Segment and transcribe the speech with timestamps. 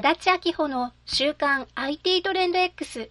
[0.00, 3.10] 足立明穂の週刊 IT トレンド X。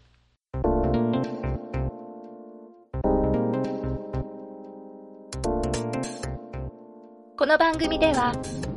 [7.35, 8.31] この番組では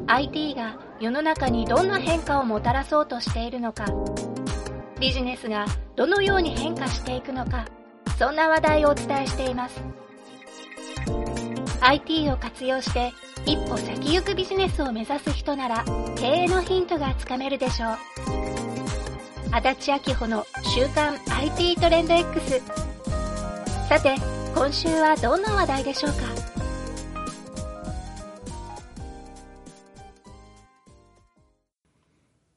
[0.08, 3.86] IT が世の中にどんな変化をもたらそうとしているのか、
[4.98, 5.64] ビジネスが
[5.94, 7.64] どのように変化していくのか、
[8.18, 9.80] そんな話題をお伝えしています。
[11.80, 13.12] IT を活用して
[13.46, 15.84] 一歩先行くビジネスを目指す人なら
[16.16, 17.96] 経営のヒントがつかめるでしょう。
[19.52, 22.60] 足立明穂の週刊 IT トレンド X。
[23.88, 24.14] さて、
[24.54, 26.18] 今週はどんな話題でしょうか？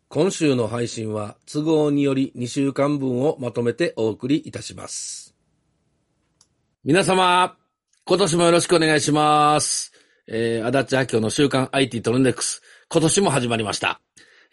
[0.10, 5.34] 今週の配信は都合により2週間分をまとめてお送りいたします。
[6.84, 7.58] 皆様、
[8.06, 9.93] 今年もよろしくお願いします。
[10.28, 12.62] えー、足立明夫の週刊 IT トレンデックス。
[12.90, 14.00] 今年も始まりました。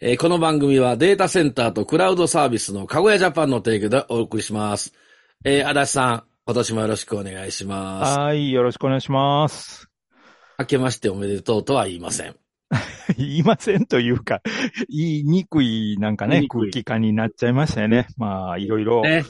[0.01, 4.93] えーこの番組はデータセンターとクラウドサービスのかごやジャパンの提供でお送りします。
[5.45, 8.19] えー、足立さん、今年もよろしくお願いします。
[8.19, 9.87] はい、よろしくお願いします。
[10.59, 12.35] 明けましておめでとうとは言いません。
[13.17, 14.41] 言いませんというか、
[14.89, 18.07] 言いにくいなんかね、空気感になっちゃいましたよね。
[18.17, 19.23] まあ、いろいろね。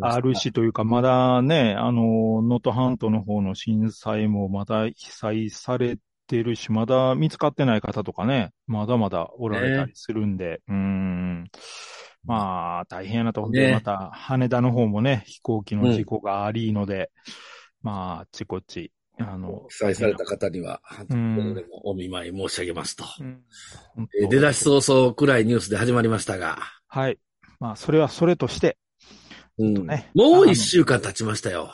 [0.00, 11.50] あるしというか、まだね、あの、能登半島の方の震災もまだ被災されてるし、まだ見つかってない方とかね、まだまだおられたりするんで、うーん。
[12.24, 13.48] まあ、大変やなと。
[13.48, 17.10] ねで、また、羽田の方もね、飛行機の事故がありので、
[17.82, 20.80] まあ、あっちこっち、あの、被災された方には、
[21.84, 23.04] お見舞い申し上げますと。
[23.20, 23.42] うん
[24.30, 27.18] 出だし早々暗いニュースで始まりましたが、はい。
[27.60, 28.78] まあ、それはそれとして、
[29.58, 31.72] うんねもう一週間経ちましたよ。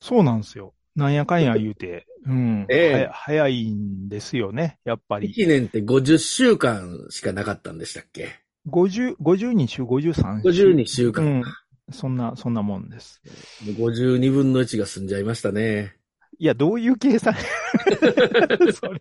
[0.00, 0.74] そうなんですよ。
[0.94, 2.66] なんやかんや言うて、うん。
[2.68, 5.28] ええ早いんですよね、やっぱり。
[5.30, 10.66] 一年って50週間しかなかったんでしたっけ？50、52週、53週。
[10.72, 11.24] ?52 週間。
[11.24, 11.44] うん。
[11.90, 13.22] そんな、そんなもんです。
[13.64, 15.96] もう52分の1が済んじゃいましたね。
[16.38, 17.34] いや、どういう計算？
[18.74, 18.98] それ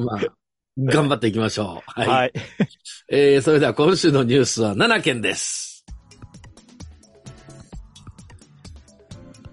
[0.00, 0.20] まあ、
[0.78, 2.00] 頑張っていきましょう。
[2.00, 2.08] はい。
[2.08, 2.32] はい。
[3.08, 5.73] えー、それでは今週のニュースは7件です。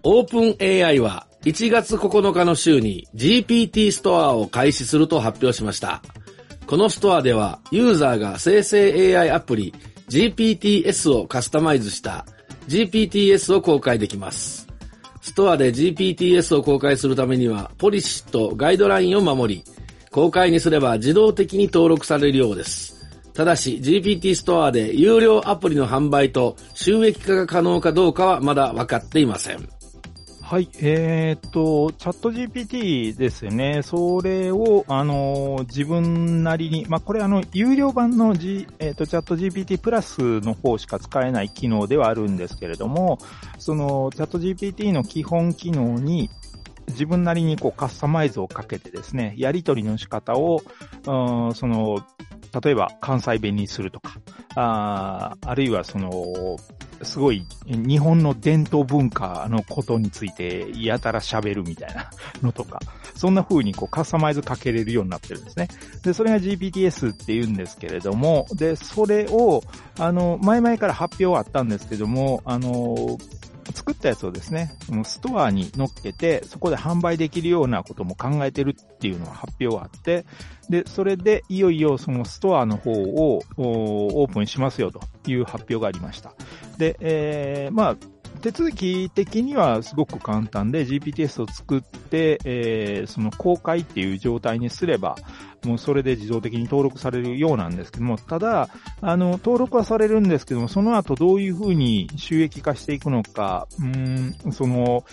[0.03, 6.01] オープン AI は1月9日の週に GPT ストアを開始すると発表しました。
[6.65, 9.73] このストアではユーザーが生成 AI アプリ
[10.09, 12.25] GPTS をカスタマイズした
[12.67, 14.67] GPTS を公開できます。
[15.21, 19.63] ストアで GPTS を公開するためにはポリシーとガイドラインを守り、
[20.09, 23.07] 公開にすれば自動的に登録されるようです。
[23.33, 29.69] ただし GPT ストアで有料アプリの販売と収益化が可能かどうかはまだ分かっていません。
[30.51, 30.67] はい。
[30.81, 33.83] えーっと、チャット GPT ですね。
[33.83, 43.17] それを、あの、自分なりに、まあ、これあの、有料版の G、えーっと、チャット GPT プラスの方しか使えない機能ではあるんですけれども、
[43.59, 46.29] その、チャット GPT の基本機能に、
[46.91, 50.61] 自分なりにこうカスタマイズをかけてですね、やり取りの仕方を、
[51.07, 52.05] うんその、
[52.63, 54.19] 例えば関西弁にするとか、
[54.55, 56.57] ああるいはその、
[57.03, 62.09] すごい日本の伝統文化のことについてやたら喋るみたいな
[62.43, 62.79] のとか、
[63.15, 65.67] そんな風にこうカスタマイズかけれるようになってるんですね。
[66.03, 69.63] で、それが GPTS って言うんですけれども、で、それを、
[69.97, 73.17] あの、前々から発表はあったんですけども、あの、
[73.73, 74.71] 作ったやつをですね、
[75.03, 80.25] ストアに乗っけて、そこで販売できるようなことも考えてるっていうのが発表があって、
[80.69, 86.33] で、それでいよいよそのストアの方をオープンしますよという発表がありました。
[86.77, 87.97] で、えー、まあ、
[88.41, 95.15] 手続き的にはすごく簡単で GPTS を作って、えー、その公開っていう状態にすれば、
[95.65, 98.69] もうそれで自動的に登録されるようなんですけども、ただ、
[99.01, 105.03] あの、登録はされるんですけども、その後どういうふうに収益化していくのか、うん、その、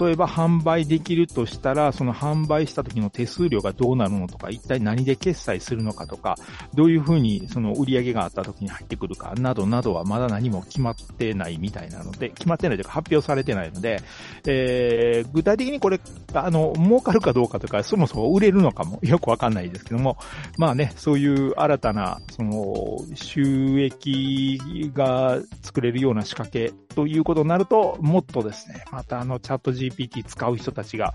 [0.00, 6.36] 例えば販売できるとしたら、その販売した時の手数料がどうなるのとか、一体何で決済するのかとか、
[6.74, 14.02] どういうふうにその売り上げがあった時に入ってくるかなどなどはまだ何も決まってないみたいなので、決まってないというか発表されてないので、
[14.46, 16.00] えー、具体的にこれ、
[16.34, 20.18] あの、儲かるかどうかとか、そもそも売れるのかもよくわかんないですけども、
[20.58, 31.14] まあね、そういう新たな、その、収益が作れるような仕掛けということになると、もっとですね、またあの、チャット GPT 使う人たちが、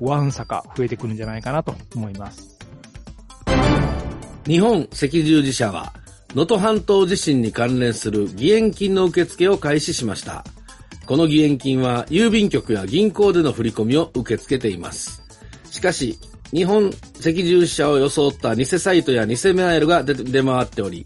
[0.00, 2.58] わんさか増えてくるんじゃないかなと思います。
[4.46, 5.92] 日本赤十字社は、
[6.34, 10.44] 能登半島地震に関連する義援金の受付を開始しました。
[11.06, 15.22] この義援金は郵便局や銀行での振り込みを受け付けています。
[15.70, 16.18] しかし、
[16.52, 21.04] 日本赤十字社を装った偽サイトや偽メールが出回っており、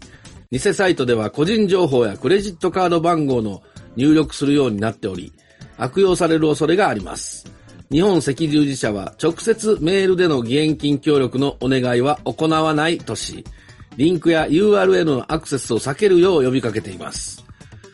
[0.51, 3.61] 偽サイトでは個人情報やクレジットカード番号の
[3.95, 5.33] 入力するようになっており、
[5.77, 7.45] 悪用される恐れがあります。
[7.91, 13.43] 日本赤十字社は直接メールでの義援金協力のお願いは行わないとし、
[13.97, 17.42] リンクや URL のアクセスを避けるよう呼びかけています。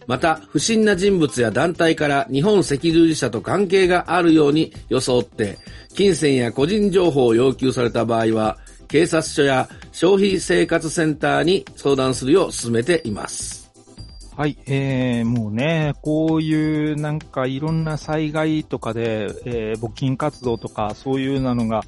[0.09, 5.59] また、不審な人物や団体から日本赤十字社と関係があるように装って、
[5.94, 8.57] 金銭や個人情報を要求された場合は、
[8.88, 13.58] 警察署や消費生活センターに相談するよう進めています。
[14.39, 21.81] はい、えー、もうね、こういうなんかいろんな災害とかで、えー、募金活動とかそういうなのが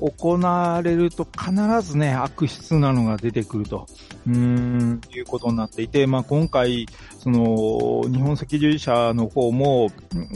[0.00, 3.86] 行われると必ずね、悪質なのが出てくると、
[4.26, 6.86] うん、いうことになっていて、まあ今回、
[7.18, 9.90] その、日本赤十字社の方も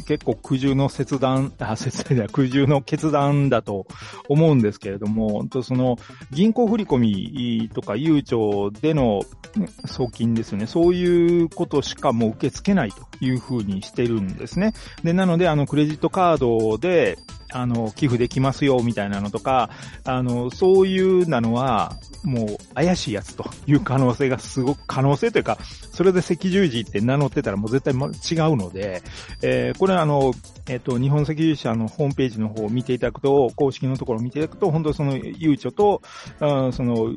[0.06, 3.86] 結構苦渋の切断、あ、切断苦渋の決断だと
[4.28, 5.98] 思うんですけれども、本当その、
[6.30, 9.22] 銀行振込とか悠長での
[9.86, 14.72] 送金ですね、そういうことしかもう受け付けないというふうにしてるんですね。
[15.04, 17.18] で、なので、あの、クレジットカードで、
[17.52, 19.68] あの、寄付できますよ、みたいなのとか、
[20.04, 25.58] あの、そういうなのは、もう怪しいやつという可能性がすごく、可能性というか、
[25.92, 29.02] それで赤十字って名乗ってたらもう絶対違うので、
[29.42, 30.32] えー、これはあの、
[30.68, 36.00] えっ、ー、と、日本赤十字社のホームページの方を見ていただくと、公式のところを見ていただくと、本当その、ゆうちょと、
[36.40, 37.14] あその、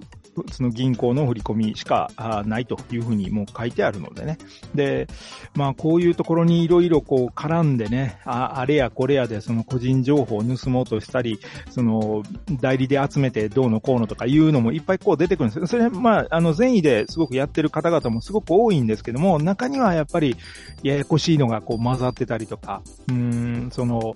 [0.52, 2.10] その銀行の振り込みしか
[2.46, 4.38] ないというふうにもう書いてあるのでね。
[4.74, 5.08] で、
[5.56, 11.40] まあこういうところにいろいろこう絡んでね、ああれやこれやでその個人情報を盗もうとしたり、
[11.70, 12.24] その
[12.62, 15.68] 代理で集めてどうのこうのとかいうのもいっぱいこう出てくるんですよ。
[15.68, 20.36] それまああの善意ですごくやってる方々もすごく多いんですけども、中にはやっぱり
[20.84, 24.16] ややこしいのがこう混ざってたりとか、うん、その、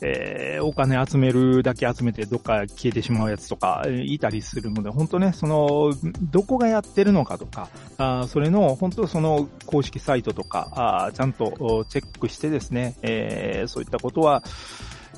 [0.00, 5.92] えー、お金集めるだけ集めてどっか消えてしまうやつとか、いたりするので、本当ね、その、
[6.22, 7.68] どこがやってるのかとか、
[7.98, 14.42] あそれの、本当その公式サイトとか、あちゃんとチェックしてですね、えー、そういったことは、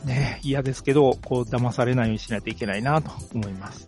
[0.04, 3.86] ね、嫌ですけど、こう、騙されないようにしないといけないなと思います。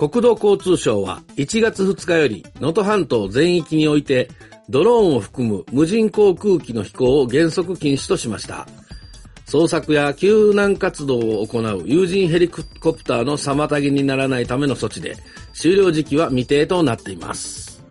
[0.00, 4.30] 国土交通省は1月2日より能登半島全域において
[4.70, 8.68] ドローンを含む無人航空機の飛行を原則禁止としました。
[9.46, 15.16] 捜索や救難活動を行う有人ヘリコプターの妨げにならないための措置で、
[15.54, 17.82] 終了時期は未定となっています。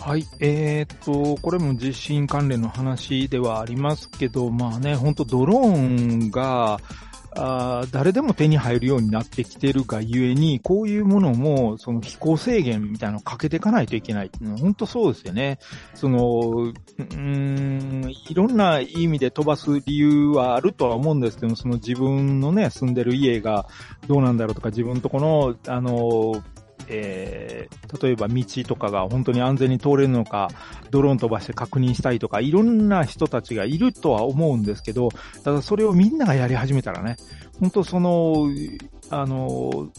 [0.00, 0.26] はい。
[0.40, 6.80] えー、っと、これも地震関連の話ではありますけど、まあね、ほんとドローンが、
[7.34, 15.58] あ誰でも手に入るようになってきてるがゆえに、こういうものも、その飛行制限みたいなのをかけていかないといけないっていうのは、本当そうですよね。
[15.94, 23.66] その、うん、いろんな意味で飛ばす理由はあるとは思うんですけどその自分のね、住んでる家が
[24.06, 26.42] どうなんだろうとか、自分とこの、あの、
[26.88, 30.48] えー、例えば道とかが本当に安全に通れるのか、
[30.90, 35.10] ドローン飛ばして確認したいとか、いろんな人たちがいるとは思うんですけど、
[35.44, 37.16] ただそれをみんながやり始めたらね、
[37.60, 38.48] 本当その、
[39.10, 39.90] あの、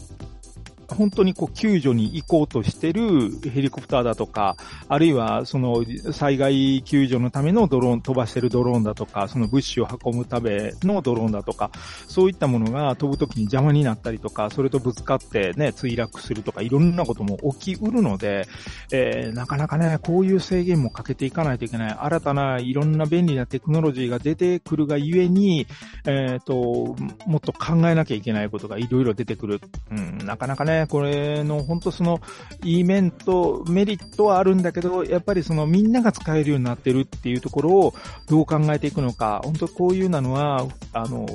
[0.94, 4.56] 本当にこう救助に行こうとしてるヘリコプターだとか、
[4.88, 11.70] あるいはその災害救助のためのドローン、飛ばしてるドローンだとか、その物資を運ぶためのドローンだとか、
[12.06, 18.46] そういったものが飛ぶときに邪魔になったりとか、それとぶつかってね、墜落するとか、いろんなことも起きうるので、
[18.92, 21.92] えー、なかなかね、こういう制限もかけていかないといけない。
[21.92, 25.66] 新たないろんな便利なテクノロジーが出てくるがゆえに、
[26.06, 29.60] えっ、ー、と、もっと考えなきゃいけないことがいろいろ出てくる。
[29.90, 32.20] うん、なかなかね、これの本当その、
[32.62, 37.94] いい面とメリットはあるんだけど、やっぱりそのみんなが使えるようになってるっていうところを
[38.28, 41.26] どう考えていくのか、本当こういうなのは、あの、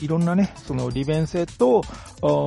[0.00, 1.82] いろんなね、その利便性と、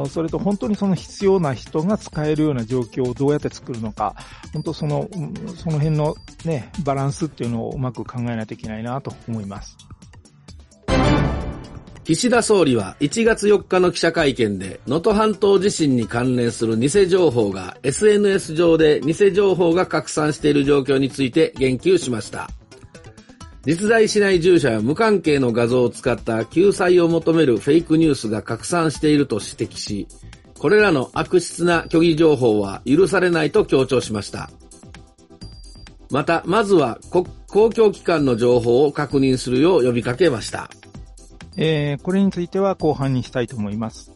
[0.09, 4.15] それと本当にその必要な人が使えるような状況をどうやって作るのか、
[4.53, 5.09] 本当その、
[5.55, 9.77] その辺のね、バランスっていうのをうまく考えないといけないなと思います。
[12.07, 22.49] 岸田総理は1月4日の記者会見で、能登半島地震に関連する偽情報が SNS 上で偽情報が拡散している状況について言及しました。
[23.65, 30.07] 実在しない住所や無関係の画像を使った救済を求めるフェイクニュースが拡散していると指摘し、
[30.57, 34.49] これらの悪質な虚偽情報は許されないと強調しました。
[36.09, 40.69] また、まずは公共機関の情報を確認するよう呼びかけました。
[41.57, 44.11] えー、これについては後半にしたいと思います。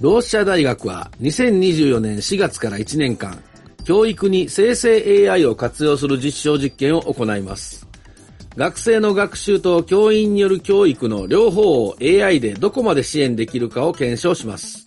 [0.00, 3.42] 同志社大学は2024年4月から1年間、
[3.84, 7.88] 教育に生成 AI を活用する実証実験を行います。
[8.56, 14.84] 学生の学習と教員による教育の両方を AI でどこまで支援できるかを検証します。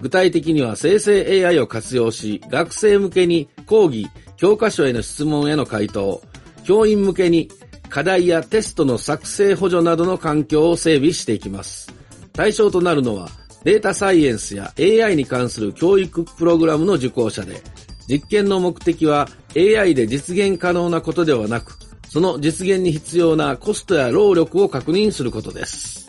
[0.00, 6.22] 具体的には生成 AI を活用し、学生向けに講義、教科書への質問への回答、
[6.64, 7.48] 教員向けに
[7.88, 11.92] 課題やテストの作成補助などの環境を整備していきます。
[12.32, 13.28] 対象となるのは、
[13.64, 17.62] データサイエンスや AI に関する教育プログラムの受講者で、
[18.08, 26.03] 実験の目的は AI で実現可能なことではなく、その実現に必要なコストや労力を確認することです。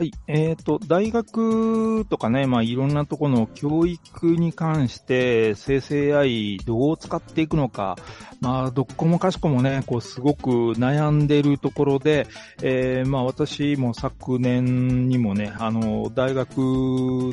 [0.00, 0.12] はい。
[0.28, 7.96] えっ、ー、と、大学とかね、まあ、いろんなところの教育に関して、生成 AI どう使っていくのか、
[8.40, 12.26] まあ、どこもかしこもね、こう、すごく悩んでるところで、
[12.62, 16.56] えー、まあ、私も昨年にもね、あの、大学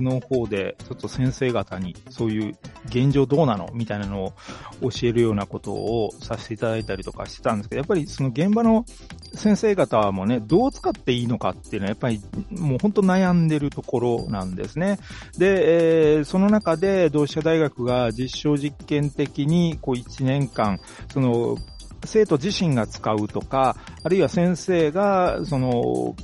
[0.01, 2.57] の方で、ちょっと先生方に、そういう
[2.87, 3.69] 現状どうなの？
[3.73, 4.33] みたいなのを
[4.81, 8.85] 教えるようなことをさせていただいたりとかしてたんですけど、やっぱりその現場の
[9.33, 12.21] 先生方もね、どう使っていいのかっていうのは、やっぱり
[12.57, 14.99] もう本当悩んでるところなんですね。
[15.37, 20.79] で、えー、その中で同志社大学が実証実験的にこう1年間、
[21.11, 21.57] その、
[22.05, 26.15] 生徒自身が使うとか、あるいは先生が、その、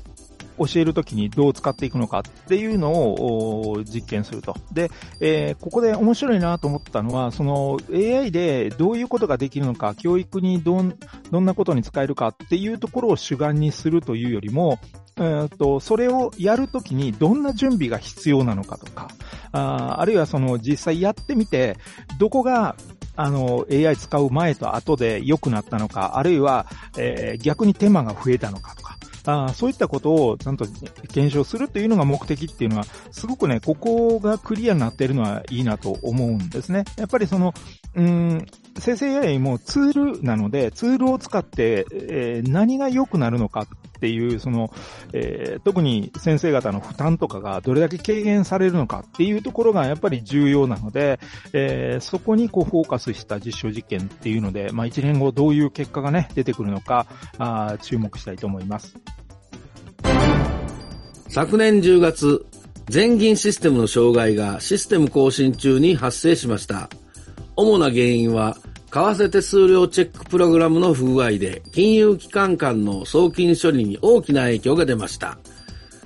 [0.57, 4.55] 教えるときにどう使っていくのかっていうのを実験すると。
[4.71, 10.97] で、えー、ここで面白いなと思ったのは、その AI でどういうことができるのか、教育にどん、
[11.31, 14.79] どんなことに使えるかっていうところを主眼にするというよりも、
[15.17, 19.09] えー、と、それをやるときにどんな準備が必要なのかとか、
[19.51, 21.77] ああるいはその実際やってみて、
[22.17, 22.75] どこが
[23.15, 26.65] あの、AI 使う前と後で良くなったのか、あるいは、
[26.97, 30.65] えー、逆に手間が増えたのかとか、あそういったことをちゃんと
[31.13, 36.83] 検証するというのが目的っていうのは、すごくね、ここがクリアになっているのはいいなと思うんですね。
[36.97, 37.53] やっぱりその、
[37.95, 38.45] うん、
[38.79, 43.67] 生成 AI もツールなので、ツールを使って、えー、何が良くなるのかっ
[43.99, 44.71] ていう、その、
[45.13, 51.19] えー、特に先生方の負担とかがどれだけ軽減されるのかっていうところがやっぱり重要なので、
[51.53, 57.05] えー、そこにこうフォーカスした実証実験っていうので、まあ1年後どういう結果がね、出てくるのか、
[57.37, 58.95] あ注目したいと思います。
[61.29, 62.45] 昨年10月、
[62.89, 66.89] 全銀システムの障害がシステム更新中に発生しました。
[67.55, 68.57] 主な原因は、
[68.91, 75.37] 為替手数料チェックプログラムの不具合で、金融機関間の送金処理に大きな影響が出ました。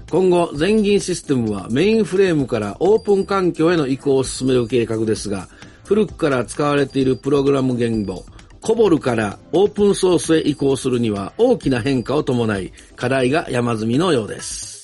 [0.10, 5.50] 今後、全銀システムはメインフレームからオープン環境への移行を進める計画ですが、
[5.86, 8.26] 古くから使われているプログラム言語、
[8.62, 14.77] コボルからオープンソースへ移行するには大きな変化を伴い、課題が山積みのようです。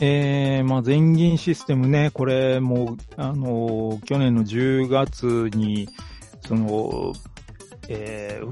[0.00, 5.88] えー、まあ、全銀システムね、これもう、あの、去年の10月に、
[6.46, 7.12] その、
[7.88, 8.50] えー、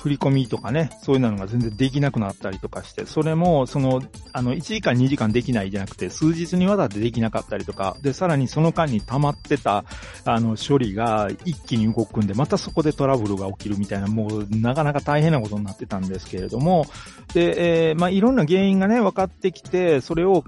[0.00, 4.02] 振り込みとかね、そういうのが全然できなくなったりとかして、それも、その、
[4.32, 9.84] あの、1時間2時間できないじゃなくて、数日にわたってできなかったりとか、で、さらにその間に溜まってた、
[10.24, 16.86] あの、処理が一気に動くんで、またそこでトラブルが起きるみたいな、もう、なかなか大変なことになってたんですけれども、
[17.34, 20.44] で、えー、まあ、いろんな原因がね、分かってきて、それを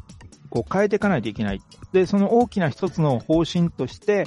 [0.51, 1.61] こう変えていかないといけない。
[1.93, 4.25] で、その大きな一つの方針として、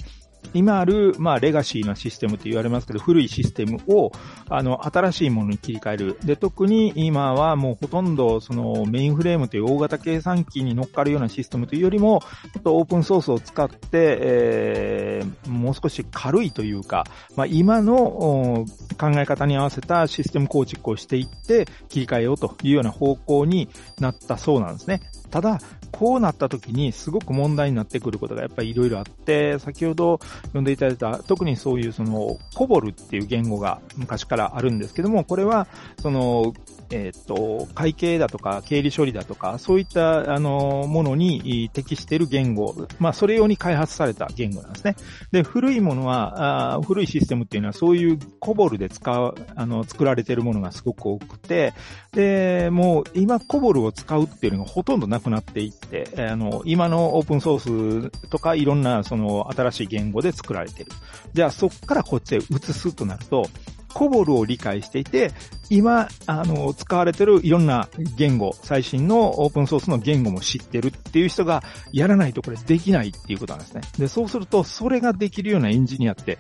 [0.54, 4.12] 今ある、まあ、レガシーなシステムと言われますけど、古いシステムを、
[4.50, 6.20] あの、新しいものに切り替える。
[6.24, 12.22] で、特に今はもうほとんど、その、メインフレームという大型計算機に乗っかるようなシステムというよりも、
[12.54, 18.66] ちょっとオープンソースを使って、えー、もう少し軽いというか、まあ、今の
[19.00, 25.02] 考え方に合わせたシステム構築をしていって、切り替えようというような方向になったそうなんですね。
[25.32, 25.60] ただ、
[25.94, 35.68] こうなった時にすごく問題になってくることがやっぱりいろいろあって、先ほど読んでいただいた、特にそういうその、コボルっていう言語が昔からあるんですけども、これは、
[36.02, 36.54] その、
[36.94, 44.96] えっ、と、会計だとか、経理処理だとか、そういった、あの、ものに適している言語、まあ、それ用に開発された言語なんですね。
[45.32, 51.74] で、古いものは、あ古いシステムっていうのは、そういうコボルで使う、あの、作られているものがすごく多くて、
[52.12, 60.92] で、もう、今、コボルを使うっていうのがほとんどなくなっていって、あの、今のオープンソースとか、いろんな、その、新しい言語で作られている。
[61.34, 63.48] じゃあ、そこからこっちへ移すとなると、
[63.94, 65.32] コボルを理解していて、
[65.70, 73.82] 今、あの、使われてるいろんな言語、最新のオープンソースの言語も知ってるっていう人がやらないとこれできないっていうことなんですね。
[73.98, 76.38] で、そうすると、それができるようなエンジニアって、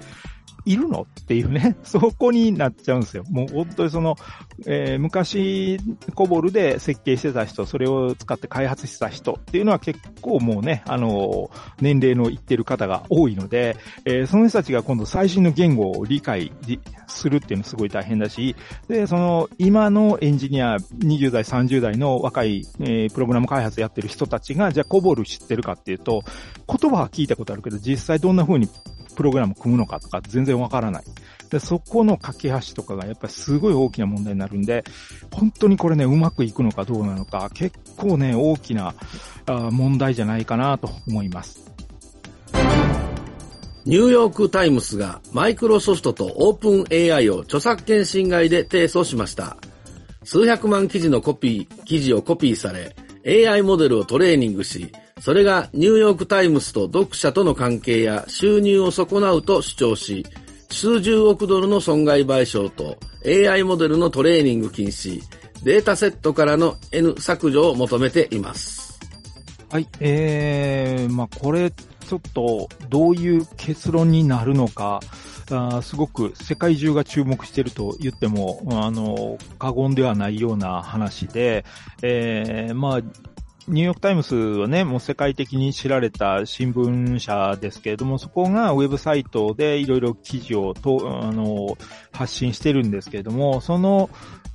[0.65, 1.05] いるの？
[1.21, 3.23] っていうね、 そこになっちゃうんですよ。
[3.29, 4.15] もう本当にその、
[4.65, 5.79] えー、昔、
[6.15, 11.49] コボルで設計してた人、それを使って開発してた人っていうのは結構もうね、あの、
[11.81, 16.51] 年齢のいってる方が多いので、えー、その人たちが今度最新の言語を理解
[17.07, 18.55] するっていうのすごい大変だし、
[18.87, 26.23] で、その、今のエンジニア、20代、30代の若い、えー、プログラム開発やってる人たちが、じゃあコボル知ってるかっていうと、
[26.67, 28.67] 言葉は聞いたことあるけど、実際どんな風に
[29.15, 31.03] プログラム組むのかとか全然わからない。
[31.49, 34.83] で、そこの架け橋とかがやっぱりすごい大きな問題になるんで、
[35.31, 38.95] 本当にこれね、うまくいくのかどうなのか、結構ね、大きな
[39.45, 41.71] あ問題じゃないかなと思います。
[43.85, 49.57] ニューヨークタイムズがマイクロソフトとオープン AI を著作権侵害で提訴しました。
[50.23, 60.25] 数百万記事のコピー、記事をコピーされ、AI モデルをトレーニングし、それがニューヨークタイムズと読者との関係や収入を損なうと主張し、
[60.69, 65.21] 数十億ドルの損害賠償と AI モデルのトレーニング禁止、
[65.63, 68.99] データセットからの N 削除を求めています。
[69.69, 74.99] はい、えー、まあ、これ、ちょっと、どういう結論になるのか、
[75.51, 81.65] あすごく世界中が注目していると言っても、あの、過言ではないような話で、
[82.01, 83.01] えー、まあ、
[83.67, 91.77] ニューヨークタイムズはね、もう世界的に知られた新聞社ですけれども、そこがウェブサイトでいろいろ記事をと、あの、
[92.11, 94.09] 発信してるんですけれども、その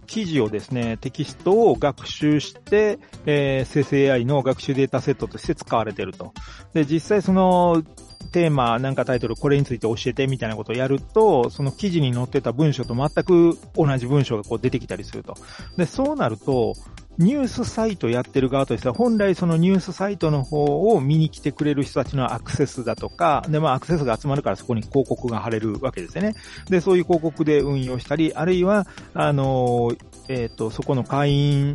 [0.09, 6.33] 記事をですね、テキストを学習して、えー、生成 AI の学習データセットとして使われてると。
[6.73, 7.85] で、実際その、
[8.33, 15.35] テーマ、なんかタイトル、これについて教えてみたいなことをやると、その記事に載ってた文章と全く同じ文章がこう出てきたりすると。
[15.77, 16.75] で、そうなると、
[17.19, 26.35] ニュースサイトやってる側としては、本来そのニュースサイトの方を見に来てくれる人たちのアクセスだとか、で、まあアクセスが集まるからそこに広告が貼れるわけですよね。
[26.71, 29.93] で、そういう広告で運用したり、あるいは、あの、
[30.29, 31.73] えっ、ー、と、そこの会員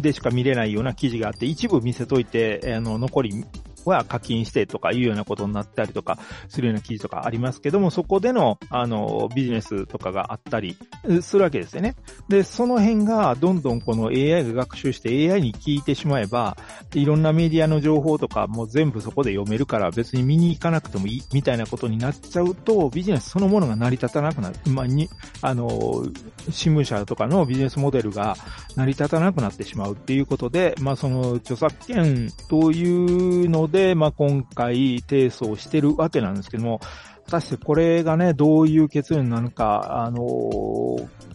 [0.00, 3.44] でしか見れないような記事があって、一部見せといて、あの、残り
[3.84, 10.76] は課金してとかいうようなことになったりとかするような記事とかありますけども、そこでの、あの、ビジネスとかがあったり
[11.20, 11.96] するわけですよね。
[12.28, 16.56] で、その辺がどんどんこの AI が学習して AI に聞いてしまえば、
[16.94, 24.56] いろんなメディアの情報とかも全部そこで読めるから別に見に行かなくてもいいみたいなことになっちゃうと、ビジネスそのものが成り立たなくなる。
[24.70, 25.08] まあ、に、
[25.40, 25.68] あの、
[26.50, 28.36] 新聞社とかのビジネスモデルが
[28.76, 36.80] 成り立たなくなってしまうっていうことで、まあ、その著作権というので、まあ、今回提訴をしてるわけなんですけども、
[37.24, 40.20] 果たしてこれがね、どういう結論なのか、あの、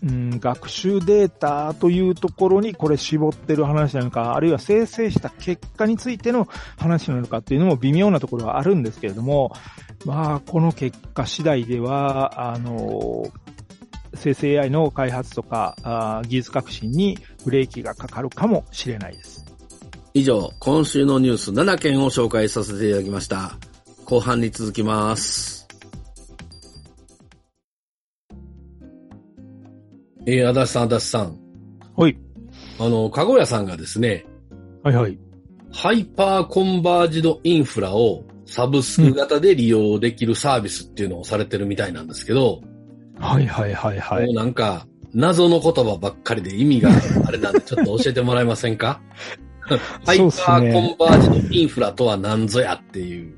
[0.03, 6.47] うん、学習データというところにこれ絞ってる話なのか、あるいは生成した結果についての
[6.77, 9.53] 話なのかっていうのも微妙なところはあるんですけれども、
[10.05, 13.25] まあ、この結果次第では、あの、
[14.13, 19.46] 生成 AI の開発とか技術革新にブレーキがかかるかもしれないです。
[20.17, 23.55] 以上、今週のニュース7件を紹介させていただきました。
[24.03, 25.67] 後半に続きます。
[30.25, 31.37] えー、足立さん、足立さん。
[31.95, 32.17] はい。
[32.79, 34.25] あの、かごやさんがですね。
[34.81, 35.19] はいはい。
[35.71, 42.63] ハイパーコンバージドインフラをサブスク型で利用できるサービスっていうのをされてるみたいなんですけど。
[43.17, 44.25] うん、はいはいはいはい。
[44.25, 46.89] もうなんか、謎の言葉ばっかりで意味が
[47.27, 48.99] あれなんで、ちょっと教えてもらえませんか？
[50.05, 53.35] ハイパーコンバージドインフラとは何ぞやっていう。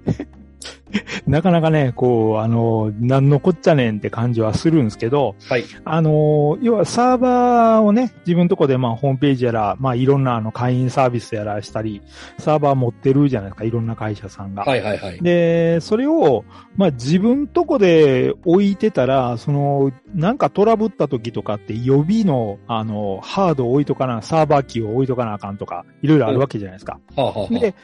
[1.27, 5.63] なかなかね、こう、あの、なんのこっちゃねんって感じはするんですけど、はい。
[5.85, 12.01] あの、要はサーバーをね、自分のとこでまあホームページやら、まあいろんなあの会員サービスやらしたり、
[12.37, 14.63] サーバー持ってるじゃないですか、いろんな会社さんが。
[14.63, 15.19] はいはいはい。
[15.21, 16.43] で、それを、
[16.75, 26.99] まあ自分とこで置いてたら、その、なんかトラブった時とかって予備の、あの、ハードを置いとかな、サーバー機を置いとかなあかんとか、いろいろあるわけじゃないですか。
[27.15, 27.75] はあはあ、で、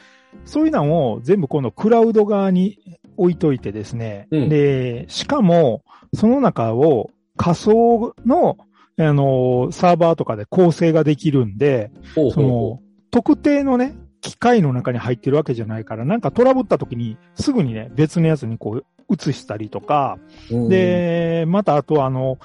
[0.44, 2.78] そういうのを全部このクラウド側に
[3.16, 4.28] 置いといてですね。
[4.30, 5.82] うん、で、しかも、
[6.14, 8.58] その中を仮想の、
[8.98, 20.18] あの、サーバーとかで構成ができるんで、ほうほうその、特定のね、機械の中に入ってるわけじゃないから、なんかトラブった時にすぐにね、別のやつにこう移したりとか、
[20.50, 22.38] で、またあとあの、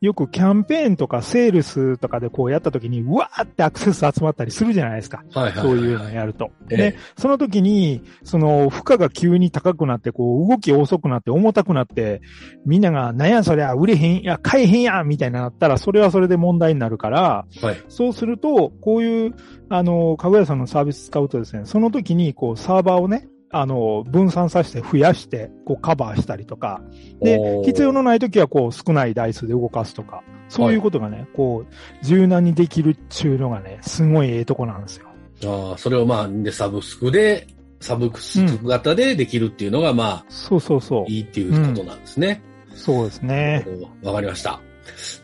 [0.00, 5.24] よくキャンペーンとかセールスとかでこうやった時に、うわーってアクセス集まったりするじゃないですか。
[5.32, 6.50] はいはい、はい、そういうのやると。
[6.68, 12.20] で、その時に、その負荷が急に高くなって、こう動き遅くなって重たくなって、
[12.66, 19.34] みんなが、なんやそりゃ売れへん、いや、買えへんやみたいななったら、それはそれで問題になるから、はい、そうすると、こういう、
[19.70, 26.80] あの、かぐやさんのサービス使うとですね、その時に、こう、サーバーをね、あの、分散させて増やして、こうカバーしたりとか、
[27.20, 35.06] で必要のない時はこう少ない台数で動かすとか、そういうことがね、こう、柔軟にできるっていうのがね、すごいええとこなんですよ。
[35.44, 37.46] ああ、それをまあ、で、サブスクで、
[37.80, 42.42] サブスク型でできるっていうのが、まそうそうそあ、いいっていうことなんですね。
[42.72, 42.76] う。
[42.76, 43.66] そうですね。
[44.02, 44.60] わかりました。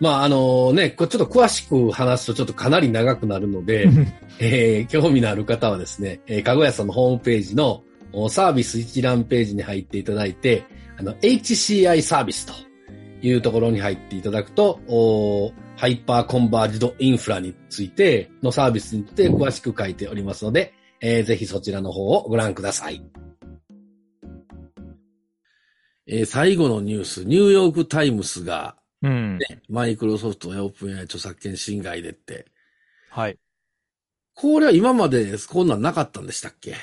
[0.00, 3.88] まあ、あのね、これちょっと詳しく話すとちょっとかなり長くなるので、
[4.40, 7.82] えー興味のある方はですね、えー、かごやさんのホームページのお
[8.28, 10.64] サービス一覧ページに入っていただいて、
[10.98, 12.52] あの、HCI サービスと
[13.26, 23.02] いうところに入っていただくと、おハイパーコンバージドインフラについてのサービスについて詳しく書いておりますので、えーぜひそちらの方をご覧ください。
[26.06, 29.38] えー最後のニュース、ニューヨークタイムスが、うん。
[29.68, 32.46] マイクロソフトやオープン AI 著作権侵害でって、
[33.10, 33.38] はい。
[34.34, 36.76] これは今までこんなんなかったんでしたっけ？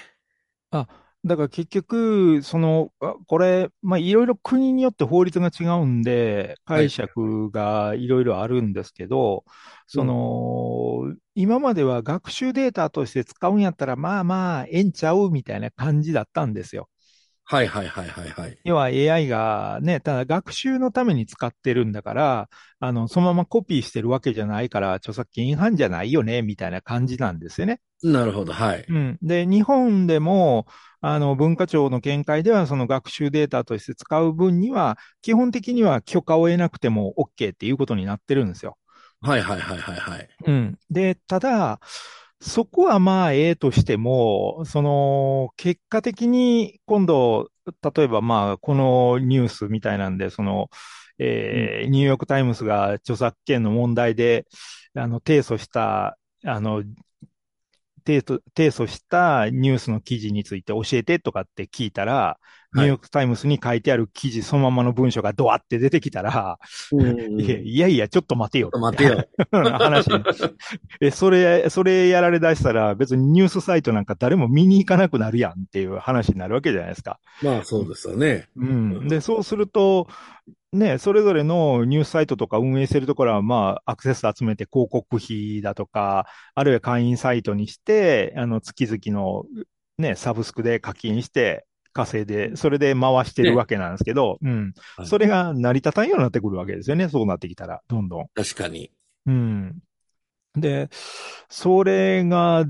[1.25, 9.43] だから結局、その、あこれ、まあ、いろいろ国によって法律が違うんで、解釈がいろいろあるんですけど、
[9.85, 16.89] その、今までは学習データとして使うんやったら、まあまあ、ええんちゃうみたいな感じだったんですよ。
[17.49, 18.59] はいはいはいはいはい。
[18.63, 27.81] 要は AI がね、ただ学習のために使ってるんだから、あの、そのままコピーしてるわけじゃないから、著作権違反じゃないよね、みたいな感じなんですよね。
[28.03, 28.85] なるほど、はい。
[28.87, 29.17] うん。
[29.23, 30.67] で、日本でも、
[31.01, 38.77] あの、文化庁の見解では、その学習データとして使う分には、基本的には許可を得なくても OK っていうことになってるんですよ。
[39.21, 40.29] はいはいはいはいはい。
[40.45, 40.77] うん。
[40.91, 41.79] で、ただ、
[42.41, 47.51] そこはまあ、ええとしても、その、結果的に今度、
[47.95, 50.69] 例えばまあ、このニュースみたいなんで、その、
[51.17, 54.47] えーニューヨークタイムズが著作権の問題で、
[54.95, 56.83] あの、提訴した、あの、
[58.05, 62.39] 提訴、提訴したニュースの記事について教えてとかって聞いたら、
[62.73, 66.59] ニューヨークタイムズに書いてある記事そのままの文章がドワって出てきたら、
[66.91, 68.69] いやいや、ちょっと待てよ。
[68.73, 69.25] 待てよ。
[69.51, 70.07] 話。
[71.01, 77.19] え、それ、それやられだしたら別にニュースサイトなんか誰も見に行かなくなるやんっていう話になるわけじゃないですか。
[77.41, 78.47] まあそうですよね。
[78.55, 79.07] うん。
[79.07, 80.07] で、そうすると、
[80.71, 89.45] ね、それぞれのニュースサイトとか運営してるところは、まあ、アクセス集めて広告費だとか、あるいは会員サイトにして、あの、月々の、
[89.97, 95.03] ね、サブスクで課金して、稼いで、それで回してるわけなんですけど、うんは。
[95.03, 97.09] いそれが成り立たんようになってくるわけですよね。
[97.09, 98.27] そうなってきたら、どんどん。
[98.35, 98.91] 確かに。
[99.25, 99.79] うん。
[100.55, 100.89] で、
[101.49, 102.65] それが、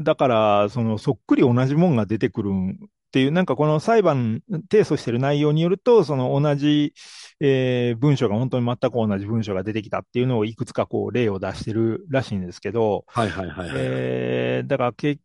[0.00, 6.94] だから、その、そっくり同じもんが出てくるんっていう、なんかこの裁判、提訴してる内容によると、その同じ、
[7.40, 13.76] えー文章が本当に全く同じ文章が出てきたっていうのをいくつかこう例を出してるらしいんですけど、はいはいはいはい。
[13.78, 15.22] えーだから結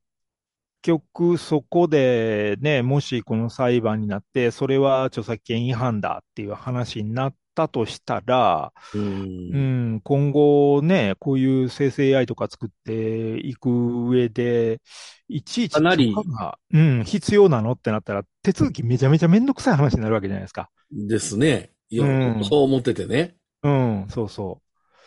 [0.83, 8.99] 局そこでね、もしこの裁判になって、それは著作権違反だっていう話になったとしたら、う。
[8.99, 13.69] うんん、今後ね、こういう生成 AI とか作っていく
[14.09, 14.81] 上で、
[15.27, 20.69] いちいちうん、必要なのってなったら、手続きめちゃめちゃめんどくさい話になるわけじゃないですか。
[20.91, 21.71] ですね。
[21.91, 23.35] うんそう思っててね。
[23.61, 24.59] うん、そうそ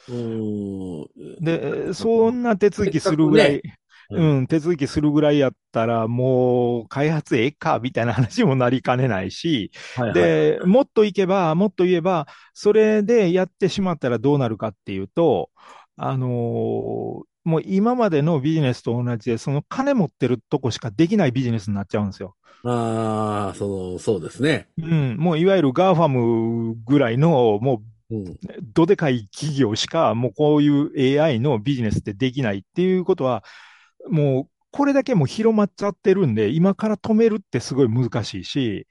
[0.08, 1.02] うーん。
[1.02, 1.08] う。
[1.40, 3.62] で、そんな手続きするぐらい、せ
[4.10, 15.50] うん、手続きするぐらいやったら、もう、開発ええか、みたいな話もなりかねないし、はいはい、で、もっといけば、もっと言えば、それでやってしまったらどうなるかっていうと、
[15.96, 22.34] あのーもう今までのビジネスと同じで、その金持ってるとこしかできないビジネスになっちゃうんですよ。
[22.64, 24.66] ああ、その、そうですね。
[24.78, 28.26] うん、もういわゆる GAFAM ぐらいの、もうん。
[28.26, 28.38] う、
[28.74, 33.44] どでかい企業しか、もうこういう AI のビジネスってできないっていうことは、
[34.08, 38.86] もう、これだけもう広まっちゃってるんで、今から止めるってすごい難しいし、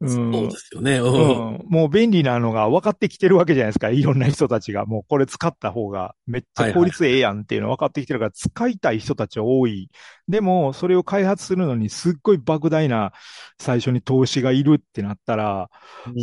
[0.00, 0.98] うんそうですよね。
[0.98, 1.04] う。
[1.04, 3.90] うんん、もう便利なのが分かってきてるわけじゃないですか。
[3.90, 4.86] いろんな人たちが。
[4.86, 9.90] もうこれ使った方がめっちゃ効率ええやんっていうの分かってきてるから、使いたい人たちは多い。
[10.28, 13.12] でも、それを開発するのにすっごい莫大な
[13.60, 15.70] 最初に投資がいるってなったら、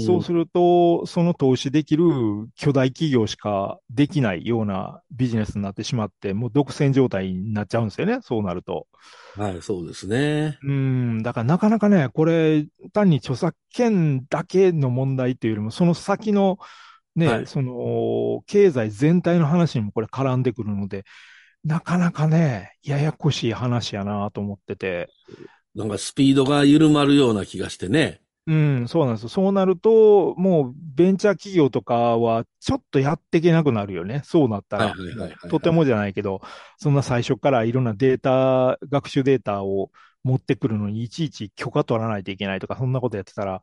[0.05, 2.05] そうすると、その投資できる
[2.55, 8.19] 巨大企業しかできないようなビジネスになってしまって、もう独占状態になっちゃうんですよね。
[8.21, 8.87] そうなると。
[9.35, 10.59] はい、そうですね。
[10.63, 16.59] うん、だからなかなかね、これ、単に著作権だけの問題っていうよりも、その先の
[17.15, 21.03] ね、はいその、経済全体の話にもこれ絡んでくるので、
[21.63, 25.09] なかなかね、ややこしい話やなと思ってて。
[25.75, 28.22] なんかスピードが緩まるような気がしてね。
[28.45, 29.29] うん、そうなんですよ。
[29.29, 34.21] そうなると、もうベンチャー企業とかはちょっとやっていけなくなるよね。
[34.25, 34.93] そうなったら。
[35.49, 36.41] とてもじゃないけど、
[36.77, 39.91] そんな最初からいろんなデータ、学習データを
[40.23, 43.61] 持ってくるのにいちいち許可取らないといけないとか、そんなことやってたら、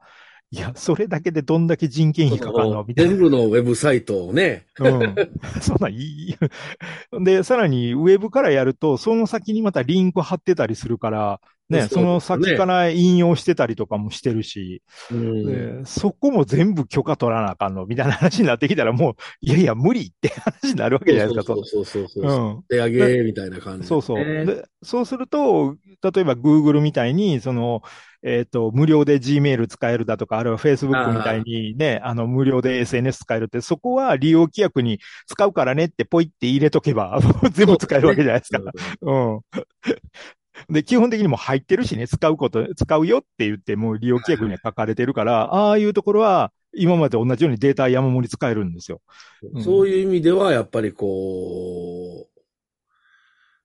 [0.52, 3.10] いや、それだけでどんだけ人件費かかるのみたいな。
[3.12, 4.66] 全部のウェブサイトをね。
[4.80, 5.14] うん。
[5.60, 6.34] そんなんいい。
[7.22, 11.40] で、さらにウェブからやると、その先にまたリンク貼ってたりするから、
[11.70, 22.59] ね、その先から引用してたりとかもしてるし、うんでそこも全部許可取らなあかんのみたいな話になってきたらもう、いやいや、無理って話になるわけじゃないですか、そうそうそうそうう。
[22.59, 22.62] ん。
[22.68, 24.24] 手上げみたいな感じ、そうそう。
[24.24, 27.83] ねで、そうすると、例えば Google みたいに、その、
[28.22, 37.18] えっ、と、無料で Gmail 使えるだとか、あるいは Facebook みたいにね、あの、無料で SNS 使えるって、そこは利用規約に使うからねってポイって入れとけば、
[37.52, 38.61] 全部使えるわけじゃないですか。
[39.02, 39.40] うん。
[40.68, 49.01] で、基本的にもう入ってるしね、使うこと、使うよって言って、もう利用規約には書かれてるから、ああいうところは、今まで同じようにデータ山盛り使えるんですよ。
[49.55, 52.27] うんそういう意味では、やっぱりこ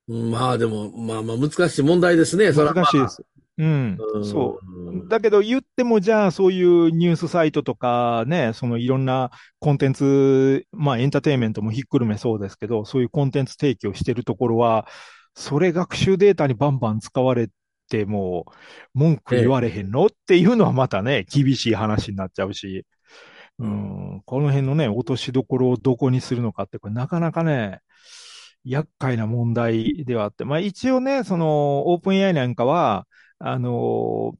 [0.07, 2.53] う、うんまあでも、まあまあ難しい問題ですね。
[2.53, 3.23] それはまあ難しいです。
[3.57, 3.97] うん。
[4.15, 5.07] うんそう。
[5.07, 14.87] だけど言っても、じゃあそういうニュースサイトとかね、そのいろんなコンテンツ、まあエンターテインメントもひっくるめそうですけど、そういうコンテンツ提供してるところは、
[15.35, 17.49] それ学習データにバンバン使われ
[17.89, 18.45] ても、
[18.93, 22.85] 文句言われへんのっていうのはまたね、厳しい話になっちゃうし、
[23.59, 27.79] うん、この辺のね、落としどころをどこにするのかって、これなかなかね、
[28.65, 33.07] 厄介な問題ではあって、まあ一応ね、その、オープン AI なんかは、
[33.39, 34.33] あの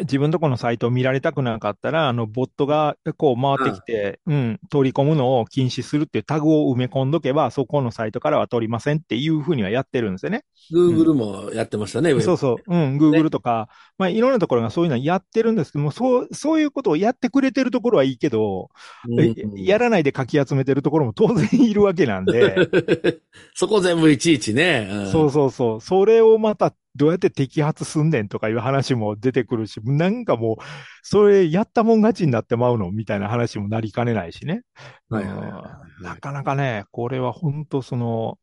[0.00, 10.44] 自分とこのサイトを見られたくなかったら、あの、ボットがこう回ってきて、うん、取り込むのを禁止するっていうタグを埋め込んどけば、そこのサイトからは取りませんっていうふうにはやってるんですよね。
[10.72, 12.74] Google もやってましたね、ウェブそうそう。
[12.74, 18.70] うん、Google とか、まあいろんなところがそういうのやってるんですけども、そう、そういうことをやってくれてるところはいいけど、
[19.08, 22.68] うんやらないでかき集めてるところも当然いるわけなんで、
[23.54, 25.04] そこ全部いちいちね。
[25.04, 25.80] んそうそうそう。
[25.80, 30.56] それをまたどうやって摘発すんねんとかいう話も出てくるし、なんかもう、
[31.02, 32.90] それやったもん勝ちになってまうの？
[32.90, 34.62] みたいな話もなりかねないしね。
[35.08, 35.62] はいはいはいはい。
[35.98, 36.04] うん。
[36.04, 38.38] なかなかね、これは本当その、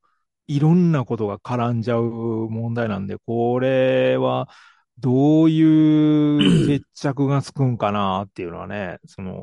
[0.47, 4.49] いろんなことが絡んじゃう問題なんで、これは、
[4.99, 9.39] どういう 決着がつくんかなっていうのはね、その、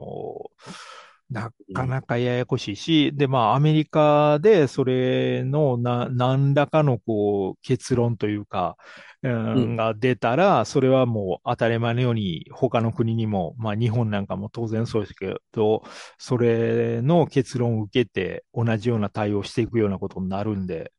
[1.30, 8.76] なかなかややこしいし、で、まあ、アメリカでそれのな、何らかのこう、結論というか、
[9.22, 15.82] うんうんが出たら、それはもう当たり前のように他の国にも、まあ日本なんかも当然そうですけど、
[16.18, 20.92] それの結論を受けて同じような対応していくようなことになるんで、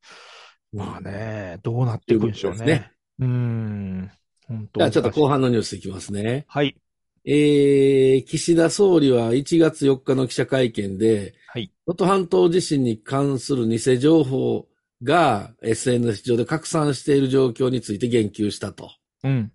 [0.71, 2.61] まあね、どうなっていくんでしょうね。
[2.61, 4.11] うねうーん。
[4.47, 5.31] 本当じゃあちょっと後半。
[5.31, 6.45] 半のニュースいきますね。
[6.47, 6.75] はい。
[7.25, 11.71] えー、岸田総理は1月4日の記者会見で、はい。
[11.87, 14.67] 能登半島地震に関する偽情報
[15.03, 18.91] が SNS 上で拡散している状況について言及したと。
[19.23, 19.51] うん。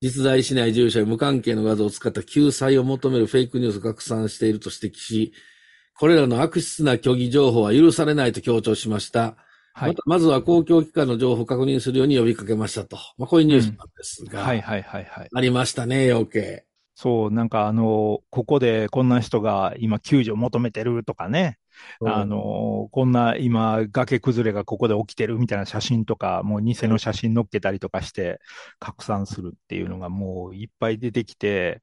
[0.00, 5.32] 実在しない住所や無関係の画像を使った救済を求めるフェイクニュースを拡散していると指摘し、
[5.98, 9.36] これらの悪質な虚偽情報は許されないと強調しました。
[9.74, 10.02] はいまた。
[10.06, 12.96] まずは公共機関の情報を確認するように呼びかけましたと。
[13.16, 15.28] まあ、こういうニュースなんですが、はいはいはいはい。
[15.32, 16.62] ありましたね、要件。
[16.94, 21.58] そう、なんかあの、ここでこんな人が今救助を求めてるとかね。
[22.04, 28.40] あの、こんな今崖崩れがここで起きてるみたいな写真とか、もう偽の写真載っけたりとかして
[28.78, 31.80] 拡散するっていうのがもういっぱい出てきて、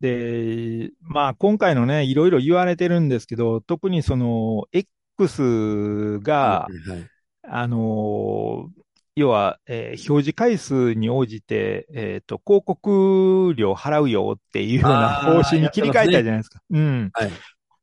[0.00, 7.10] で、まあ今回のね、いろいろ言われてるんですけど、特にその X がは、いはい。
[7.48, 8.70] あの
[9.16, 16.60] 要は、えー表示回数に応じて、えっ、と、広告料払うよっていうような方針に切り替えたじゃないですか。
[16.70, 17.10] うん。
[17.14, 17.30] はい。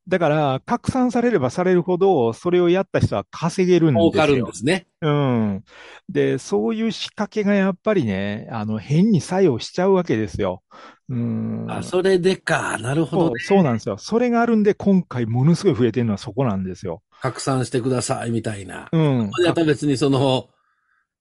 [0.06, 4.10] だから、拡散されればされるほど、それをやった人は稼げるんですよ。
[4.12, 4.86] 儲かるんですね。
[5.00, 5.64] うん。
[6.08, 10.62] で、そういう仕掛けがやっぱりね、あの、変に作用しちゃうわけですよ。
[11.08, 11.66] うん。
[11.68, 12.78] あ、それでか。
[12.78, 13.96] なるほどそう、そうなんですよ。
[13.98, 17.02] それがあるんで、今回ものすごい増えてるのはそこなんですよ。
[17.20, 18.88] 拡散してください、みたいな。
[18.92, 19.30] うん。
[19.66, 20.50] 別にその、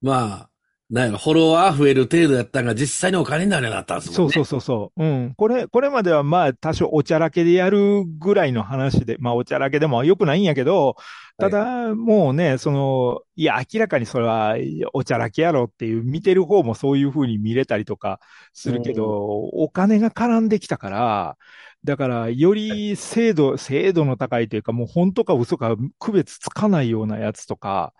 [0.03, 0.49] まあ、
[0.89, 4.33] なんやろ、フォロワー増える程度やったんが実際にお金になるようになったんですもんね。
[4.33, 5.03] そうそうそうそう。
[5.03, 5.33] うん。
[5.35, 10.97] これ、これまではまあ多少おちゃらけでやるぐらいの話で、まあおちゃらけでも良くないんやけど、
[11.39, 14.55] ただ、もうね、その、いや、明らかにそれは
[14.93, 18.19] おちゃらけやろっていう、見てる方もそういう風に見れたりとか
[18.53, 21.37] するけど、お金が絡んできたから、
[21.83, 27.93] だから、より精度、精度の高いというか、もう本当か嘘か区別つかないようなやつとか。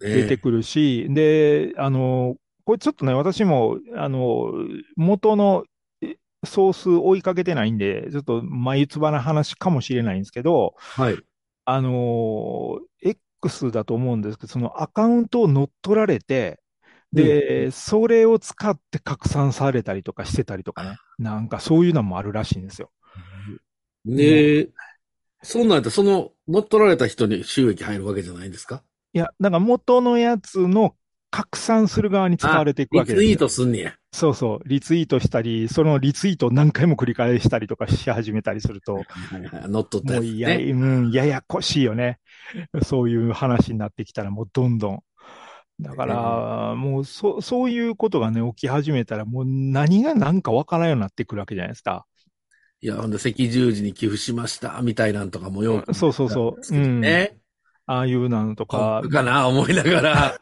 [0.00, 4.52] 出てくるし、で、あの、これちょっとね、私も、あの、
[4.96, 5.64] 元の
[6.00, 11.18] えソース追いかけてないんで、ちょっと眉唾な話かもしれないんですけど、はい。
[11.66, 16.58] あの、X だと思うんですけど、そのアカウントを乗っ取られて、
[17.16, 20.96] で、それを使って拡散されたりとかしてたりとかね。
[21.18, 22.90] なんかそういうのもあるらしいんですよ。
[24.04, 24.68] ねえ、
[25.42, 28.82] そんなんやったらその乗っ取られた人に収益入るわけじゃないんですか？
[29.12, 30.94] いや、だから元のやつの
[31.30, 33.28] 拡散する側に使われていくわけですよ。
[33.28, 33.94] リツイートすんねや。
[34.12, 34.68] そうそう。
[34.68, 39.02] リツイートしたり、そのリツイートを何回も繰り返したりとかし始めたりすると、
[39.68, 40.56] 乗っ取ったやつ、もうや、ね。
[40.70, 40.74] う
[41.08, 42.18] ん、ややこしいよね。
[42.82, 45.00] そういう話になってきたらもうどんどん。
[45.80, 52.06] だから、もうそ、そういうことがね、起き始めたら、もう何が何かわからんようになってくるわけじゃないですか。
[52.80, 55.94] いや、ほんで赤十字に寄付しました、みたいなんとかもよく。
[55.94, 56.74] そうそうそう。
[56.74, 57.00] うん。
[57.00, 57.36] ね。
[57.86, 60.38] ああいうのとかか、かな、思いながら。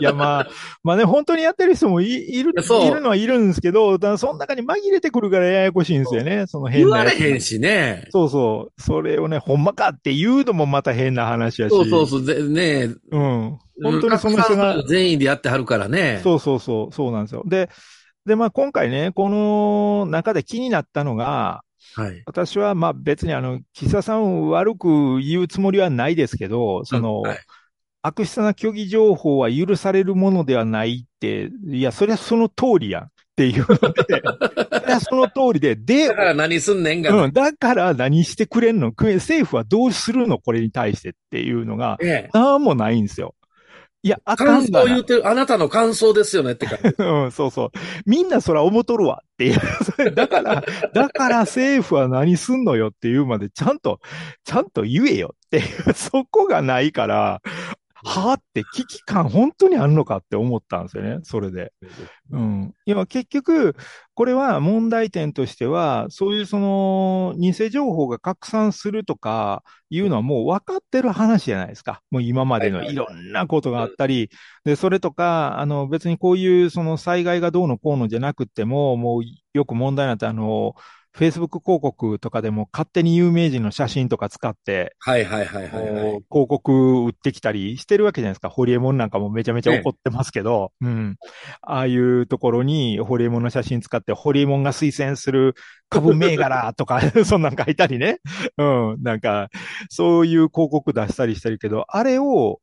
[0.00, 0.48] いや、まあ、
[0.82, 8.06] まあね、本当にやってる人もいいる、いるのはいるんですけど、ただその中に紛れてくるからややこしいんですよね、その変言なやつわれへんしね。
[8.10, 8.80] そうそう。
[8.80, 11.70] それをね、ほんまかっていうのもまた変な話やし。
[11.70, 13.58] そうそうそう、ぜねうん。
[13.82, 16.20] 本当にその人が、全員でやってはるからね。
[16.22, 17.42] そうそうそう、そうなんですよ。
[17.46, 17.68] で、
[18.24, 21.62] で、まあ今回ね、この中で気になったのが、
[21.94, 22.22] はい。
[22.26, 27.38] 私はまあ別にあの、岸田さんを悪く言うつもりはないですけど、その、はい
[28.06, 34.22] 悪質な虚偽情報は許されるものではないって、いや、そりゃその通りやんっていうので、
[34.80, 37.10] そりゃその通りで、でだ、から何すんねんが。
[37.24, 38.92] うん、だから何してくれんの？
[38.92, 40.38] く政府はどうするの？
[40.38, 43.34] これに対してっていうのが、ねなんもないんですよ。
[44.06, 46.78] いや、あか感んがな想言うてる、あなたの感想ですよねってか。
[47.04, 47.70] うん、そうそう。
[48.06, 49.58] みんなそら思っとるわっていう。
[50.14, 50.64] だから、
[50.94, 53.98] だから政府は何すんのよっていうまでちゃんと、
[54.44, 57.40] ちゃんと言えよっていう、そこがないから、
[58.04, 61.72] はあって危機感本当にあるのかって思ったんですよね、それで。
[62.30, 62.74] うん。
[62.84, 63.74] いや、結局、
[64.14, 72.02] これは問題点としては、そういうその、偽情報が拡散するとかいうのはもう分かってる話じゃないですか。
[72.10, 74.30] もう今までのいろんなことがあったり、
[74.64, 79.22] で、それとか、あの、別にこういうその災害がどうのこうのじゃなくっても、もう
[79.54, 80.74] よく問題になって、あの、
[81.16, 86.02] Facebook 広告とかでも勝手に有名人の写真とか使って、はいはいはいはい、はい。
[86.02, 88.50] 広告売ってきたりしてるわけじゃないですか。
[88.50, 91.16] ホリエモンなんかもめちゃめちゃ怒ってますけど、うん。
[91.62, 95.54] ああいうところにホリエモンの写真使って、ホリエモンが推薦する
[95.88, 98.18] 株銘柄とか、 そんなん書いたりね。
[98.58, 98.64] う
[98.96, 99.02] ん。
[99.02, 99.48] なんか、
[99.88, 102.60] そういう広告出したりしてるけど、あれを、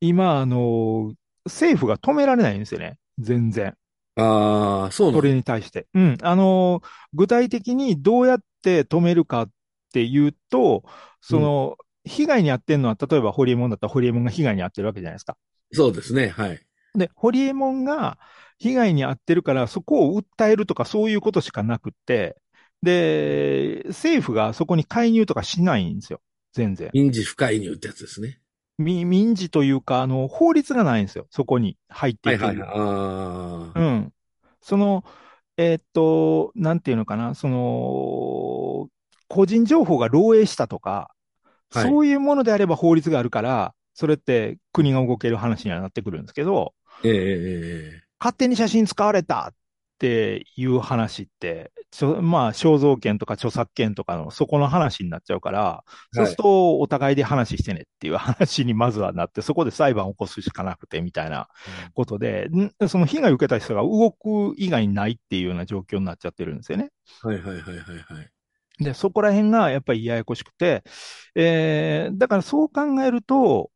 [0.00, 1.12] 今、あの、
[1.44, 2.96] 政府が止められないんですよね。
[3.18, 3.74] 全然。
[4.16, 5.86] ああ、そうなのそれに対して。
[5.94, 6.18] うん。
[6.22, 9.50] あの、具体的にどうやって止めるかっ
[9.92, 10.84] ていうと、
[11.20, 15.36] その、被害に遭ってんのは、例えばホリエモンだったらホリエモンが被害に遭ってるわけじゃないですか。
[15.72, 16.60] そうですね、はい。
[16.94, 18.18] で、ホリエモンが
[18.58, 22.36] 被害に遭ってるから、そこを訴えるとかそういうことしかなくって、
[22.82, 26.20] で、政府がそこに介入とかしないんですよ。
[26.52, 26.90] 全然。
[26.94, 28.40] 民事不介入ってやつですね。
[28.78, 31.26] み民事というか、あの、法律がないんですよ。
[31.30, 32.44] そこに入っていく。
[32.44, 33.78] はいはいはい。
[33.80, 34.12] うん。
[34.60, 35.04] その、
[35.56, 38.88] えーっと、なんていうのかな、その、
[39.28, 41.10] 個人情報が漏洩したとか、
[41.72, 49.54] はいそういうものであれば法律があるから、それって国が動ける話にはなってくるんですけど、えええええ勝手に写真使われたっ
[49.98, 61.48] ていう話って、ちょまあ、肖像権とか著作権とかのそこの話になっちゃうから、そうするとお互いで話してねっていう話にまずはなって、そこで裁判を起こすしかなくてみたいな
[61.94, 66.90] ことで、んその被害を受けた人が動く以外にないっていうような状況になっちゃってるんですよね。
[67.24, 68.84] えはいはいはいはいはい。
[68.84, 70.84] で、そこら辺がやっぱりややこしくて、
[71.34, 73.70] えー、だからそう考えると、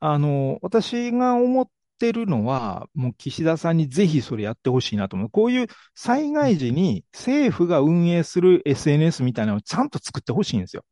[0.00, 1.62] あの、私が思
[2.00, 5.30] ってるのは、もう岸田さんにぜひそれやってほしいなと思う。
[5.30, 10.82] こういう災害時に政府が運営する SNS みたいなのをちゃんと作ってほしいんですよ。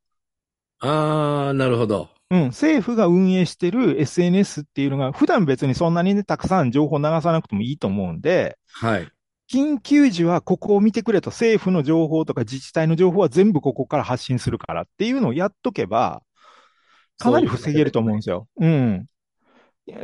[0.81, 2.11] ああ、なるほど。
[2.31, 9.09] うん、政府が運営してる SNS っていうのが、普段別にそんなにね、たくさん情報流さなくてもいいと思うんで、はい。
[9.51, 16.23] 緊急時はここを見てくれと、政府の情報とか自治体の情報は全部ここから発信するからっていうのをやっとけば、
[17.16, 18.47] かなり防げると思うんですよ。
[18.61, 18.94] うん。
[18.94, 19.17] いや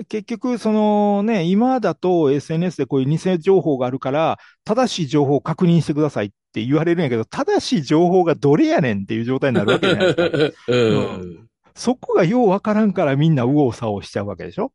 [0.09, 10.57] 結局、そのね、今だと SNS でこういう偽情報があるから、正しい情報を確認してくださいって言われるんやけど、正しい情報がどれやねんっていう状態になるわけじゃないですか。
[10.69, 11.49] うん。
[11.75, 14.73] そこがようわからんからみんな右往左往しちゃうわけでしょ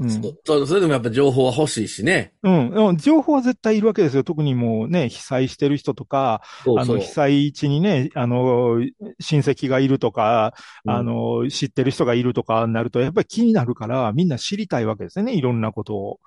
[0.00, 0.10] うん。
[0.10, 2.32] そそれでもやっぱ情報は欲しいしね。
[2.44, 2.68] うん。
[2.68, 4.22] うん情報は絶対いるわけですよ。
[4.22, 8.80] 特にもうね、被災してる人とか、そうそうあの、被災地にね、あの、
[9.18, 15.34] 親戚がいるとか、うんあの、知ってる人がいるとかになると、やっぱり気になるから、みんな知りたいわけですよね。
[15.34, 16.20] いろんなことを。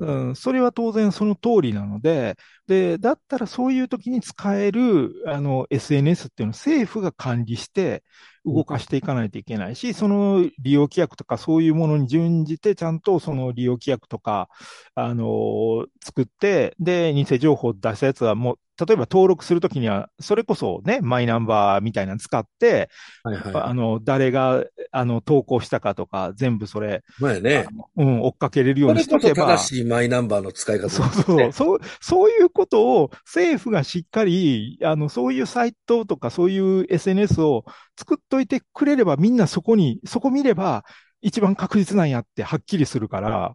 [0.00, 2.36] うんうん、それは当然その通りなので、
[2.66, 8.02] で、だったらそういう時に使える、あの、SNS っていうのを政府が管理して、
[8.44, 14.48] 動かしていかないといけないし、その利用規約とかそういうものに準じて、ちゃんとその利用規約とか、
[14.94, 22.88] あのー作って、で、偽情報を出したやつはもう、例えば登録するときには、それこそね、マイナンバーみたいなの使って、
[23.22, 27.22] はいはあの、誰が、あの、投稿したかとか、全部それ、い。
[27.22, 27.66] まあね。
[27.96, 29.46] うん、追っかけれるようにしとけば。
[29.58, 37.64] 正しいマイナンバーの使い方そうそう、そう、そういうことを政府がしっかり、あの、そういうサイトとかそういう SNS を
[37.98, 40.84] 作っといてくれればみんなそこに、そこ見れば
[41.20, 43.54] 一番確実なんやってはっきりするから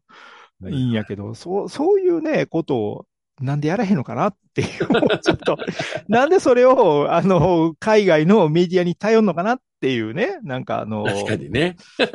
[0.70, 3.05] いいんやけど、そう、そういうね、ことを
[3.40, 4.68] なんでやらへんのかなっていう、
[5.22, 5.58] ちょっと、
[6.10, 11.76] なんでそれを、あの、海外のメディアに頼るのかなっていうね、なんかあの、確かにね。
[12.00, 12.08] うん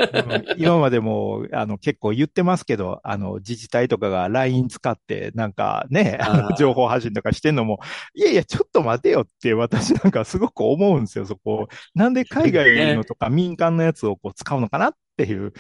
[0.59, 7.79] 今までも、あの、結構言ってますけど、あの、自治体とかが LINE 使って、なんかね、あの、情報発信とかしてんのも、
[8.15, 11.69] いやいや、ちょっと待てよって私なんかすごく思うんですよ、そこ。
[11.95, 15.53] なんで海外のとか民間のやつをこう使うのかなっっていう。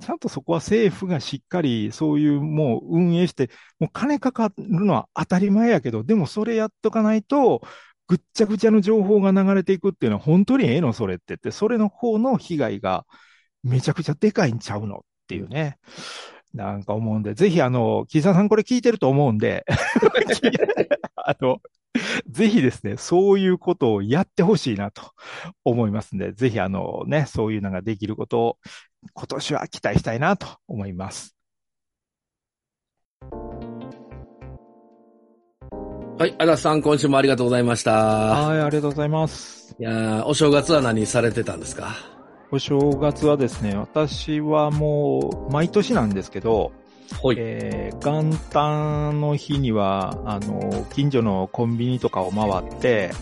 [0.00, 7.62] ちゃんとそこは政府がしっかりそういうもう運営して、もう金かかるのは当たり前やけど、でもそれやっとかないと、
[8.08, 13.06] ぐっちゃぐちゃの情報が流れていくっていうのは本当にええのそれってって、それの方の被害が
[13.62, 15.78] めちゃくちゃでかいんちゃうのっていうね。
[16.54, 19.64] なんか思うんで、ぜひあの、木澤さんこれ聞いてると思うんで、
[21.16, 21.60] あの、
[22.28, 25.02] ぜひですね、そういうことをやってほしいなと
[25.64, 28.58] 思いますんで、ぜひあのね、そういうのができることを
[29.14, 31.34] 今年は期待したいなと思います。
[36.18, 37.92] はい、足立さん、今週もありがとうございました。
[37.92, 39.76] はい、ありがとうございます。
[39.78, 41.94] いやーお正月は何されてたんですか？
[42.50, 46.72] お正月はですね、私はもう毎年なんですけど、
[47.20, 47.36] ほい。
[47.38, 53.12] えー元旦の日には、あの、近所のコンビニとかを回って、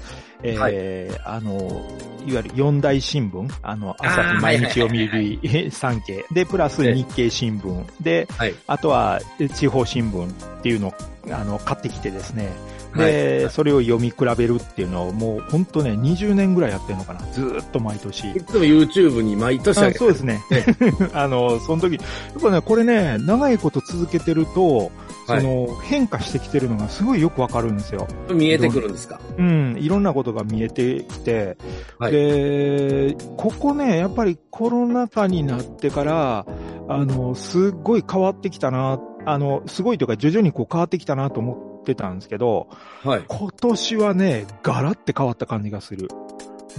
[0.54, 1.82] えーあの、
[2.26, 8.54] いわゆる四大新聞、あの、朝日毎日読売産経、で、プラス日経新聞、で、はい。
[8.66, 10.94] あとはえ地方新聞っていうのを、
[11.30, 12.50] あの、買ってきてですね、
[12.92, 13.12] はい。
[13.12, 18.28] で、それを読み比べるっていうのをもう本当ね、20年ぐらいやってるのかな、ずーっと毎年。
[18.30, 20.42] いつも YouTube に毎年あげてあそうですね。
[21.14, 22.00] あの、その時、や
[22.38, 25.44] っぱね、これね、長いこと続けてると、そはい。
[25.44, 28.06] の、変化してきてるのがすごいよくわかるんですよ。
[28.32, 29.20] 見えてくるんですか？
[29.36, 31.56] うん、いろんなことが見えてきて、
[31.98, 32.12] はい。
[32.12, 36.46] で、ここね、やっぱりコロナ禍になってから、
[36.88, 42.68] あの、すっごい変わってきたな、あの、すごいというか徐々にこう変わってきたなと思ってたんですけど、
[43.02, 43.24] はい。
[43.26, 46.08] 今年はね、ガラって変わった感じがする。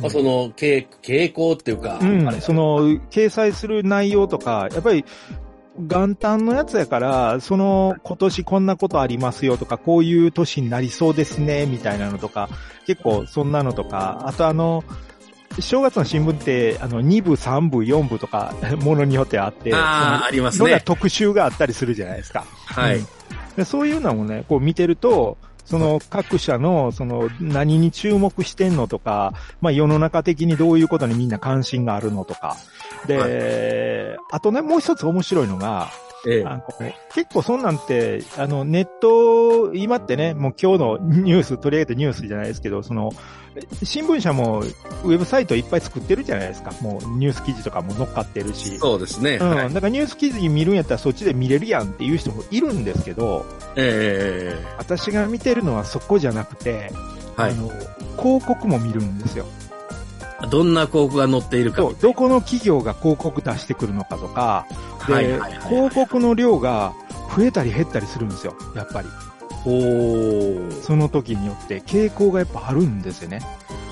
[0.03, 2.41] あその、傾傾向っていうか、うん。
[2.41, 5.03] その、掲載する内容とか、やっぱり、
[5.79, 12.49] 元旦のやつやから、その、今年こんなことありますよとか、こういう年になりそうですね、みたいなのとか、
[12.85, 14.83] 結構そんなのとか、あとあの、
[15.59, 20.83] 正月の新聞って、あの、2部、3部、4部とか、ものによってあって、ああ、ありますそのいろんなね。
[20.85, 22.45] 特集があったりするじゃないですか。
[22.65, 23.07] はいうん。
[23.55, 32.55] でそういうのもね、こう見てると、その各社の、その何に注目してんのとか、まあ世の中的にどういうことにみんな関心があるのとか。
[33.05, 35.89] で、あとね、もう一つ面白いのが、
[36.25, 36.63] ええあの
[37.13, 43.11] 結構そんなんて、あの、ネット、今ってね、もう今日のニュース、取り上げたニュースじゃないですけど、その、
[43.83, 46.71] 新聞社もウェブサイトいっぱい作ってるじゃないですか。
[46.81, 48.77] もうニュース記事とかも載っかってるし。
[48.77, 49.37] そうですね。
[49.41, 49.49] うん。
[49.49, 53.45] はいだからニュース記事見るんやったらそっちで見れるやんっていう人もいるんですけど、
[53.75, 57.53] え私が見てるのはそこじゃなくて、えはいあ。
[57.55, 57.69] の、
[58.21, 59.45] 広告も見るんですよ。
[60.49, 61.81] どんな広告が載っているか。
[62.01, 64.67] どこの企業が広告出してくるのかとか、
[65.07, 66.93] で、はいはいはいはい広告の量が
[67.35, 69.07] 増えたり減ったりするんですよ、やっぱり。
[69.65, 70.81] おー。
[70.81, 73.41] その時によって傾向がやっぱあるんですよね。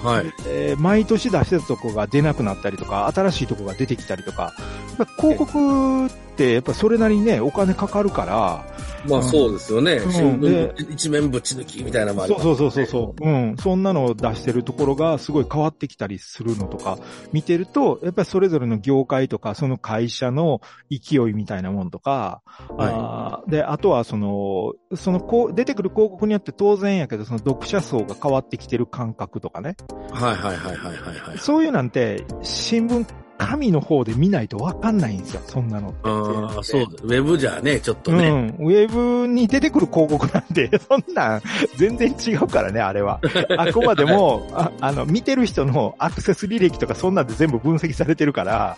[0.03, 0.25] はい。
[0.47, 4.53] えー毎年出してたとこが出なくなったりとか、新しいとこが出てきたりとか、
[4.99, 8.65] やっぱ広告ってやっぱそれなりにね、お金かかるから、
[9.07, 9.97] まあそうですよね。
[9.97, 13.29] ん新で聞一面ぶち抜きみたいなのもありますそうそうそうそうそう。
[13.29, 13.55] うん。
[13.57, 16.97] そんなのを出してるところがすごい変わってきたりするのとか、
[17.31, 22.41] 見てると、やっぱりそれぞれの業界とか、その会社の勢いみたいなもんとか、
[22.77, 29.75] あーで、あとはその、そのこう、出てくる広告によって当然やけど、その読者層が変わってきてる感覚とかね。
[30.11, 31.37] はいはいはいはいはいはい。
[31.37, 33.05] そういうなんて、新聞、
[33.45, 35.99] 紙の方で見ないとわかんないんですよ、そんなのって。
[36.03, 36.87] ああ、そうだ。
[37.03, 38.27] ウェブじゃね、ちょっとね。
[38.27, 38.67] うん。
[38.67, 41.41] ウェブに出てくる広告なんて、 そんなん、
[41.75, 43.19] 全然違うからね、あれは。
[43.57, 48.77] あくまでも、ああの、見てる人のアクセス履歴とかそんなんで全部分析されてるから、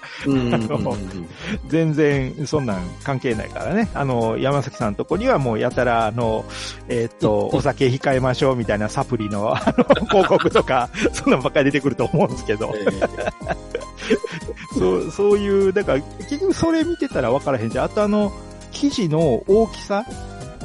[1.68, 3.90] 全然そんなん関係ないからね。
[3.94, 6.46] あの、山崎さんのとこにはもうやたら、あの、
[6.90, 12.74] えーっと、 お酒控えましょうみたいなサプリの、あの、広告とか、そんなんばっかり出てくると思うんですけど。
[12.76, 13.97] え
[14.78, 17.86] そう、そういう、だから、結局それ見てたら分からへんじゃん。
[17.86, 18.32] あとあの、
[18.72, 20.06] 記事の大きさ？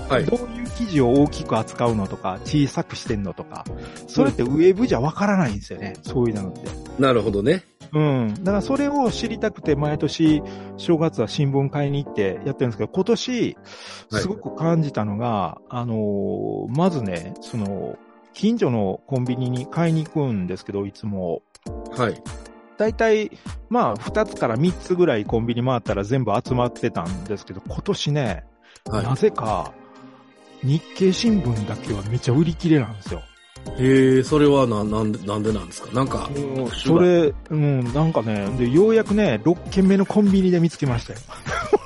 [0.09, 3.64] はいどういう記事を大きく扱うのとか、小さくしてんのとか、
[4.07, 5.95] それってウェブじゃ分からないんですよね。
[6.03, 6.61] そういうのって。
[6.99, 7.64] なるほどね。
[7.95, 8.35] うん。
[8.43, 10.43] だからそれを知りたくて毎年
[10.76, 13.57] 正月は新聞買いに行ってやってるんですけど、今年
[14.11, 17.97] はいすごく感じたのが、あのーまずね、その、
[18.35, 21.43] 近所のコンビニに買いに行くんですけど、いつも。
[21.97, 22.22] はい。
[22.83, 23.30] だいたい、
[23.68, 28.45] まあ、2つから3つぐらいコンビニ回ったら全部集まってたんですけど、今年ね、
[28.87, 29.72] はなぜか、
[30.62, 33.22] 日経新聞だけはめっちゃ売り切れなんですよ。
[33.79, 33.83] い。
[33.83, 35.93] へえ、それはな、なんで、なんでなんですか？
[35.93, 36.29] なんか、
[36.85, 41.19] それ、うん、なんかね、で、ようやくね、6軒目のコンビニで見つけましたよ。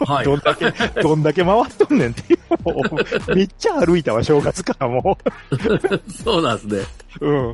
[0.06, 0.24] はい。
[0.24, 2.22] どんだけ、どんだけ回っとんねんって
[3.34, 5.18] めっちゃ歩いたわ、正月からも
[6.24, 6.84] そうなんですね。
[7.20, 7.26] う。
[7.26, 7.50] うん。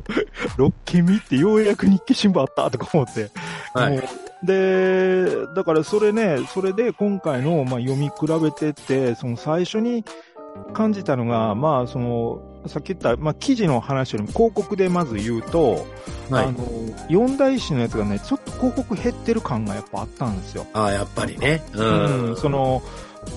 [0.57, 3.29] 6軒目ってようやく日経新聞あったとか思って。
[3.73, 4.03] はい
[4.43, 10.03] で、だからそれね、それで今回の、まあ、読み比べてって、その最初に
[10.73, 15.85] 感じたのが、まあ、その、さっき言った、まあ、記事の話よりも広告でまず言うと、
[16.29, 16.57] はいあの、
[17.09, 20.65] 四大師のやつがね、ちょっと広告減ってる感がやっぱあったんですよ。
[20.73, 21.63] ああ、やっぱりね。
[21.73, 22.37] ううんん。
[22.37, 22.81] その、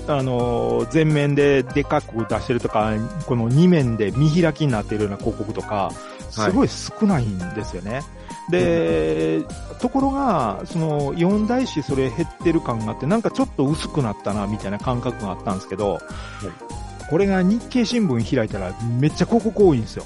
[0.08, 2.92] あの、前面ででかく出してるとか、
[3.26, 5.92] この2面で見開きになっているような広告とか、
[6.30, 8.02] すごい少ないんですよね。
[8.50, 9.42] で、
[9.80, 15.98] ところが、その、四大師それ減ってる感があって、なんかちょっと薄くなったな、みたいな感覚があったんですけど、
[17.10, 20.04] これが日経新聞開いたらめっちゃ広告多いんですよ。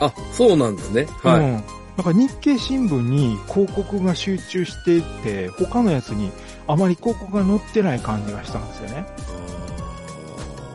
[0.00, 1.06] あ、そうなんですね。
[1.22, 1.40] はい。
[1.40, 1.64] うん。
[1.96, 6.30] なんか日経新聞に広告が集中していて、他のやつに
[6.66, 9.06] あまり広告が載ってない感じがしたんですよね。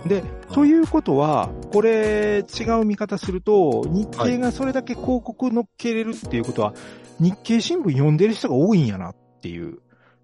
[0.06, 6.74] で、ということは、これ、違う見方すると、日経がそれだけ広告乗っけれるっていうことは、
[7.20, 9.80] 日経新聞読んでる人が多いんやなっていう。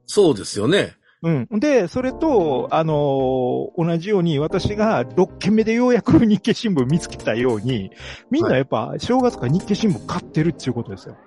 [0.08, 0.94] そうですよね。
[1.26, 1.60] うん。
[1.60, 7.92] で、それと、あのー同じように私が6件目でようやく日経新聞見つけたように、
[8.30, 11.18] みんなやっぱ正月から日経新聞買ってるっていうことですよ。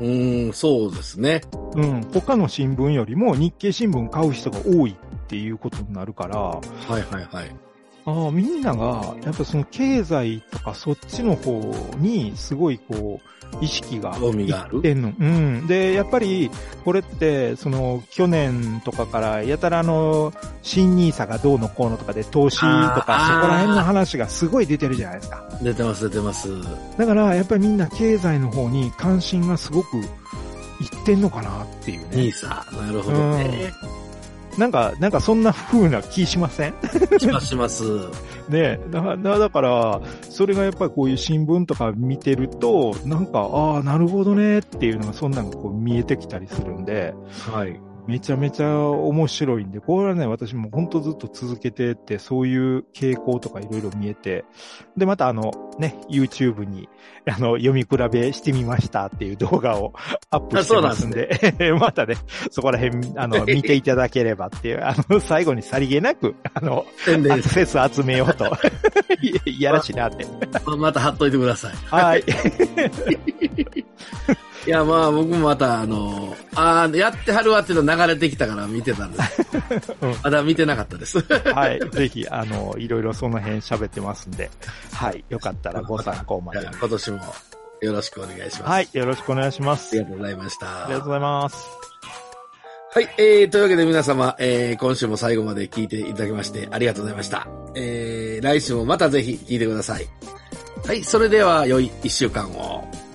[0.00, 1.40] うーん、そうですね。
[1.74, 2.02] うん。
[2.12, 6.60] 他の新聞よりも日経新聞買う人が多いっていうことになるから、は
[6.90, 7.56] いはいはい。
[8.04, 11.58] ああ、みんなが、やっぱその経済とかそっちの方
[11.98, 14.76] にすごいこう、意識が興味がある？
[14.76, 15.12] いってんの。
[15.18, 15.66] うん。
[15.66, 16.50] で、やっぱり、
[16.84, 20.32] これって、その、去年とかから、やたらあの、
[20.62, 25.48] 新ニーサがどうのこうのとかで投資とか、そこら辺の話がすごい出てるじゃないですか。
[25.62, 26.48] 出てます出てます。
[26.96, 30.06] だから、やっぱりみんな経済の方に関心がすごくいっ
[31.04, 32.16] てんのかなっていうね。
[32.16, 32.64] ニーサ。
[32.72, 33.72] なるほどね。
[34.56, 36.74] なんか、なんかそんな風な気しません？
[37.18, 37.82] しますします。
[38.48, 47.14] ねだから、だから、それがやっぱりこういう新聞とか見てると、なんか、ああ、なるほどねっていうのがそんなのがこう見えてきたりするんで、
[47.52, 47.80] はい。
[48.08, 54.46] めちゃめちゃ面白いんで、これはね、私も本当ずっと続けてって、そういう傾向とかいろいろ見えて、
[54.96, 56.88] で、またあの、ね、YouTube に、
[57.26, 59.92] あの、読み比べしてみましたっていう動画を
[60.30, 61.38] アップしてますんで、
[61.78, 62.14] またね、
[62.50, 66.86] そこら辺、あの、 見ていただければっていう、あの、最後にさりげなく、あの、
[67.30, 68.46] アクセス集めようと。
[69.20, 70.26] いいやらしいなって。
[70.64, 71.74] ままた貼っといてください。
[71.90, 72.24] はい。
[74.66, 79.46] いや、まあ僕もまた、あの、ああ、やってはるわっていうの流れてきたから見てたんです。
[80.02, 81.20] うんまだ見てなかったです。
[81.20, 81.80] はい。
[81.90, 84.50] ぜひ、あの、いろいろその辺喋ってますんで、
[84.92, 85.24] はい。
[85.28, 86.66] よかったらご参考まで。
[86.66, 87.18] 今年も
[87.80, 88.62] よろしくお願いします。
[88.62, 88.88] はい。
[88.92, 89.90] よろしくお願いします。
[89.90, 90.84] ありがとうございました。
[90.84, 91.56] ありがとうございます。
[92.90, 97.46] はい、えー、というわけで皆様、えー、今週も最後まで聞いていただきましてありがとうございました。
[97.74, 100.06] えー、来週もまたぜひ聞いてください。
[100.86, 103.07] はい、それでは良い一週間を。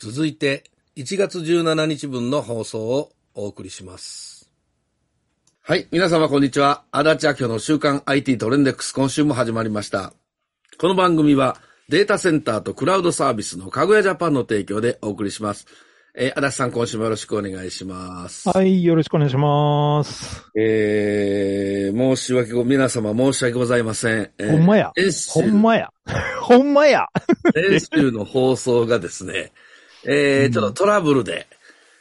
[0.00, 0.62] 続いて、
[0.96, 4.48] 1月17日分の放送をお送りします。
[5.60, 5.88] はい。
[5.90, 6.84] 皆様こんにちは。
[6.92, 10.12] 足立明の週刊 IT トレンデックス今週も始まりました。
[10.78, 11.56] この番組は
[11.88, 15.66] データセンターとクラウドサービスのかぐやジャパンの提供でお送りします。
[16.14, 18.48] えー、足立さん今週もよろしくお願いします。
[18.48, 18.84] はい。
[18.84, 20.48] よろしくお願いします。
[20.56, 24.30] えー、申し訳ご、皆様申し訳ございません。
[24.38, 24.92] えーほんまや。
[25.28, 25.90] ほんまや。
[26.40, 27.08] ほんまや。
[27.52, 29.52] 先週の放送がですね、
[30.08, 31.46] えー、ちょっとトラブルで、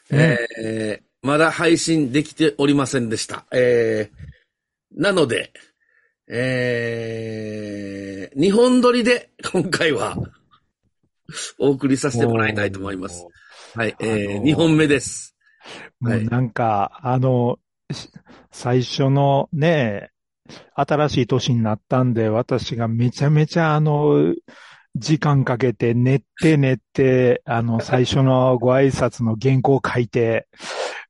[0.09, 3.45] えーまだ配信できておりませんでした。
[3.51, 5.51] えー、なので、
[6.29, 10.15] えー、日本撮りで今回は
[11.59, 13.27] お送りさせてもらいたいと思います。。
[13.75, 15.35] はい、えー、あのー2本目です。
[15.99, 17.59] もうなんか、あの、
[18.51, 20.11] 最初のね、
[20.75, 24.33] 新しい年になったんで、私がめちゃめちゃあの、
[24.97, 30.47] 時間かけて寝て寝て、あの、最初のご挨拶の原稿を書いて、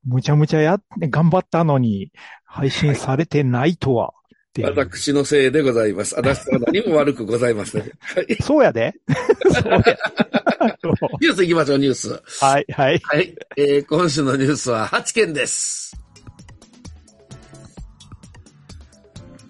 [0.06, 2.12] むちゃむちゃやって、頑張ったのに、
[2.46, 4.14] 配信されてないとは。
[4.64, 6.16] 私のせいでございます。
[6.16, 7.92] 私は何も悪くございません。
[8.42, 8.94] そうやで。
[9.54, 9.98] そうや。
[11.22, 12.22] ニュース行きましょう、ニュース。
[12.44, 13.00] はい、はい。
[13.04, 13.36] はい。
[13.56, 15.96] えー、今週のニュースは8件です。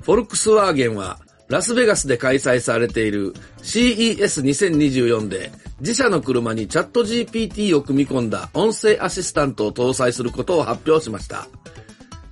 [0.03, 1.19] フォルクスワーゲンは、
[1.49, 11.47] ラスベガスで開催されている CES2024 で、自社の車にチャット GPT を組み込んだ音声アシスタントを搭載することを発表しました。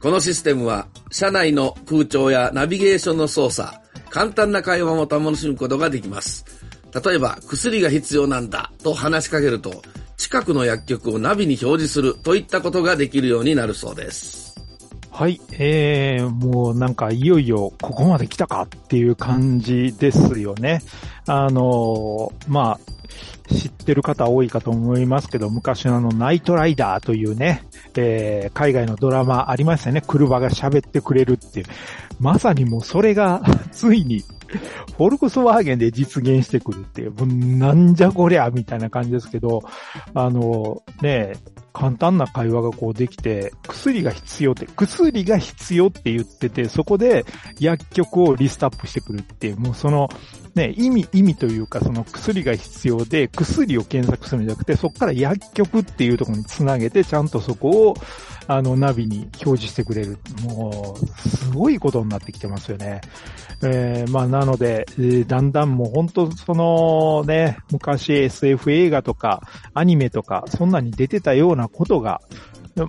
[0.01, 3.69] このシステムは、車内の空調やナビゲーションの操作、
[4.09, 6.45] 簡単な会話も楽しむことができます。
[7.03, 9.81] 例えば、薬が必要なんだと話しかけると、
[10.17, 14.44] 近くの薬局をナビに表示するといったことができるようになるそうです。
[15.15, 20.81] はい、えー、もうなんかいよいよここまで来たかっていう感じですよね。
[21.25, 27.63] あの、まあ、知ってる方多いかと思いますけど、昔のあの、ナイトライダーというね、
[27.95, 30.03] えー、海外のドラマありましたよね。
[30.05, 31.65] 車が喋ってくれるっていう。
[32.19, 33.41] まさにもうそれが
[33.71, 34.19] ついに、
[34.97, 39.63] フォルクスワーゲンで実現してくるっていう、なんじゃこりゃみたいな感じですけど、
[40.13, 41.35] あの、ね、
[41.75, 47.25] 簡単な会話がこうできて、薬が必要って、薬が必要って言ってて、そこで
[47.59, 50.07] 薬局をリストアップしてくるっていう、もうその、
[50.55, 57.97] ね、意味、意味というか、その薬が必要で、薬を検索するんじゃなくて、そこから薬局っていうところにつなげて、ちゃんとそこを、
[58.47, 60.17] あの、ナビに表示してくれる。
[60.43, 63.01] もう、すごいことになってきてますよね。
[63.63, 69.41] えー、まあ、なので、えー、だんだんもう本当そのね、昔 SF 映画とか、
[69.73, 72.21] アニメとか、そんなに出てたようなことが、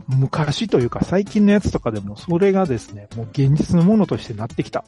[0.09, 4.85] 昔というか最近のやつとかでもそれがですね、もう現実のものとしてなってきた。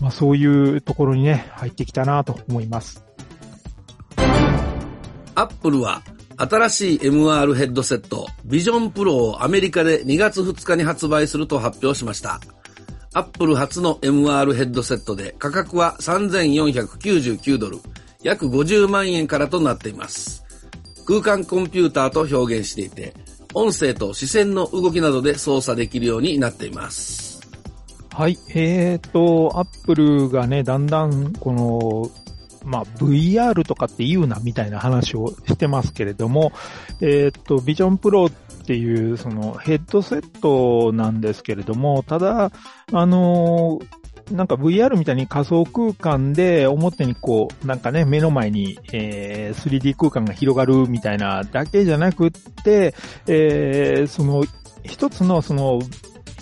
[0.00, 3.04] まあそういうところにね、入ってきたなと思います。
[5.34, 6.02] アップルは
[6.40, 12.40] 新しい MR ヘッドセット、ビジョンプロをアメリカで2月2日に発売すると発表しました。
[13.12, 17.76] アップル初の MR ヘッドセットで価格は3499ドル、
[18.22, 20.42] 約50万円からとなっています。
[21.06, 23.12] 空間コンピューターと表現していて、
[23.52, 27.42] 音声と視線の動きなどで操作できるようになっています。
[28.14, 28.38] はい。
[28.54, 32.10] えっ、ー、と、アップルがね、だんだん、この、
[32.64, 36.52] まあ、VR とかって言うなみたいな話をしてますけれども、
[37.00, 38.30] えっ、と、ビジョンプロっ
[38.66, 42.52] ていうそのヘッドセットなんですけれども、ただ、
[42.92, 43.80] あの
[44.30, 52.94] なんか VR みたいに仮想空間で表にこう、なんかね、目の前に、えー、3D 空間が広がるみたいなだけじゃなくって、
[53.26, 54.44] えー、その、
[54.84, 55.80] 一つのその、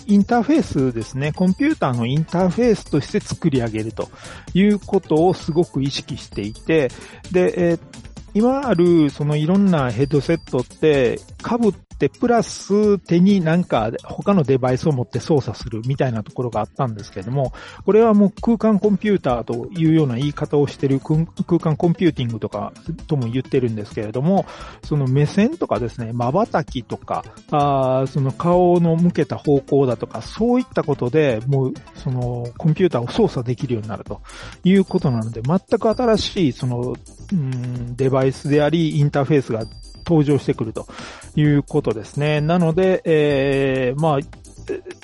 [0.09, 4.09] インターフェースですね、コンピューターのインターフェースとして作り上げると
[4.55, 6.89] いうことをすごく意識していて、
[7.31, 7.79] で、えー、
[8.33, 11.73] 今あるそのいろんなヘッドセットって、被っ、
[12.07, 17.51] プラス手になんか他のデバイスを持って操作するみたいなところがあったんですけれども、
[17.85, 21.25] これはもう空間コンピューターというような言い方をしてる空
[21.59, 22.71] 間コンピューティングとか
[23.07, 24.45] とも言ってるんですけれども、
[24.83, 34.21] その目線とかですね、瞬きとか、あその顔の向けた方向だとか、そういったことでもうそのコンピューターを操作できるようになると
[34.63, 36.95] いうことなので、全く新しいその、
[37.33, 39.65] うん、デバイスであり、インターフェースが
[40.09, 40.87] 登場してくると
[41.35, 42.41] いうことですね。
[42.41, 44.19] なので、えー、まあ、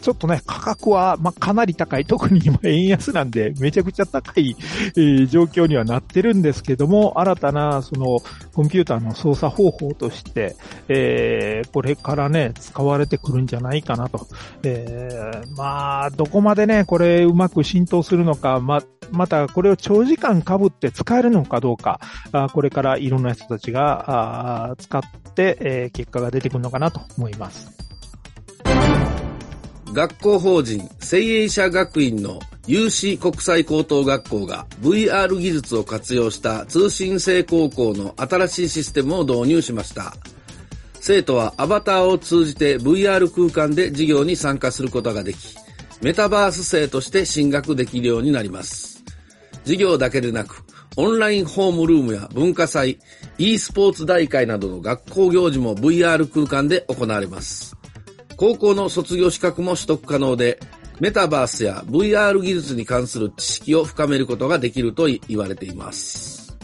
[0.01, 2.05] ちょっとね、価格は、ま、かなり高い。
[2.05, 4.55] 特に今円安なんで、めちゃくちゃ高い、
[4.95, 8.19] えー、状況にはなってるんですけども、新たな、その、
[8.53, 10.55] コンピューターの操作方法として、
[10.87, 14.27] えー、これからね、使われてくるんじゃないかなと。
[14.63, 21.99] えー、まあ、どこまでね、これうまく浸透するのか、ま、またこれを長時間被って使えるのかどうか、
[22.31, 25.01] あこれからいろんな人たちが、あ使っ
[25.33, 27.75] て、えー、結果が出てくるのかなと思います。
[29.95, 40.13] 学校法人聖営者学院の有志国際高等学校が VR 技術を活用した通信制高校の新しいシステムを導入しました。
[40.99, 45.55] 生徒はアバターを通じて VR 空間で授業に参加することができ、
[46.01, 49.01] メタバース生として進学できるようになります。
[49.63, 50.65] 授業だけでなく、
[50.97, 52.99] オンラインホームルームや文化祭、
[53.37, 57.74] e スポーツ大会などの学校行事も VR 空間で行われます。
[58.37, 60.59] 高校の卒業資格も取得可能で、
[60.99, 66.57] メタバースや VR 技術に関する知識を深めることができると言われています。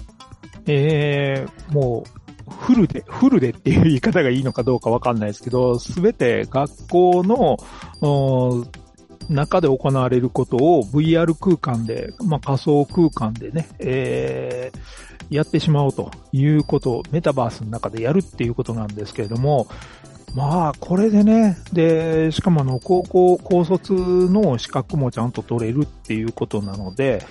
[0.67, 2.03] えー、も
[2.49, 7.57] う、フルで、フルでっていう言い方がいいのかどうかわかんないですけど、すべて学校の、
[9.29, 19.67] 中で行われることを VR 空間で、まあ、仮想空間でね、えー、やってしまおうということをメタバースの中でやるっていうことなんですけれども、
[20.33, 27.25] まあ、これでね、で、しかもあの、高校、高卒の資格もちゃんと取れるっていうことなので、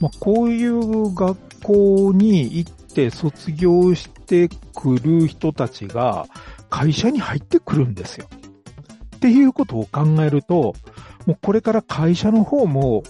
[0.00, 6.26] まあ、こういう学校に行って卒業してくる人たちが
[6.70, 8.28] 会社に入ってくるんですよ。
[9.16, 10.74] っていうことを考えると、
[11.26, 13.02] もうこれから会社の方も、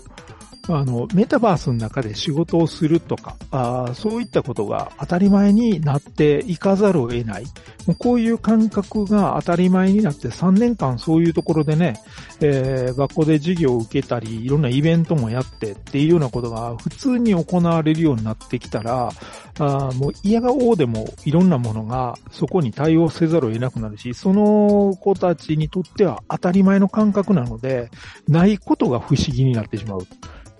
[0.69, 7.45] あの、メタバースの中で仕事をするとか、あそういったことが当たり前になっていかざるを得ない。
[7.87, 12.01] もうこういう感覚が当たり前になって3年間そういうところでね、
[12.41, 19.11] えー、学校で授業を受けたり、いろんなイベントもやってっていうようなことが普通に行われるようになってきたら、
[19.59, 27.91] あもう嫌がおうでもいろんなものがそこに対応せざるを得なくなるし、その子たちにとっては当たり前の感覚なので、
[28.29, 30.07] ないことが不思議になってしまう。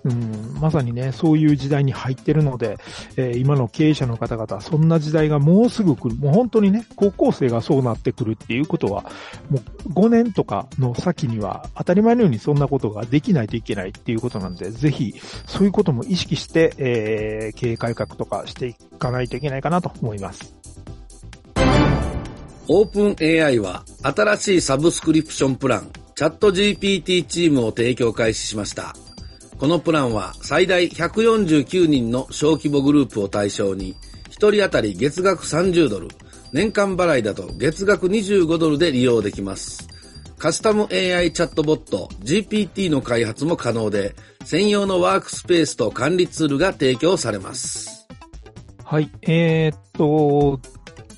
[0.05, 2.77] うん、まさにね、そういう時代に入ってるので、
[3.17, 6.15] えー、今の経営者の方々、そんな時代がもうすぐ来る。
[6.15, 9.03] もう本当にね、高校生がそうなってくるっていうことは、
[9.49, 15.15] もう5年とかの先には当たり前のようにそんなことができないといけないっていうことなんで、ぜひ、
[15.47, 20.53] そういうことも意識して、えー、経営改革とかしていかないといけないかなと思います。
[22.67, 28.95] オープン AI は新しいサブスクリプションプラン、チャット GPT チームを提供開始しました。
[29.57, 33.95] このプランは最大149人の小規模グループを対象に、
[34.31, 36.09] 1人当たり月額30ドル、
[36.51, 39.87] 年間払いだと月額25ドルで利用できます。
[40.37, 48.07] カスタム AI チャットボット GPT の開発も可能で、専用のワークスペースと管理ツールが提供されます。
[48.83, 50.59] はい、えー、っと、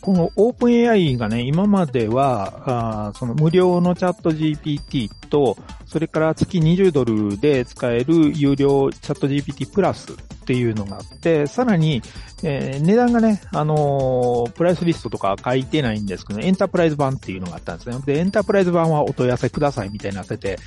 [0.01, 10.15] この OpenAI がね、今までは、あその無料のチャット GPT と、それから月20ドルで使える有料チャット GPT プラスっ
[10.47, 12.01] ていうのがあって、さらに、
[12.43, 17.97] えー、値段がね、あのー、プライスリストとか書いてないんですけど、エンタープライズ版っていうのがあったんですね。
[18.05, 20.57] で、エンタープライズ版はお問い合わせくださいみたいになってて、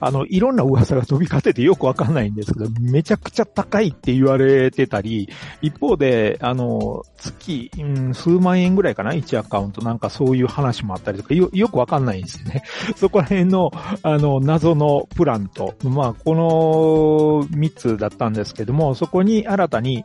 [0.00, 5.28] あの、いろんな噂が飛び交っててよくわかんないんですけど、めちゃくちゃ高いって言われてたり、
[5.60, 9.82] 一方で、あの、月、うん、数万円ぐらいかな ?1 アカウント。
[9.82, 12.64] なんかそういう話もあったりとか、よ、よくわかんないんですよね。
[12.96, 13.70] そこら辺の、
[14.14, 20.04] あの、謎のプランと、まあ、この3つだったんですけども、そこに新たに、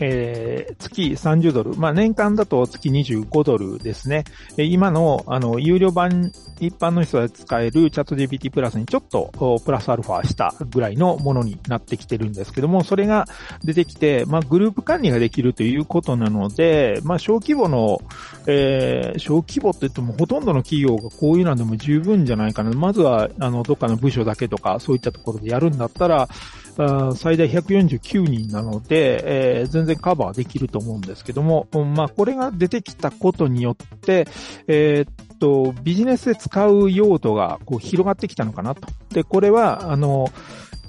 [0.00, 1.74] えー、月30ドル。
[1.76, 4.24] まあ、年間だと月25ドルですね。
[4.56, 13.26] 今の、あの、有料版、一般の人が使えるチャット GPT プラスにちょっとプラスアルファしたぐらいのものになってきてるんですけども、それが
[13.64, 18.00] 出てきて、まあ、グループ管理ができるということなので、まあ、小規模の、
[18.46, 22.70] えー、小規模って言ってもほとんどの企業がこういうのでも十分じゃないかな。
[22.72, 26.28] まずは、あの、どっかの部署だけとか、そういったところでやるんだったら、
[26.76, 34.26] 最大149人なので、えー、全然カバーできると思うんですけども、まあ、これが出てきたことによって、
[34.66, 38.88] えー、っと、ビジネスで使う用途がこう広がってきたのかなと。
[39.10, 40.28] で、これは、あの、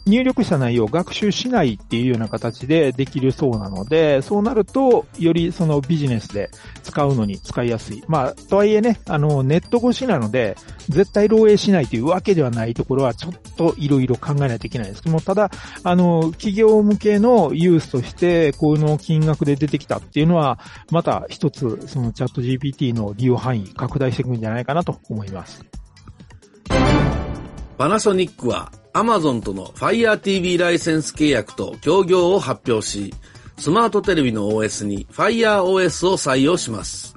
[0.05, 6.51] 入力した内容を学習しないっていうような形でできるそうなので、そうなると、よりそのビジネスで
[6.83, 8.03] 使うのに使いやすい。
[8.07, 10.57] まあ、とはいえね、あの、ネット越しなので、
[10.89, 15.49] 絶対漏洩しないというわけではないところは、ちょっといろいろ考えないといけないですけども、ただ、
[15.83, 20.59] あの、企業向けのユースとして、この金額で出てきたっていうのは、
[20.91, 25.65] また一つ、そのチャット GPT の利用範囲拡大していくんじゃないかなと思います。
[27.77, 33.13] パナソニックはアマゾンとの Fire TV ライセンス契約と協業を発表し、
[33.57, 37.13] スマートテレビの OS に FireOS を採用します。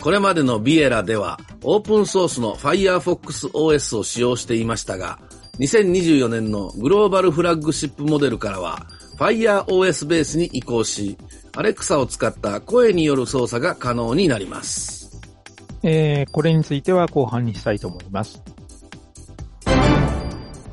[0.00, 5.20] これまでのビエラではオープンソースの Firefox OS を使用していましたが、
[5.60, 11.16] 2024年のグローバルフラッグシップモデルからは FireOS ベースに移行し、
[11.52, 15.20] Alexa を使った声による操作が可能になります。
[15.84, 18.42] えー、これについては後半にしたいと思います。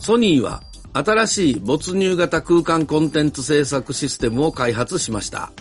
[0.09, 5.51] ソニーは新しい没入型空間コンテンツ制作システムを開発しました。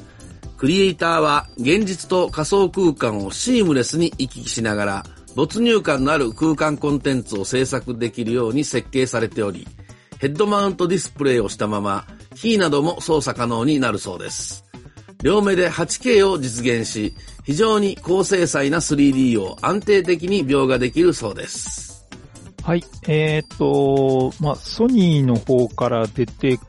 [0.57, 9.69] クリエイターは現実と仮想空間をシームレスに行き来しながら没入感のある空間コンテンツを制作できるように設計されており、
[10.19, 14.65] ヘッドマウントディスプレイをしたまま、キーなども操作可能になるそうです。
[15.23, 21.88] 両目で 8K を実現し、非常に高精細な 3D を安定的に描画できるそうです。
[22.63, 22.85] はい。
[23.07, 26.63] えっ、ー、と、まあ、ソニーの方から出てき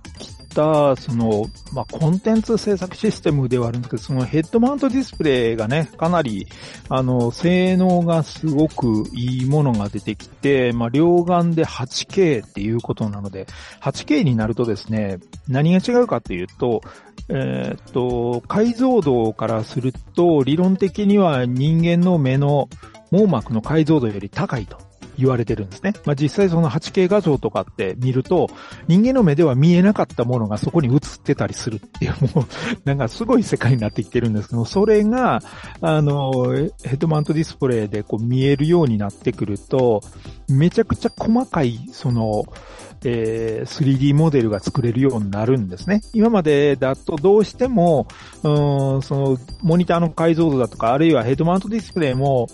[0.55, 6.47] た、その、まあ、コンテンツ制作システムではあるんですけど、そのヘッドマウントディスプレイがね、かなり、
[6.87, 13.47] あの、性能がすごくいいものが出てきて、まあ、両眼で 8K っていうことなので、
[13.81, 16.81] 8K になるとですね、何が違うかっていうと、
[17.29, 22.69] えー、っと、解像度からすると、理論的には人間の目の
[23.11, 24.88] 網膜の解像度より高いと。
[25.19, 25.93] 言われてるんですね。
[26.05, 28.49] まあ、実際その 8K 画像とかって見ると、
[28.87, 32.45] 人間の目では見えなかったものがそこに映ってたりするっていう、もう、
[32.85, 35.41] なんかすごい世界になってきてるんですけど、それが、
[35.81, 36.31] あの、
[36.83, 40.01] ヘッドマウントディスプレイでこう見えるようになってくると、
[40.47, 42.45] めちゃくちゃ細かい、その、
[43.03, 46.01] えー、3D モデルが作れるようになるんですね。
[46.13, 48.07] 今までだとどうしても、
[48.43, 52.49] うん、その、モニターの解像度だとか、あるいはヘッドマウントディスプレイも、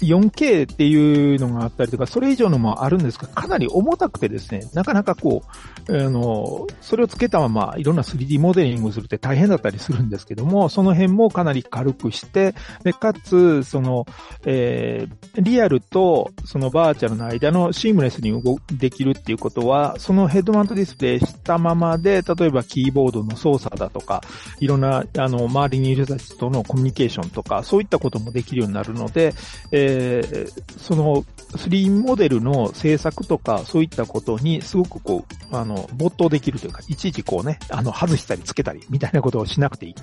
[0.00, 5.42] 4K っていうのがあったりとか、それ以上のもあるんですが、かなり重たくてですね、なかなかこ
[5.88, 14.06] う、あの、それをつけたままいろんな 3D モデリングするって大変だったりするんですけども、その辺もかなり軽くして、で、かつ、その、
[14.44, 24.22] えー、リアルとそのバーチャルの間のシームレスに動できるっていうことは、そのヘッドマウントディスプレイしたままで、例えばキーボードの操作だとか、
[24.60, 29.34] いろんな、あの、周りにいる人たちとのコミュニケーションとか、そういったこともできるようになるので、
[29.72, 31.24] えーえー、その
[31.56, 39.94] 3モデルの制作とか、そういったことにすごくこう、あの、没頭できるというか、いちいちこうね、あの、外したりつけたり、みたいなことをしなくていい。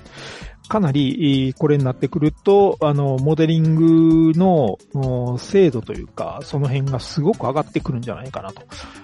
[0.68, 8.52] かなり、これになってくると、あの、モデリングの精度というか、その辺がすごく上がってくるんじゃないかな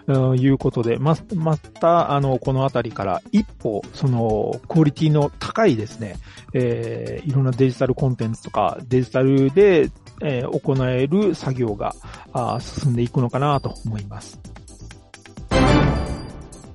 [0.07, 6.17] ということで、ま、また、あの、このあたりから一歩、その、クオリティの高いですね、
[6.55, 9.89] えー、いろんなデジタルコンテンツとか、デジタルで
[10.23, 11.95] えー、行える作業が
[12.33, 14.39] あ進んでいくのかなと思います。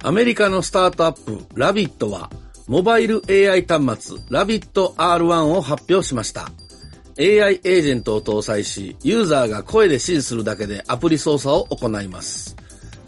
[0.03, 2.29] アメリカのスタートアップ、ラビットは、
[2.67, 6.51] モバイル AI 端末、ラビット R1 を発表しました。
[7.19, 12.55] AI エージェントを搭載し、ユーザーが声で指示するだけでアプリ操作を行います。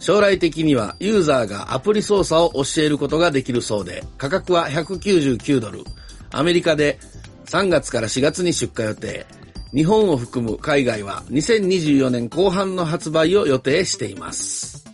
[0.00, 5.84] 将来的にはユーザーがアプリ操作を教えることができるそうで、価格は199ドル。
[6.32, 6.98] アメリカで
[7.46, 9.26] 3月から4月に出荷予定。
[9.74, 14.84] 日本を含む海外は2024年後半の発売を予定しています。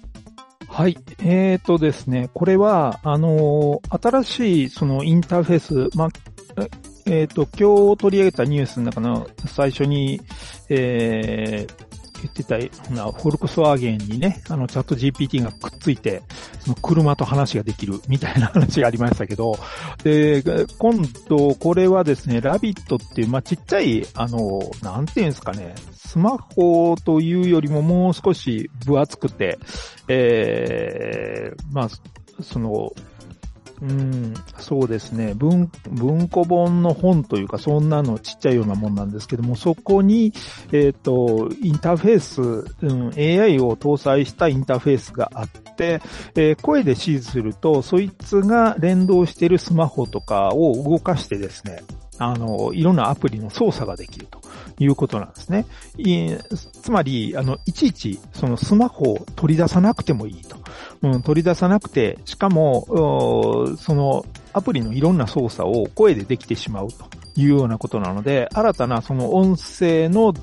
[0.69, 0.99] はい。
[1.21, 6.11] えーとですね、これは、あのー、新しいそのインターフェース、ま
[7.07, 10.21] えっ、ー、と、今日取り上げたニュースの中の最初に、
[10.69, 11.86] えー、
[12.23, 12.59] 言ってた、
[12.93, 16.23] なフォルクスワーゲンにね、あの、チャット GPT がくっついて、
[16.61, 19.59] その車と話ができるみたいな話がありましたけど、
[20.03, 20.43] で、
[20.79, 20.97] 今
[21.29, 29.59] 度、これはですね、ラビットっていう、まあ、ちっちゃい、あの、なんていうんですかね、スマホというよりももう少し分厚くて、
[30.09, 31.89] えー、まあ、
[32.43, 32.93] その、
[33.83, 35.35] うん、そうですね。
[35.35, 40.33] 文、文庫本の本というか、そんなのちっちゃいようなもんなんですけども、そこに、
[40.73, 42.43] えっ、ー、と、インターフェース、
[42.83, 46.01] うん、AI を搭載したインターフェースがあって、
[46.35, 51.83] えー、声で指示すると、そいつが連動しているスマホとかを動かしてですね、
[52.19, 54.41] あの、いろんなアプリの操作ができると
[54.79, 55.67] いうことなんですね。
[56.83, 60.57] つまり、あの、いちいち、そのスマホを取り出さなくてもいいと。
[61.03, 62.87] うん、取り出さなくて、しかも、
[63.79, 67.07] その、アプリのいろんな操作を声でできてしまうと
[67.37, 70.35] いうようなことなので、新たなその音声の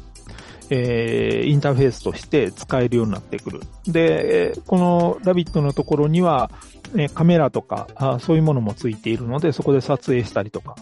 [0.69, 3.61] えー、インターフェースとして使えるようになってくる。
[3.85, 6.49] で、このラビットのところには、
[6.93, 10.75] ね、カメラとかあ、そういうものもついているので、そこで撮影したりとか、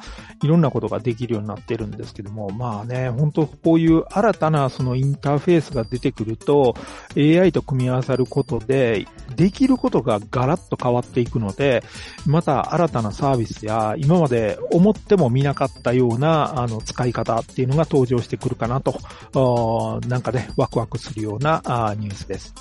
[0.43, 6.76] いろんなことができるようになってるんですけども、まあね、本当こういう新たなそのインターフェースが出てくると、
[7.16, 11.84] AI と組み合わさることで、できることがガラッと変わっていくので、
[12.26, 21.62] また新たなサービスや、今まで思っても見なかったような、あの、使い方っていうのが登場してくるかなと、なんかね、ワクワクするような
[21.97, 22.53] ニュースです。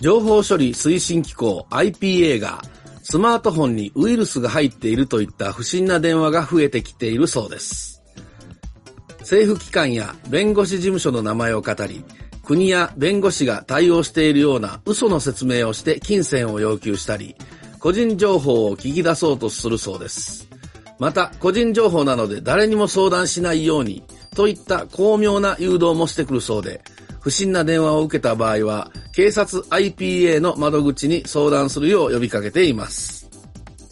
[0.00, 2.62] 情報処理推進機構 IPA が
[3.02, 8.02] スマートフォンにウイルスが入っているといった不審な電話が増えてきているそうです。
[9.20, 12.04] 政府機関や弁護士事務所の名前を語り、
[12.44, 17.34] 国や弁護士が対応しているような嘘の説明をして金銭を要求したり、
[17.78, 20.48] 個人情報を聞き出そうとするそうです。
[20.98, 24.02] また、個人情報なので誰にも相談しないように
[24.34, 26.82] といった巧妙な誘導もしてくるそうで、
[27.20, 33.28] 不審な電話を受けた場合は、警察 IPA の窓口に相談するよう呼びかけています。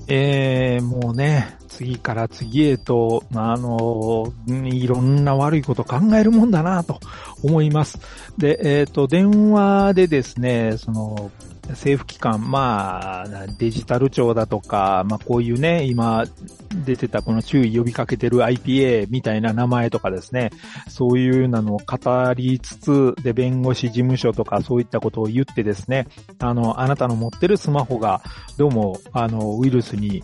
[0.08, 7.00] えー、もうね、次から次へと、まあ、あの、いろんな悪いこと考えるもんだなと
[7.42, 7.98] 思います。
[8.38, 11.30] で、えっ、ー、と、電話でですね、その、
[11.70, 16.24] 政府機関、まあ、デジタル庁だとか、まあこういうね、今
[16.84, 20.50] 出てたこの注意呼びかけてる IPA みたいな名前とかですね、
[20.88, 26.06] そういうなのを語りつつ、で、弁護士事務所とかそういったことを言ってですね、
[26.38, 28.22] あの、あなたの持ってるスマホが、
[28.56, 30.22] どうも、あの、ウイルスに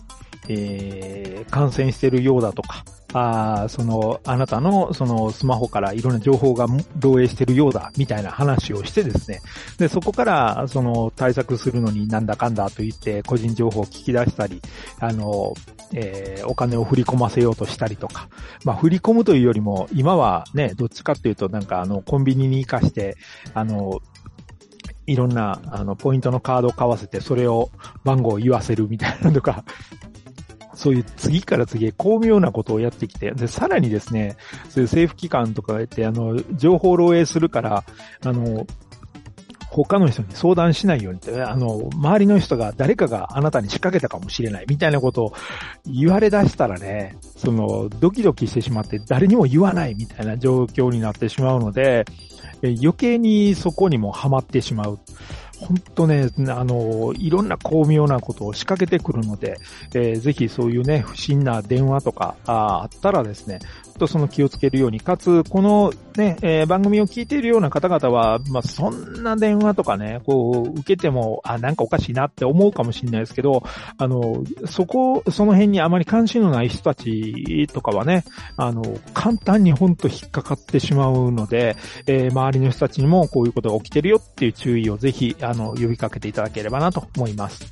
[0.49, 2.83] えー、感染してるようだとか、
[3.13, 9.41] あその、あなたの、その、スマホからいろんな情報が漏洩してるようだ、みたいな話をしてですね。
[9.77, 14.61] で、そこから、その、対策するのになんだかんだと言って、個人情報を聞き出したり、
[14.99, 15.53] あの、
[15.93, 18.29] えー、お金を振り込ませようとしたりとか。
[18.65, 23.15] まあ、振り込むというよりも、今はね、どっちかっていうと、なんか、あの、コンビニに行かして、
[23.53, 24.01] あの、
[25.05, 27.69] いろんな、あの、ポイントのカードを買わせて、それを
[28.03, 29.63] 番号を言わせるみたいなのとか、
[30.73, 34.35] そういう次から次へ巧妙なことをやってきて、で、さらにですね、
[34.69, 37.83] そういう政府機関とかって、あの、情報漏洩するから、
[38.25, 38.65] あの、
[39.73, 45.33] 他の人に相談しないようにって、あの、周りの人が誰かがあなたに仕掛けたかもしれないみたいなことを
[45.85, 52.05] 言われ出したらね、その、ドキドキしてしまって誰にも言わないみたいな状況になってしまうので、
[52.61, 54.99] 余計にそこにもハマってしまう。
[55.63, 59.57] 本当ね、あの、いろんな巧妙なことを仕掛けてくるので、
[59.93, 63.59] えー、ぜひそういうね、不審な電話とかああったらですね、
[64.03, 73.63] とその気をつけるように、かつ、このね、えー、番組を聞いているような方々は、まあ、そんな電話とかね、こう、受けても、あ、なんかおかしいなって思うかもしれないですけど、
[73.97, 78.25] あの、そこ、その辺にあまり関心のない人たちとかはね、
[78.57, 78.83] あの、
[79.13, 87.65] 簡単にほんと引っかかってしまうので、えー、周りの人たちにもこういうことが起きてるよっていう注意をぜひ、あの、呼びかけていただければなと思います。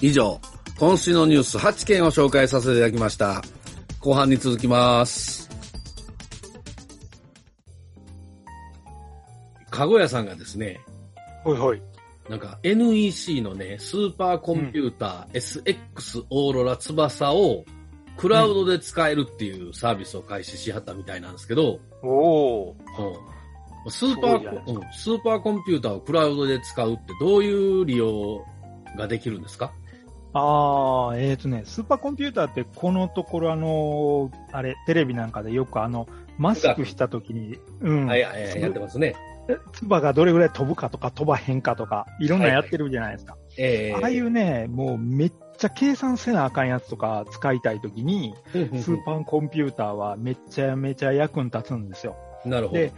[0.00, 0.40] 以上、
[0.78, 3.42] 今週のニュース8件を紹介させていただきました。
[4.00, 5.49] 後半に続きます。
[9.70, 10.80] かごやさんがですね、
[11.44, 11.82] はいはい。
[12.28, 17.64] なんか NEC のね、スーパーコンピューター、うん、SX オーロラ翼を
[18.16, 22.76] クラウドで使えるっていうサービスを開始しはったみたいなんですけど、おお、
[23.84, 28.44] うん、スーパー、うん、スーパーコンピューターをクラウドで使うってどういう利用
[28.96, 29.72] ができるんですか？
[30.32, 36.06] ああ、えっ、ー、とね、スーパーコンピューターってこのところあの、あれ、テレビなんかでよくあの、
[36.38, 38.06] マスクしたときに、うん。
[38.06, 39.16] はいはい、やってますね。
[39.72, 43.32] 唾がどれぐらい飛ぶかとか飛ばへんかとか、いろんなやってるじゃないですか。
[43.32, 52.16] はいはい、えー、ああいうね、もうめっちゃ計算せなあかんやつとか使いたいときに、スーパーコンピューターはめちゃめちゃ役に立つんですよ。
[52.44, 52.80] なるほど。
[52.80, 52.92] で、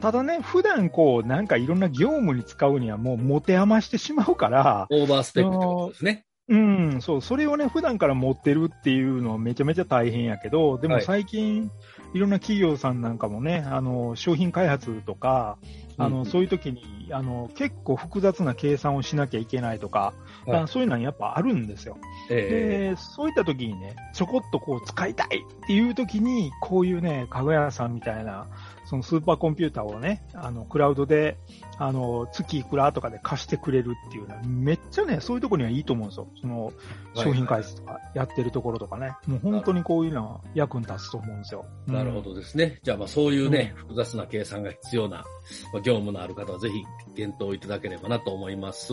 [0.00, 6.24] ただね、普段こう、なんかいろんな業務に使うにはもう持て余してしまうから、オーバースペックってことですね。
[6.48, 11.70] うん、そう、それをね、普段から持ってるっていうのはめちゃめちゃ大変やけど、でも最近、はい、
[12.14, 15.58] いろんな企業さんなんかもね、あの、商品開発とか、
[15.98, 20.12] あの、うん、そういう時に、あの、結構複雑な計算をしなきゃいけないとか、
[20.46, 21.96] はい、そういうのはやっぱあるんですよ。
[22.30, 28.46] えー、で、そういった時にね、ちょこっとこう使いたいっていう時に、こういうね、かぐやさんみたいな、
[28.92, 31.38] そのスーパーコンピューターをね、あの、クラウドで、
[31.78, 36.28] あの、月いくらとかで貸してくれるっていうのは、めっちゃね、そういうところにはいいと思うんですよ。
[36.42, 36.70] その、
[37.14, 39.16] 商品開発とかやってるところとかね。
[39.26, 41.64] もう本当にこういうのは役に立つと思うんですよ。
[41.86, 42.80] なるほどですね。
[42.82, 45.24] じゃあまあそういうね、うん、複雑な計算が必要な、
[45.72, 46.84] まあ、業務のある方はぜひ
[47.16, 48.92] 検討いただければなと思います。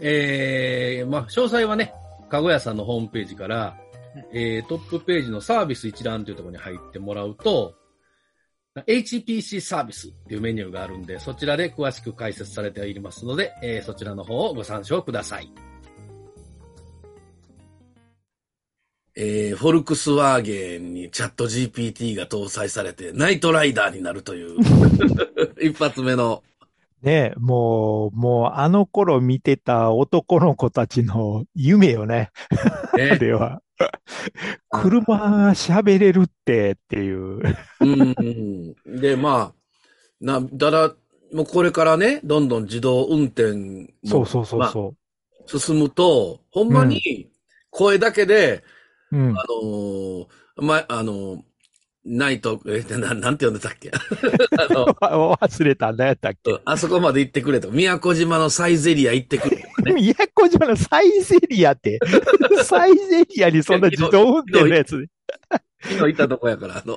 [0.00, 1.94] えー、まあ詳細はね、
[2.28, 3.76] かごやさんのホームページから、
[4.32, 7.76] えー、トップページのサービス一覧というところに入ってもらうと、
[8.74, 15.52] HPC サービスっていうメニューがあるんで、そちらで詳しく解説されていますので、えー、そちらの方をご参照ください。
[19.14, 24.56] えー、フォルクスワーゲンにチャット GPT が搭載されて、ナイトライダーになるという、
[25.60, 26.42] 一発目の。
[27.02, 32.30] ねもう、もうあの頃見てた男の子たちの夢よね。
[32.96, 33.60] ね あれは。
[34.70, 37.40] 車喋れるってっていう。
[37.80, 38.74] うん。
[39.00, 39.54] で、まあ、
[40.20, 40.94] な、だら、
[41.32, 43.88] もうこれからね、どんどん自動運転も。
[44.04, 44.96] そうそうそうそう、ま
[45.56, 47.30] あ、進むと、ほんまに
[47.70, 48.62] 声だけで、
[49.10, 50.26] うん、あのー、
[50.56, 51.42] ま、あのー、
[52.04, 53.90] ナイト、え、ななんて呼んでたっけ？
[54.58, 56.60] あの 忘れた、何やったっけ？
[56.64, 57.70] あそこまで行ってくれと。
[57.70, 59.92] 宮古島のサイゼリア行ってくれと ね。
[59.94, 62.00] 宮古島のサイゼリアって？
[62.64, 65.06] サイゼリアにそんな自動運転のやつ？
[65.84, 66.96] 昨日行ったとこやから、あの、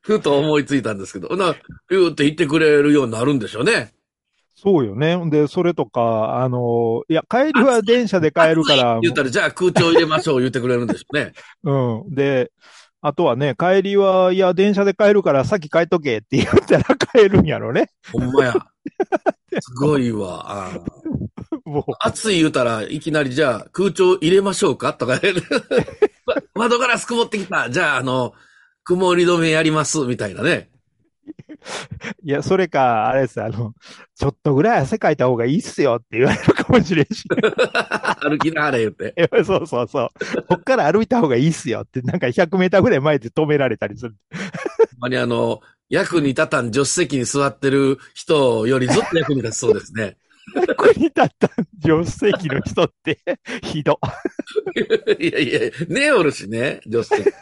[0.00, 1.54] ふと思いついたんですけど、な、
[1.88, 3.92] ピューって行ってくれるようになるんでしょうね。
[4.56, 5.16] そうよね。
[5.30, 11.32] で、それとか、あの、いや、帰りは電車で帰るから、言ったら、じゃあ空調入れましょう言ってくれるんでしょうね。
[11.62, 12.14] うん。
[12.14, 12.50] で、
[13.00, 17.90] あとはね、帰りは、いや、電車で帰るから先帰っとけって言ったら帰るんやろね。
[18.12, 18.54] ほんまや。
[19.60, 20.70] すごいわ。
[21.64, 24.94] もう、暑い言うたらいきなりじゃあ空調入れましょうか？
[24.94, 25.20] とか、
[26.54, 27.70] 窓ガラス曇ってきた。
[27.70, 28.34] じゃああの、
[28.84, 30.70] 曇り止めやりますみたいなね。
[32.22, 33.74] いや、それか、あれです、あの、
[34.14, 37.24] ちょっとぐらい汗かいた方がいいっすよって言われるかもしれんし。
[38.20, 39.14] 歩きながら言って。
[39.44, 40.08] そうそうそう。
[40.48, 44.16] こっから歩いた方がいいっすよって、なんか100メーターぐらい前で止められたりする。
[44.98, 50.16] まにあの、役に立たん助手席に座ってる人よりずっと役に立ちそうですね。
[50.54, 51.48] 役に立った
[51.82, 53.18] 助手席の人って、
[53.62, 53.98] ひど。
[55.18, 57.32] いやいや、寝おるしね、助手席。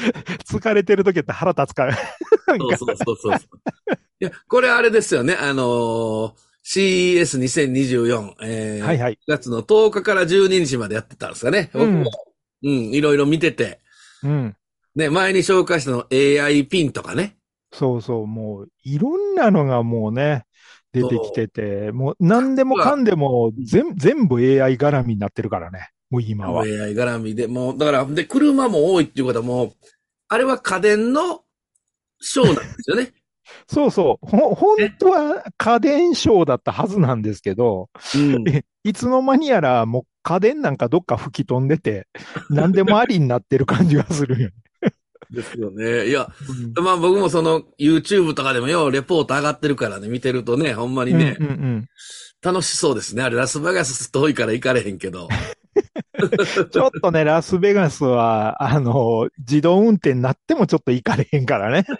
[0.48, 1.96] 疲れてる時って腹立つから。
[1.96, 2.02] そ
[2.56, 3.38] うそうそうそう。
[4.20, 6.32] いや、これあれですよね、あのー
[6.62, 9.14] CES2024、えーはいはい。
[9.14, 11.70] 9月の10日から12日までやってたんですかね。
[11.72, 12.10] 僕うんも、
[12.62, 13.80] うん、いろいろ見てて、
[14.22, 14.56] うん。
[14.94, 17.36] ね、前に紹介したの AI ピンとかね。
[17.72, 20.44] そうそう、もう、いろんなのがもうね、
[20.92, 25.90] 出てきてて、もう何でもかんでも全全部 AI 絡みになってるからね。
[26.10, 26.62] もう今は。
[26.62, 29.72] AI 絡みで、もう、だから、で、車も多いっていうことはもう、
[30.28, 31.42] あれは家電の
[32.20, 33.12] ショーなんですよね。
[33.66, 34.26] そうそう。
[34.26, 38.48] ほ、本当は家電ショーだったはずなんですけど、うん。
[38.48, 42.06] えいつの間にやらもう家電なんかどっか吹き飛んでて、
[42.50, 44.54] 何でもありになってる感じがするよね。
[45.30, 46.08] ですよね。
[46.08, 46.28] いや、
[46.82, 51.88] まあ僕もその YouTube とかでもようレポート上がってるからね、見てるとね、ほんまにね、うんうんうん
[52.42, 53.22] 楽しそうですね。
[53.22, 55.28] あれラスベガス遠いから行かれへんけど。
[56.70, 61.86] ちょっとね、ラスベガスは、あの、自動運転になってもちょっと行かれへんからね。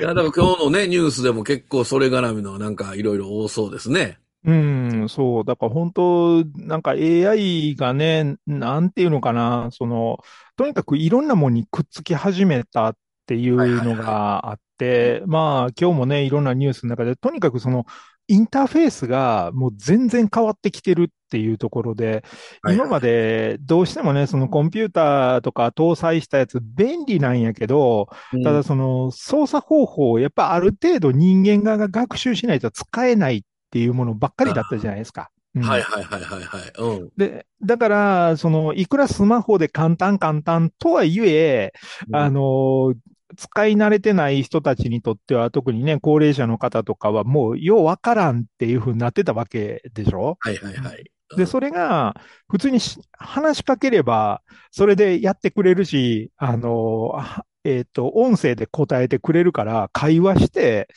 [0.00, 4.18] いや、だから今日のね、ニュースでも結構それ絡みのなんかいろいろ多そうですね。
[4.44, 5.44] うん、そう。
[5.44, 10.18] だから本当、なんか AI がね、なんていうのかな、その、
[10.56, 12.96] とにかくいろんなものにくっつき始めたっ
[13.26, 17.86] ていうのがあって、まあ今日もね、いろんなニュースの中で、とにかくその、
[18.28, 22.24] インターフェースがもう全然変わってきてるっていうところで、
[22.62, 28.08] はい今までどうしてもね、そのコンピューターとか搭載したやつ便利なんやけど、
[28.44, 35.30] ただその操作方法をやっぱある程度人間側が学習しないと使えないっていうものばっかりだったじゃないですか。
[35.30, 36.72] うんはいはいはいはいはい。
[36.78, 37.08] うん。
[37.16, 41.72] で、だから、その、いくらスマホで簡単簡単とはいえ、
[42.12, 42.92] あの、
[43.36, 50.36] 使い慣れてない人たちにとっては、特にね、高齢者の方とかはもう、ようわからんっていう風になってたわけでしょ？
[50.40, 51.04] はいはいはい。
[51.36, 52.14] で、それが、
[52.48, 60.88] 普通にし話しかければ、それでやってくれるし、あの、あえっ、と、音声で答えてくれるから、会話して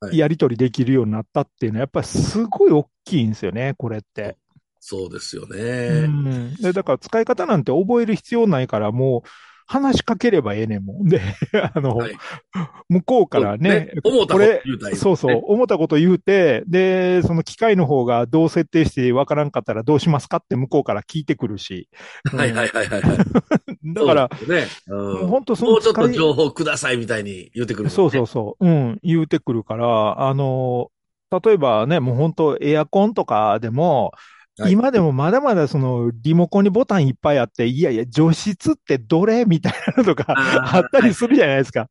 [0.00, 4.36] は、いやり取りできるようになったっていうのは、やっぱりすごい大きいんですよね、これって。
[4.80, 6.06] そうですようね。
[6.06, 6.54] ん。
[6.54, 9.28] で、だから使い方なんて覚える必要ないから、もう、
[9.66, 11.04] 話しかければええねんもん。
[11.08, 11.20] で、
[11.74, 12.16] あの、はい。
[12.88, 21.88] 向こうからね、思ったこと言うたそうそう、思ったこと言うて、で、その機械の方がどう設定してわからんかったらどうしますかって向こうから聞いてくるし。
[22.32, 23.18] はいはいはいはいはい。
[23.92, 25.26] だから、ね、もううん。
[25.26, 30.90] 本当そもうちょっと情報くださいみたいに言ってくる、そうそうそう、うん、言うてくるから、あの、
[31.44, 34.12] 例えばね、もう本当エアコンとかでも、
[34.58, 41.90] はい今でもまだまだそのリモコンにボタンいっぱいあって、いやいや、除湿ってどれみたいなのとかあったりするじゃないですか。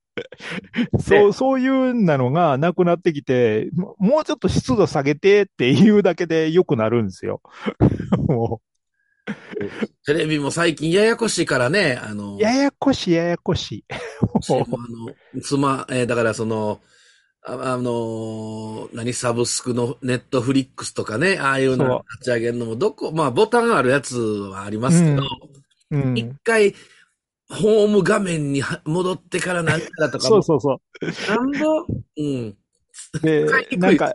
[1.00, 7.42] そう、そういうなのがなくなってきて、ももうちょっと湿度下げてっていうだけで良くなるんですよ。
[8.28, 8.62] も
[10.06, 13.86] テレビも最近ややこしいからね、あの、う、ややこしい、ややこしい。
[13.92, 13.96] あ
[15.36, 16.80] の、つま、えーだからその、
[17.48, 25.24] ああのー何、サブスクのネットフリックスとかね、ああいうの立ち上げるのも、どこ、まあ、ボタンあるやつはありますけど、
[25.92, 26.18] うん。
[26.18, 26.74] 一回、
[27.50, 31.36] ホーム画面には戻ってから何かとかも、そうそうそう。
[31.36, 31.86] なんぼ、
[32.18, 32.58] うん、
[33.22, 34.14] で使い、にくないんか。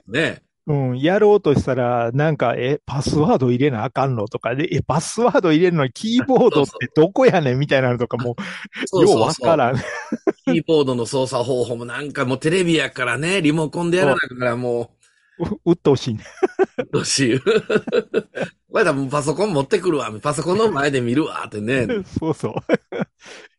[0.71, 8.37] うん、やろうとしたら、なんか、え、パスワード入れなあかんのとかで、 え、パスワード入れるのにキーボードってどこやねんみたいなのとかも、
[8.87, 9.77] そうようわからん。
[10.45, 14.93] キーボードの操作方法もなんかもうテレビやからね、リモコンでやらなからも
[15.41, 16.25] う、 うっとうしいね。
[16.79, 17.41] う、どうしよう。
[18.71, 21.89] こ れだもうパソコン持ってくるわ、パソコンの前で見るわってね。
[22.19, 22.55] そうそう。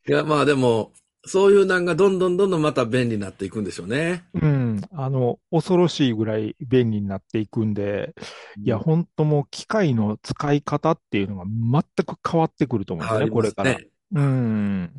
[0.08, 0.94] いや、まあでも、
[1.32, 4.26] そういうなんがどんどんどんどんまた便利になっていくんでしょうね。
[4.34, 4.82] うん。
[4.92, 8.14] あの、恐ろしいぐらい便利になっていくんで、
[8.62, 13.78] いや、ほんともう機械の使い方っていうのが全く変わってくると思うんですね、これから。
[14.14, 14.92] うん。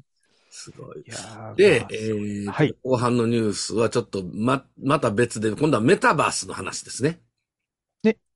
[0.48, 7.20] すごいでまあ、えーはい後半のニュースはちょっとま、また別で、今度はメタバースの話ですね。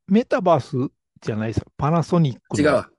[0.09, 1.65] メタバースじゃないですよ。
[1.77, 2.69] パナソニックの。
[2.69, 2.91] 違うわ。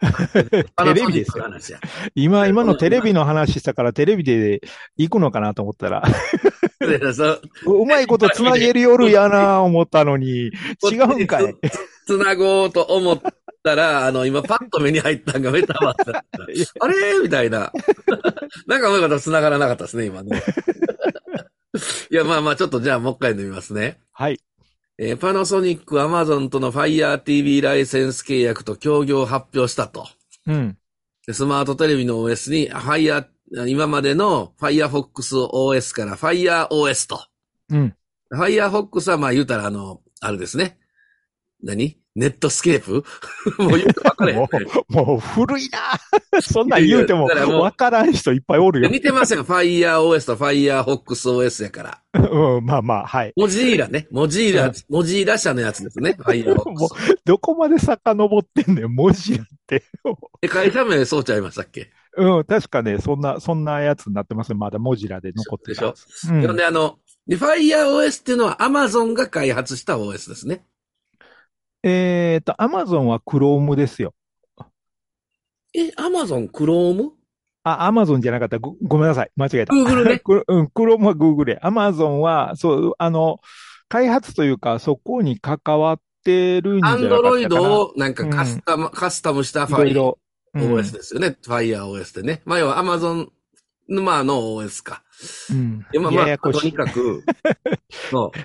[0.84, 1.78] テレビですよ。
[2.14, 4.60] 今、今のテレビの話したからテレビで
[4.96, 6.02] 行くのかなと思ったら、
[7.66, 10.50] ううまいこと繋げる夜やな思ったのに、
[10.90, 11.54] 違うんかい。
[12.06, 13.20] つなごうと思っ
[13.62, 16.42] たら、あの、今パッと目に入ったんがメタバースだった。
[16.80, 17.18] あれ？
[17.22, 17.72] みたいな。
[18.66, 20.42] なんかうまいこと繋がらなかったですね、今ね。
[22.10, 24.00] いや、まあまあ、ちょっとじゃあもう一回読みますね。
[24.12, 24.40] はい。
[25.02, 30.06] えーパナソニック、アマゾンとの Fire TV ライセンス契約と協業を発表したと。
[30.46, 30.76] うん。
[31.26, 33.24] でスマートテレビの OS に Fire、
[33.66, 37.24] 今までの Firefox OS から FireOS と。
[37.70, 37.96] うん。
[38.30, 40.78] Firefox はまあ言うたらあの、あれですね。
[41.62, 41.99] 何？
[42.16, 43.04] ネットスケープ？
[43.62, 44.48] もう言うと分かれへんも
[44.88, 45.78] う、もう古いな
[46.42, 48.88] そんなん言うても、わからん人いっぱいおるよ。
[48.88, 49.40] 似てません。
[49.40, 52.02] FireOS と FirefoxOS やから。
[52.30, 53.32] うん、まあまあ、はい。
[53.36, 54.08] モジーラね。
[54.10, 56.16] モジーラ、モジーラ社のやつですね。
[56.18, 57.18] も Firefox う。
[57.24, 59.84] どこまで遡ってんねん、文字なんて。
[60.42, 61.90] え、会社名そうちゃいましたっけ？
[62.16, 64.58] うん、確かね、そんな、そんなやつになってますね。
[64.58, 66.28] まだモジラで残ってたやつ。
[66.28, 70.64] うんで、あの、で FireOS っていうのは Amazon が開発した OS ですね。
[71.82, 74.14] えっと、アマゾンは Chrome ですよ。
[75.74, 77.10] え、Amazon Chrome?
[77.62, 78.58] あ、アマゾンじゃなかった。
[78.58, 79.30] ごごめんなさい。
[79.36, 79.72] 間違えた。
[79.72, 81.58] Google ね くうん、Chrome は Google で。
[81.62, 83.40] アマゾンは、そう、あの、
[83.88, 87.30] 開発というか、そこに関わってるんじゃなかったかな。
[87.30, 90.18] Android をなんかカスタム、カスタムしたいろいろ。
[90.24, 91.36] うん FireOS ですよね。
[91.46, 92.42] FireOS でね。
[92.44, 93.28] まあ要は Amazon
[93.88, 95.02] のまあの OS か。
[95.50, 95.86] うん。
[95.92, 97.22] でまあまあ、ややことにかく、
[98.10, 98.38] そう、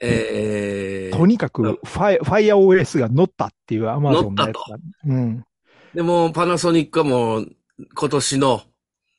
[0.00, 4.78] えー、とにかく、ファイ、ファイア OS が乗ったっていうアマゾンのやつ乗だ。
[5.06, 5.44] うん。
[5.94, 7.52] でもパナソニックはもう
[7.94, 8.62] 今年の、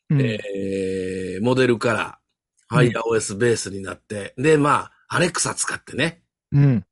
[0.10, 2.20] うんえー、モデルから
[2.72, 6.86] うん FireOS ベースになって、で、まあ、アレクサ使ってね、うん。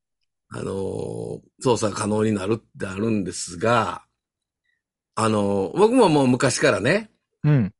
[0.49, 4.03] あのー操作可能になるってあるんですが、
[5.15, 7.11] あのー僕ももう昔からね、
[7.43, 7.73] うん。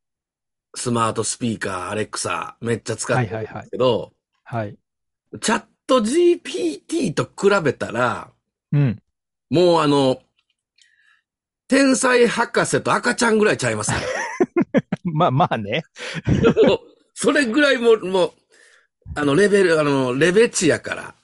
[0.76, 4.14] スマートスピーカー、アレクサ、めっちゃ使ってるんではいはいはいすけど、
[4.44, 4.78] はい。
[5.42, 8.30] チャット GPT と比べたら、
[8.72, 9.02] うん。
[9.50, 10.20] もうあの、
[11.68, 13.98] 天才博士と赤ちゃんぐらいちゃいますか
[15.04, 15.84] まあまあね。
[17.14, 18.32] それぐらいもう、もう、
[19.16, 21.16] あの、レベル、あの、レベチやから。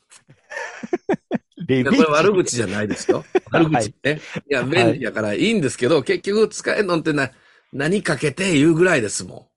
[1.67, 3.23] レいやこれ悪口じゃないですよ。
[3.51, 4.21] 悪口ね。
[4.49, 7.31] いや、便利やからいいんですけど、結局使えるのってな、
[7.71, 9.49] 何かけて言うぐらいですも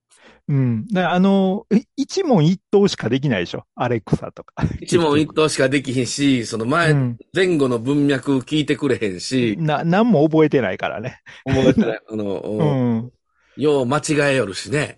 [0.49, 0.87] うん。
[0.95, 3.65] あの、い一問一答しかできないでしょ？
[3.75, 4.63] アレクサとか。
[4.65, 4.79] ん。
[4.81, 11.21] 一問一答しかできひんし、その前、うん前後の文脈聞いてくれへんし、な、何も覚えてないからね。
[11.45, 12.01] 思えてない。
[12.09, 12.65] あの、 う
[13.09, 13.13] ん。
[13.57, 14.97] よう間違えよるしね。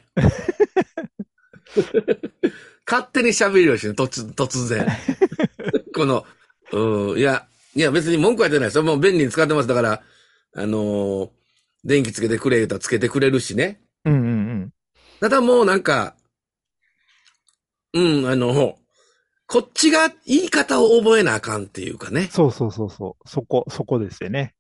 [2.87, 4.87] 勝手に喋るよしね、突突然。
[5.95, 6.25] この、
[6.73, 8.83] うん、いや、いや別に文句は言ってないですよ。
[8.83, 9.69] もう便利に使ってます。
[9.69, 10.03] だから、
[10.55, 11.31] あのー
[11.85, 13.81] 電気つけてくれ言うたらつけてくれるしね。
[14.05, 14.73] うんうんうん。
[15.21, 16.15] ただもうなんか、
[17.93, 18.79] うん、あの、
[19.47, 22.29] こっちが言い方を覚えなあかんっていうかね。
[22.31, 23.29] そうそうそうそう。
[23.29, 24.55] そこ、そこですよね。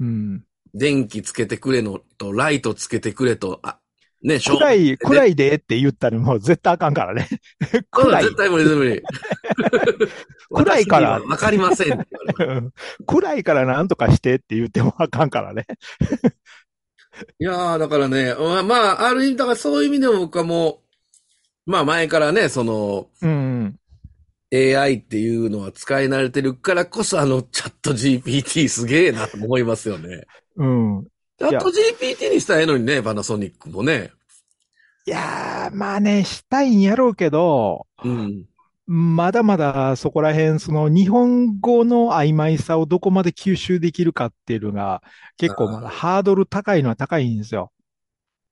[0.00, 0.44] うん。
[0.74, 3.78] 電気つけてくれのと、ライトつけてくれと、あ、
[4.22, 7.28] ね、しょう暗い、暗いでって言ったらもう絶対あかんからね。
[7.90, 8.24] 暗 暗い。
[8.24, 9.02] 絶対無理、無理。
[10.50, 12.06] 暗いからわかりません
[13.06, 15.66] 暗いからなんとかしてって言ってもあかんからね。
[17.38, 20.80] いやー、だからね、まあ、まあ、ある意味、だからそういう意味でも僕はも
[21.66, 23.78] う、まあ前からね、その、うん。
[24.54, 30.24] AI っていうのは使い慣れてるからこそ、あの、チャット GPT すげえなと思いますよね。
[30.56, 31.06] うん。
[31.38, 34.12] チャット GPT にしたらええのにね、パナソニックもね。
[35.04, 38.44] いやー、まあね、したいんやろうけど、うん。
[38.86, 45.02] まだまだそこら辺、その日本語の曖昧さをどこまで吸収できるかっていうのが、
[45.36, 47.72] 結構まだハードル高いのは高いんですよ。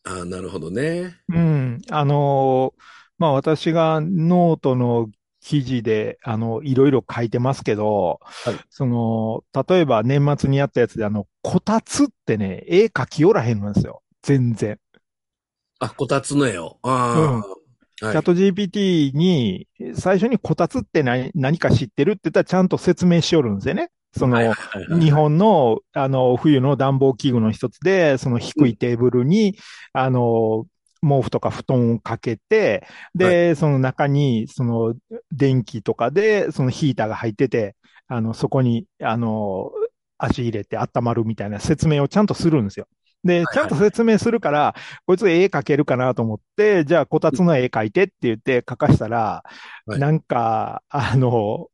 [0.04, 1.20] ああ、なるほどね。
[1.28, 1.80] うん。
[1.90, 2.82] あのー
[3.16, 5.08] まあ私がノートの
[5.40, 14.02] 記事で、あの、いろいろ書いてますけど、はいその、例えば年末にやったやつで、あの、こたつってね、絵描きおらへんのですよ。
[14.22, 14.80] 全然。
[15.78, 16.78] あ、こたつの絵を。
[16.82, 17.63] ああ、うん
[18.00, 23.90] はいチャット GPT に、最初にこたつって何何か知ってるって言ったらちゃんと説明しよるんですよね。
[24.16, 29.56] その、はいはいはい日本の、あの、冬の暖房器具の一つで、その低いテーブルに、
[29.92, 30.66] あの、
[31.02, 34.94] 毛布とか布団をかけて、で、その中に、その、
[35.32, 37.76] 電気とかで、そのヒーターが入ってて、
[38.08, 39.70] あの、そこに、あの、
[40.16, 42.86] 足入れて温まるみたいな説明をちゃんとするんですよ。
[43.24, 44.74] で、はいちゃんと説明するから、
[45.06, 49.42] こいつ絵描けるかなと思って、じゃあ、こたつの絵描いてって言って描かしたら、
[49.86, 51.68] はいなんか、あの、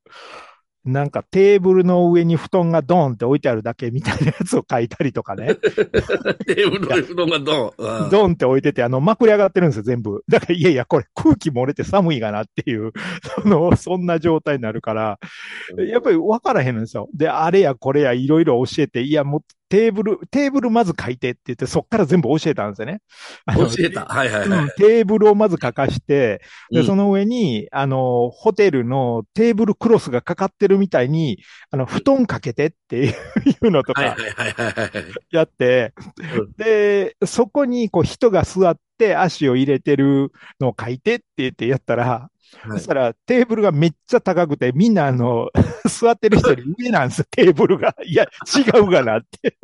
[0.85, 5.57] なんかテーブルの上に布団がドーンって置いてあるだけみたいなやつを描いたりとかね。
[6.47, 7.73] テーブルの布団がドン。
[7.77, 10.25] うんドンって置いてて、あの、まくり上がってるんですよ、全部。
[10.27, 12.93] だから、いやいや、これ空気漏れて寒いかなっていう、
[13.43, 15.19] その、そんな状態になるから、
[15.77, 17.09] やっぱり分からへんのですよ。
[17.15, 19.41] で、あれやこれやいろいろ教えて、いや、もう
[19.71, 23.01] テーブル、テーブルまず書いてって言って、そっから全部教えたんですよね。
[23.47, 24.05] あの教えた。
[24.05, 24.59] はいはいはい。
[24.65, 31.39] うんテーブルをまず書かして、で、うんその上に、あの、ホテルのテーブルクロスがかかってるみたいに、
[31.71, 33.11] あの、布団かけてってい
[33.63, 34.17] うのとか。
[35.31, 35.95] やって
[36.37, 42.29] うん、で、そこにこう人が座って足を入れてるのを書いてって言ってやったら、
[42.59, 45.51] はいそしたらテーブルがめっちゃ高くて、みんなあの、
[45.89, 47.95] 座ってる人より上なんですよ、 テーブルが。
[48.05, 49.57] いや、違うかなって。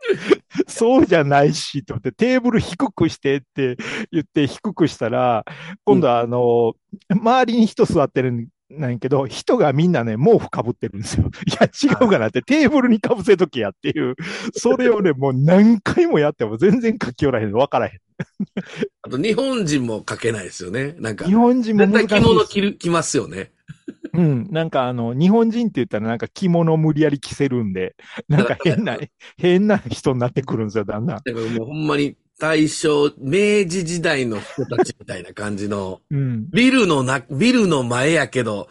[0.68, 3.76] そうじゃないし、と思って、テーブル低くしてって
[4.12, 5.44] 言って低くしたら、
[5.84, 6.74] 今度はあの、
[7.08, 11.30] 周りに人座ってるんなんやけど、人がみんなね、毛布かぶってるんですよ。
[11.46, 14.14] いや、違うかなって、テーブルにかぶせときやっていう、
[14.54, 17.98] それをね、もう何回もやっても全然書きおらへんの、わからへん。
[19.02, 20.94] あと日本人も書けないですよね。
[20.98, 22.08] なんか日、本人も難しい。
[22.08, 23.52] 着物着る、着ますよね。
[24.14, 24.48] うん。
[24.50, 27.96] なんかあの、日本人って言ったらなんか着物無理やり着せるんで、
[28.28, 28.96] なんか変な、
[29.36, 31.16] 変な人になってくるんですよ、だんだん。
[31.24, 36.50] だからもうほんまに大正、明治時代の人たちみたいな感じの、うん。
[36.50, 38.68] ビルのな、ビルの前やけど、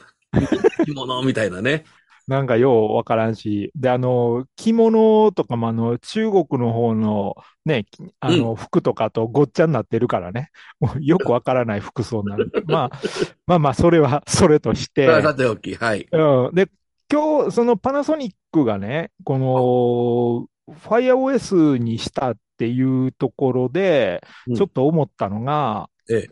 [0.85, 1.85] 着物みたいなね。
[2.27, 3.71] なんかようわからんし。
[3.75, 7.35] で、あの、着物とかもあの、中国の方の
[7.65, 10.49] ね、きあの、服とかとごっちゃになってるからね。
[10.79, 12.51] もうよくわからない服装になる。
[12.65, 13.01] まあ、
[13.45, 15.05] まあまあ、それは、それとして。
[15.21, 16.07] さておき、はい。
[16.11, 16.55] うん。
[16.55, 16.69] で、
[17.11, 20.47] 今日、そのパナソニックがね、この、
[20.87, 26.29] FireOS にしたっていうところでうん、ちょっと思ったのが、ええ。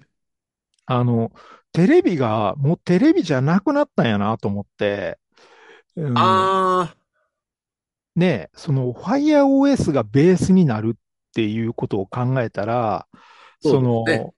[0.86, 1.32] あの、
[1.72, 5.18] テレビが、もうテレビじゃなくなったんやなと思って、
[5.96, 6.14] うん。
[6.18, 6.94] あ
[8.16, 11.00] ね、その FireOS がベースになるっ
[11.34, 13.08] ていうことを考えたら、
[13.62, 14.32] そうですそのね、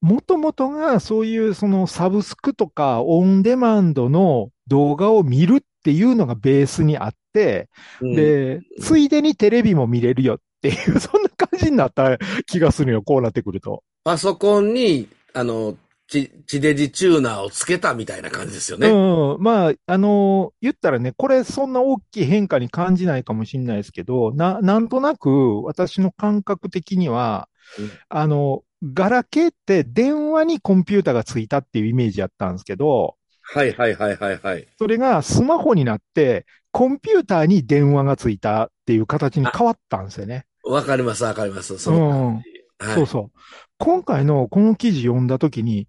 [0.00, 13.82] もともとがそういうそのサブスクとかオンデマンドの動画を見るっていうのがベースにあって、ー、うん、で、ついでにテレビも見れるよっていう、 そんな感じになった気がするよ、こうなってくると。
[14.04, 15.76] パソコンに、あの、
[16.08, 18.88] ち、地デジチューナーをつけたみたいな感じですよね。
[18.88, 19.42] うん。
[19.42, 33.16] まあ、あの言ったらね、これそんな大きい変化に感じないかもしれないですけど、な、なんとなく私の感覚的には、うんあの、ガラケーって電話にコンピューターがついたっていうイメージやったんですけど、
[33.48, 34.66] はいはいはいはいはい。
[34.78, 40.46] それがスマホになって、コンピューターに電話がついたっていう形に変わったんですよね。
[40.64, 41.78] わかりますわかります。
[41.78, 42.84] その感じ。
[42.86, 42.94] はい。
[42.96, 43.38] そうそう。
[43.78, 45.88] 今回のこの記事読んだときに、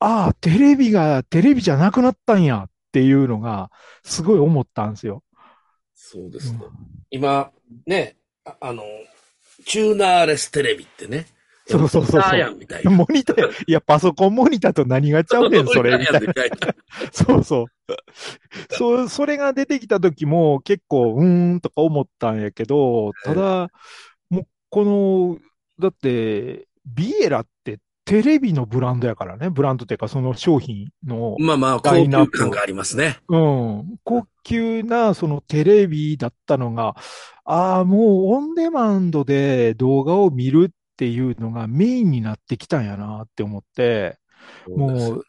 [0.00, 3.70] ああ、テレビがテレビじゃなくなったんやっていうのが、
[4.04, 5.22] すごい思ったんですよ。
[5.94, 6.60] そうですね。
[7.10, 7.50] 今、
[7.86, 8.82] ね、ああの、
[9.64, 11.26] チューナーレステレビってね。
[11.68, 12.90] そうそうそうそうモニターやんみたいな。
[12.90, 16.32] モニター、いや、パソコンモニターと何がちゃうねん、 それ、みたいな。
[17.12, 17.66] そうそう。
[18.70, 23.68] そう、それが出てきた時も結構、うーんとか思ったんやけど、ただ、
[24.30, 25.38] もう、この、
[25.78, 27.78] だって、ビエラって
[28.08, 29.50] テレビのブランドやからね。
[29.50, 33.18] ブランドっていうか、その商品の、まあまあ、高級感がありますね。
[33.28, 36.96] うん、高級なそのテレビだったのが、
[37.44, 44.18] ああ、もうオンデマンドで動画を見るっていうのがメインになってきたんやなって思って、
[44.66, 45.24] もう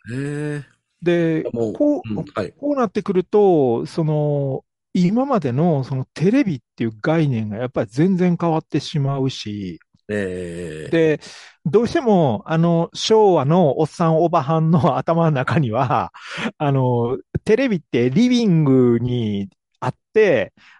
[1.03, 2.51] でこう、うんはい。
[2.53, 4.63] こうなってくると、その、
[4.95, 9.79] 今までのそのテレビっていう概念がやっぱり全然変わってしまうし、
[10.09, 11.21] ええで、
[11.65, 16.11] どうしても、あの、昭和のおっさんおばはんの頭の中には、
[16.57, 19.49] あの、テレビってリビングに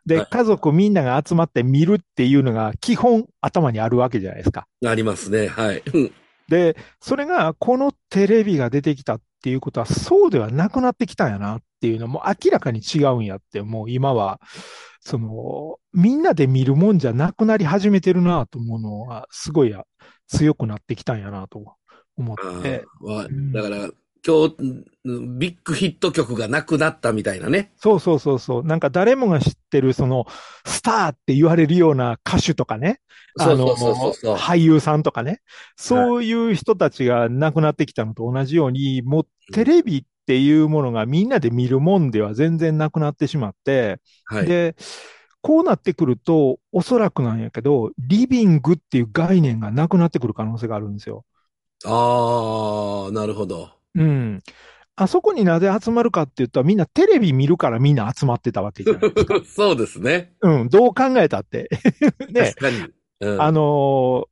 [0.05, 4.67] で、はい家族みんなが集まって見るっていうのが基本頭にあるわけじゃないですか。
[4.85, 5.47] ありますね。
[5.47, 5.83] はい。
[5.93, 6.11] うん
[6.49, 14.41] で、それがこのテレビが出てきたっていうことはそうではなくなってきたんやなっていうのも明らかに違うんやって、もう今は、
[14.99, 19.83] その、みんなで見るもんじゃなくなり始めてるなと思うのは、すごいや
[20.27, 21.63] 強くなってきたんやなと
[22.17, 22.83] 思あって。
[23.53, 23.89] だから、
[24.25, 27.71] 今日、うんビッグヒット曲がなくなったみたいなね。
[27.77, 28.63] そうそうそうそう。
[28.63, 30.25] なんか誰もが知ってる、その、
[30.65, 32.99] スターって言われるような歌手とかね。
[33.39, 34.35] あの、そうそうそうそう。
[34.35, 35.41] 俳優さんとかね。
[35.77, 44.45] そういう人たちが亡くなってきたのと同じように、もうテレビっていうものがみんなで見るもんでは全然なくなってしまって、はい。
[44.45, 44.75] で、
[45.41, 51.25] こうなってくると、おそらくなんやけど、リビングっていう概念がなくなってくる可能性があるんですよ。
[51.85, 53.78] ああ、なるほど。
[53.95, 54.39] うん。
[54.95, 59.39] あそこになぜ集まるかって言ったらみんなテレビ見るからみんな集まってたわけじゃないですか。
[59.47, 60.33] そうですね。
[60.41, 61.69] うん、どう考えたって。
[62.29, 62.85] ね確、かに。
[63.21, 64.25] うん、あの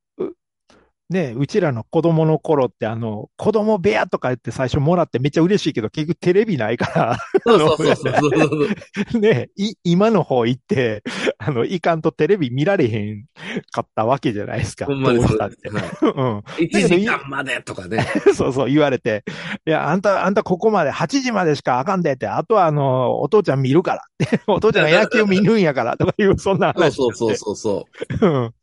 [1.10, 8.68] ね、うちらの子供の頃ってあの、子供部屋とか言って最初もらってめっちゃ嬉しいけど結局テレビないかそうそうそうそうそう。
[9.14, 11.04] ら、 ね、い、今の方行って、
[11.38, 13.26] あの、いかんとテレビ見られへん
[13.72, 14.86] かったわけじゃないですか。
[14.86, 15.38] ほんまにそう。
[15.38, 15.52] はい
[16.04, 16.38] うん。
[16.40, 18.06] 1時間までとかね。
[18.36, 19.24] そうそう言われて、
[19.66, 26.96] いや、あんた、あんたここまで8時までしかあかんでって、あとはあの、お父ちゃん見るからって、お父ちゃんが野球見るんやからとかいう、そんなそう話。
[26.96, 27.86] そうそうそうそ
[28.22, 28.26] う。
[28.26, 28.54] うん。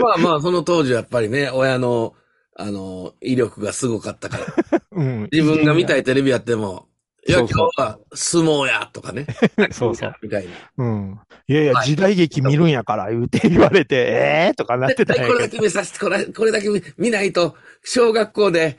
[0.00, 1.87] まあまあ、その当時はやっぱりね、親の、
[2.60, 4.44] あの、威力がすごかったから、
[4.92, 5.28] うん。
[5.30, 6.87] 自分が見たいテレビやっても、
[7.28, 9.26] いや、今そうそう日は相撲や、とかね。
[9.70, 10.14] そうそう。
[10.22, 10.50] みたいな。
[10.78, 11.20] うん。
[11.46, 18.78] いやいや、はい時代劇見るんやから言うて言われて、ええー、とかなって絶たんやこれだけ見させて、これ、これだけ見見ないと、小学校で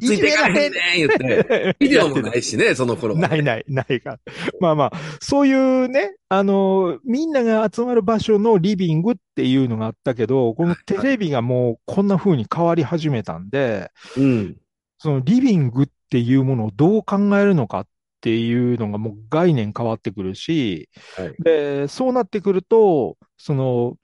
[0.00, 0.06] ど。
[0.06, 1.76] つ いていかれへんねん、言って。
[1.78, 3.20] ビデオもないしね、 その頃は。
[3.20, 4.18] ないない、ないから。
[4.60, 14.56] まあまあ、そういうね、あの、みんなが集まる場所のリビングっていうのがあったけど、このテレビがもうこんな風に変わり始めたんで、うん。
[14.98, 17.86] そのリビングっていうものをどう考えるのかっ
[18.20, 21.34] ていうのがもう概念変わってくるし、はい。
[21.42, 23.96] で、そうなってくると、その、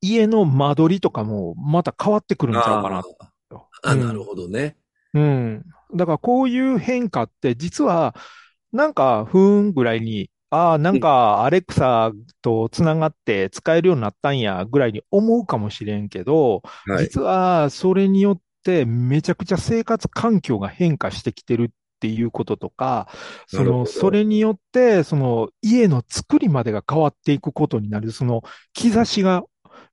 [0.00, 3.16] 家の間取りとかもまた変わってくるんちゃうかなと。
[3.82, 4.76] あ、うんなるほどね。
[5.14, 5.64] うん。
[5.94, 8.14] だからこういう変化って実は、
[8.72, 12.12] なんか、ふーんぐらいに、ああ、なんか、アレクサ
[12.42, 17.04] とつながって使えるようになったんや、ぐらいに思うかもしれんけど、はい。
[17.04, 18.42] 実は、それによって
[18.84, 21.68] めちゃくちゃ生活環境が変化してきてるっ
[22.00, 23.08] ていうこととか、
[23.46, 28.42] その、それによって、その、家の作りまでが変わっていくことになる、その、
[28.74, 29.42] 兆しが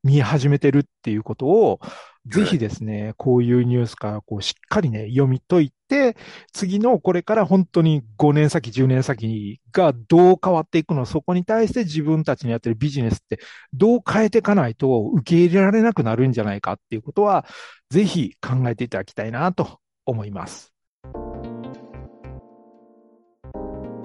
[0.03, 1.79] 見え始めてるっていうことを、
[2.25, 6.15] ぜひですね、こういうニュースから、こう、しっかりね、読み解いて、
[6.53, 13.39] 次のこれから本当に5年先、10年先がどう変わっていくの、そこに対して自分たちのやってるビジネスって
[13.73, 17.45] どう変えていかないと受け入れられなくなるんじゃないかっていうことは、
[17.89, 20.73] ぜひ考えていただきたいなと思います。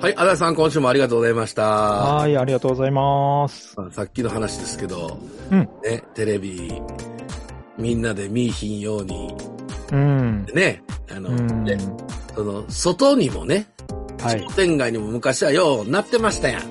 [0.00, 1.62] はい、足立さん、今週もありがとうございました。
[1.62, 3.74] はい、ありがとうございます。
[3.76, 5.18] まあさっきの話ですけど、
[5.50, 6.80] うんね、テレビ、
[7.78, 9.34] みんなで見いひんように、
[9.92, 10.44] うん。
[10.54, 11.64] ね、あの、うん。
[11.64, 11.78] ね
[12.34, 13.68] その、外にもね、
[14.20, 14.46] はい商。
[14.56, 16.62] 店街にも昔はようなってましたやん。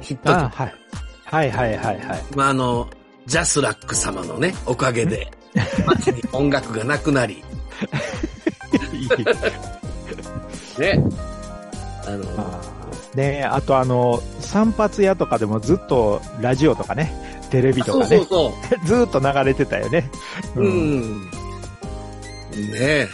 [0.00, 0.74] ヒットあ、はい。
[1.24, 2.22] はいはいはいはい。
[2.36, 2.88] まあ、あの、
[3.26, 5.30] ジャスラック様のね、おかげで、
[5.86, 7.42] 街に音楽がなくなり、
[10.78, 11.04] ね、
[12.06, 12.24] あの、
[13.14, 17.12] ねあとあの、散髪屋とかでもずっとラジオとかね、
[17.52, 20.10] テレビとかね、そうそうそ ずーっと流れてたよね。
[20.56, 20.60] う。
[20.60, 21.20] うん。
[21.20, 21.28] ね
[22.80, 23.08] え。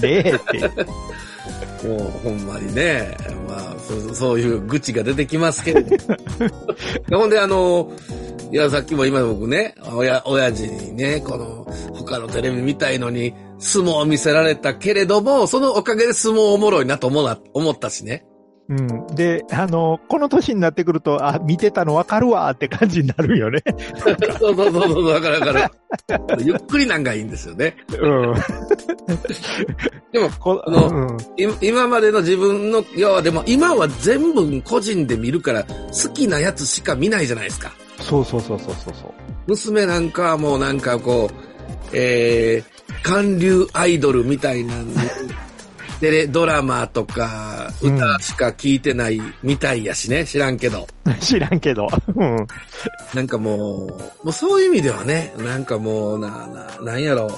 [0.00, 0.68] ねえって。
[1.86, 3.14] もうほんまにね、
[3.46, 5.96] まあ、そうそういう愚痴が出てきますけれど。
[7.16, 7.92] ほんであの、
[8.50, 18.24] いや、さっきも今僕ね、親、親父にね、この、他のテレビ見たいのに、相撲を見せられたけれども、そのおかげで相撲おもろいなと思うな思ったしね。
[18.68, 19.06] うん。
[19.14, 23.62] で、あの、この年になってくると、あ、見てたのわかるわって感じになるよね。
[24.38, 25.52] そうそうそうそう、わかるわか
[26.36, 26.44] る。
[26.44, 27.76] ゆっくりなんがいいんですよね。
[27.98, 28.34] うん。
[30.12, 37.72] でも、こあのうん、い今までの自分の、いや、でも今は全部個人で見るから、好きなやつしか見ないじゃないですか。
[38.00, 39.12] そうそうそうそうそうそう。
[39.46, 41.48] 娘なんかはもうなんかこう、
[41.94, 44.74] えー、韓流アイドルみたいな、
[46.00, 50.86] テレ、ドラマとか、うん歌しか聞いてないみたいやしね、知らんけど。
[51.20, 51.88] 知らんけど。
[52.14, 52.46] うん。
[53.14, 53.96] なんかもう、も
[54.26, 57.30] うそういう意味ではね、なんかもう、な、な、なんやろ、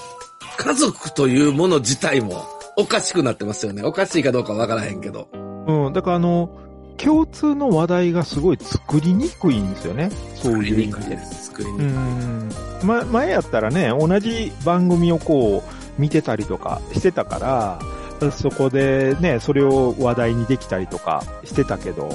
[0.56, 2.44] 家族というもの自体も
[2.76, 3.82] おかしくなってますよね。
[3.82, 5.28] おかしいかどうかわからへんけど。
[5.66, 5.92] うん。
[5.92, 6.50] だからあの、
[6.96, 10.10] 共通の話題がすごい作りにくいんですよね。
[10.36, 11.18] そういう意味で。
[11.24, 11.86] 作りにくい。
[11.86, 12.50] うん。
[12.82, 17.99] ま、前やったらね、同じ番組をこう、見てたりとかしてたから、
[18.30, 22.10] そこでね、それを話題にできたりとかしてたけど、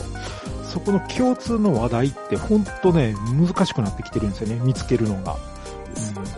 [0.64, 5.36] そこの共通の話題ってほんとね、難しくなってきてるんですよね、見つけるのが。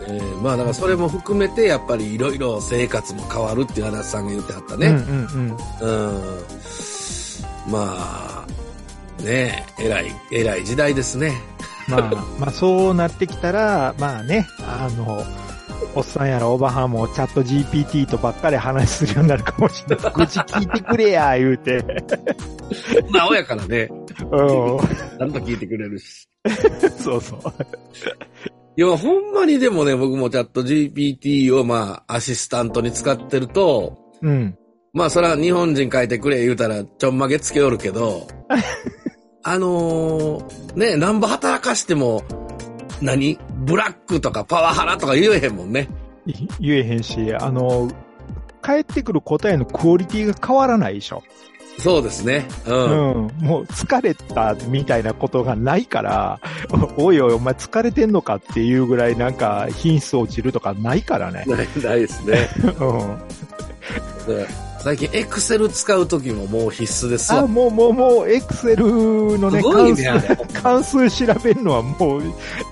[0.06, 4.82] えーまあだからそれも含めてやっぱりいろいろ生活も変わるっていう話さんが言ってはったうん。
[4.82, 4.88] うんね。
[4.88, 6.10] うんうん。
[6.10, 6.42] うん。
[7.68, 8.46] まあ、
[9.22, 11.34] ねえ、偉い、偉い時代ですね。
[11.88, 12.00] まあ、
[12.38, 15.24] まあそうなってきたら、まあね、あの、
[15.94, 20.12] おっさんやらおばはんもチャット GPT とばっかり話するようになるかもしれない。
[20.12, 21.82] 愚痴聞いてくれや、言うて。
[23.12, 23.88] なおやからね。
[23.90, 24.08] うん。
[24.08, 26.28] ちゃんと聞いてくれるし。
[26.98, 27.40] そうそう。
[28.76, 34.56] いや、ほんまにでもね、僕もチャット GPT をまあ、アシスタントに使ってると、うん。
[34.92, 38.26] まあ、それは日本人書いてくれ言うたら、ちょんまげつけおるけど、
[39.42, 42.22] あのー、ね、なんぼ働かしても、
[43.00, 43.38] 何？
[43.64, 45.88] ブラックとかパワハラとか言えへんもんね。
[46.26, 47.90] い言えへんし、あの、
[48.60, 51.22] 返ってくる答えのクオリティが変わらないでしょ。
[51.78, 52.46] そうですね。
[52.66, 52.72] う。
[52.72, 53.44] うんん。
[53.44, 56.40] もう疲れたみたいなことがないから、
[56.98, 61.44] おいおいお前疲れてんのかっていうぐらいなんか品質落ちるとかないからね。
[61.46, 62.48] ない、ないですね。
[62.80, 63.18] うん。
[64.78, 67.46] で最近、エクセル使うときももう必須ですあ、わ。
[67.46, 70.36] もうもうもう、エクセルのね、すごい関ね、あ数、れ。
[70.60, 72.22] 関数調べるのはもう、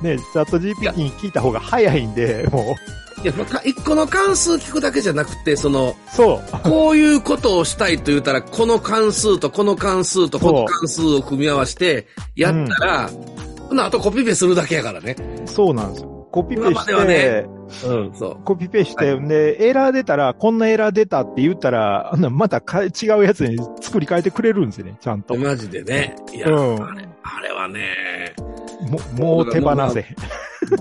[0.03, 2.77] ね、チャット GPT に聞いた方が早いんで、も
[3.23, 3.33] いや、
[3.65, 6.59] 一個の関数聞くだけじゃなくて、その、う、そう。
[6.63, 12.07] こういうことをしたいと言ったら、この関数とこの関数とこの関数を組み合わせて、
[12.37, 13.11] やったら、
[13.69, 15.17] ほなあとコピペするだけやからね。
[15.47, 16.16] そうなんですよ。
[16.37, 17.47] コピペして、ね
[17.87, 18.45] うん、そう。
[18.45, 22.89] コピペして、で、エラー出たら、こんなエラー出たって言ったら、またか違
[23.19, 25.35] うやつに作り変えてくれるんですよね、ちゃんと。
[25.35, 26.15] もマジでね。
[26.35, 28.35] いや、うんあれ、あれはね、
[29.17, 30.05] う、もう手放せ。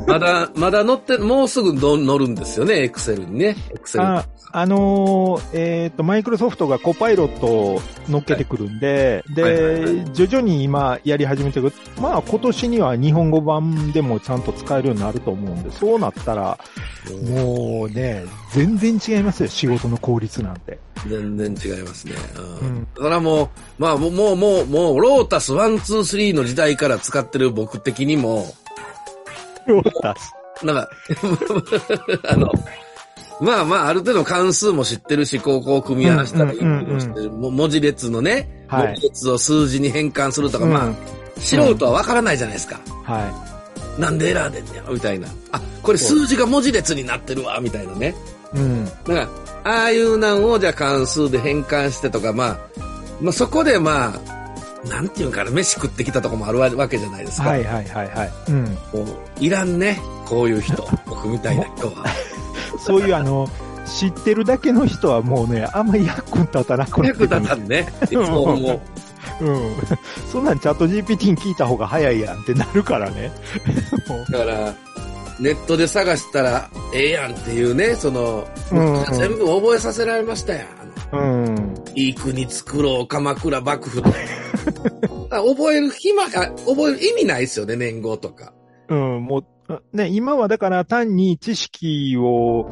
[0.08, 3.56] まだ、まだ乗って、もうすぐの乗るんですよね、エクセルにね。
[3.74, 4.04] エクセル。
[4.04, 11.74] あ、あのーえっ、と、マイクロソフトがコパイロットを乗っけてくるんで、で、はいはいはい徐々に今やり始めてる。
[12.02, 16.58] まあ今年には日本語版でもちゃんと使えるようになると思うんで、そうなったら、
[17.30, 20.80] もうね、全然違いますよ、仕事の効率なんて。
[21.06, 22.14] 全然違いますね。
[22.38, 22.66] う。
[22.66, 22.88] うんん。
[22.96, 28.48] それはもう、まあもう、もう、もう、もう、ロータス1、2、3の時代から使ってる僕的にも、
[29.68, 30.32] ロータス。
[30.66, 30.90] なんか、
[32.30, 32.52] あの、
[33.42, 42.80] まあまあ、ある程度関数も知ってるし、こう、こう組み合わせたりうんうんうんもしてる、も文字列のね、はい文字列を数字に変換するとか、うんまあ、素人はわからないじゃないですか。
[43.04, 43.46] は
[43.98, 45.28] なんでエラー出んねや、みたいな。
[45.52, 48.16] あ、これ数字が文字列になってるわ、みたいなね。
[48.54, 48.58] い。
[48.58, 48.86] うん。
[48.86, 49.30] だから、
[49.64, 52.58] ああいうなんをじゃあ関数で変換してとか、まあ、
[53.22, 54.45] まあそこでまあ、
[54.90, 57.50] なんていうんかな、飯食ってきたとこもあるわけじゃないですか。
[57.50, 58.32] はいはいはいはい。
[58.50, 58.64] うん。
[58.66, 59.06] もう
[59.40, 60.88] いらんね、こういう人。
[61.06, 62.06] 僕みたいな人は。
[62.80, 63.50] そういうあの、
[63.86, 67.88] 知ってるだけの人はもうね、あんまり役に立たなくなって役立たんね。
[68.04, 68.80] いつも思う。
[69.42, 69.76] うん。
[70.32, 73.32] そんなんチャット GPT に聞いた方が早いやんってなるからね。
[74.30, 74.74] だから、
[75.40, 80.62] ネットで探したらええやんっていうね、その、うんうん全部覚えさせられましたよ。
[80.62, 80.75] あの
[81.12, 81.76] うん。
[81.96, 88.54] いい国作ろう、鎌倉幕府覚える暇、あ覚える意味ないですよね、年号とか。
[88.90, 89.46] うん、もう、
[89.94, 92.70] ね、今はだから単に知識を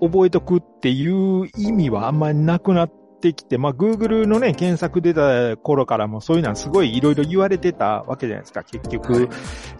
[0.00, 2.92] 覚えとくっていう意味はあんまりなくなっ
[3.22, 9.12] てきて、まあ、Google のね、検索出た頃からもそういうのはすごいいろいろ言われてたわけじゃないですか、結局。
[9.12, 9.28] はい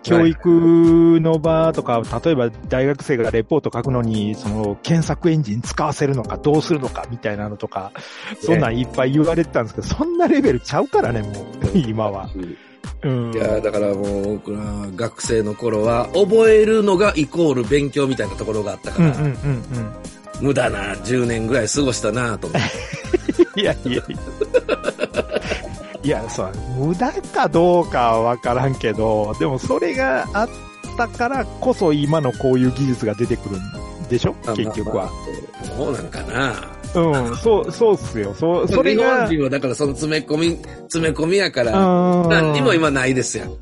[0.02, 7.93] 教育の場とか、例えば大学生がレポート書くのに、その検索エンジン使わせるのかどうするのかみたいなのとか、
[8.40, 12.28] そんなんいっぱい言われてたんですけど、そんなレベルちゃうからね、もう、今は。
[13.02, 13.32] うん。
[13.32, 14.59] いや、だからもう、僕ら
[14.97, 20.12] 学生の頃は、覚えるのがイコール勉強みたいなところがあったから、うんうんうんうん。
[20.40, 22.62] 無駄な10年ぐらい過ごしたなと思っ
[23.54, 23.60] て。
[23.60, 24.02] いやいやいや。
[26.04, 30.48] いや、そう、無駄かどうかはわからんけど、でもそれがあっ
[30.96, 34.34] たからこそ今のこういう技術が出てくるんでしょ？
[34.56, 35.04] 結局は。
[35.04, 35.12] まあま
[35.62, 35.76] あ。
[35.76, 36.54] そうなんかな。
[36.94, 38.34] うん、そう、そうっすよ。
[38.34, 43.56] そう、それ日が本、人はだからその詰め込み、詰め込みやから、うん何にも今ないですよ。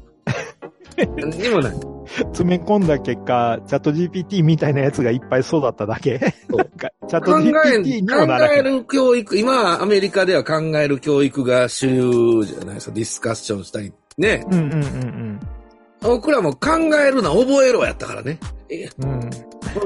[1.17, 1.90] 何にもない。
[2.17, 6.19] 詰め込んだ結果、チャット GPT みたいなやつがいっぱい育っただけ
[6.51, 8.63] そうなんかチャット GPT にもなら考え。
[8.63, 12.95] る教育、今はアメリカでは考える教育が主流じゃないですか。
[12.95, 13.93] ディスカッションしたり。
[14.19, 14.45] ね。
[14.51, 15.41] うんうんうん
[16.03, 18.39] 僕らも考えるな、覚えろやったからね。
[18.71, 19.21] えうん。
[19.21, 19.31] うん。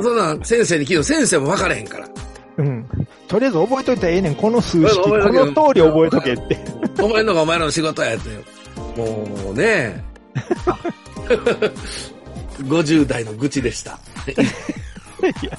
[0.00, 2.08] そんなん先生に聞いて先生も分からへんから。
[2.58, 2.88] うん。
[3.26, 4.34] とりあえず覚えといたらええねん。
[4.36, 6.54] この数式、この通り覚えとけって。
[6.96, 8.30] 覚えるのがお前らの仕事やって。
[8.96, 10.04] もうね。
[12.58, 13.98] 50代の愚痴でした。
[15.42, 15.58] い や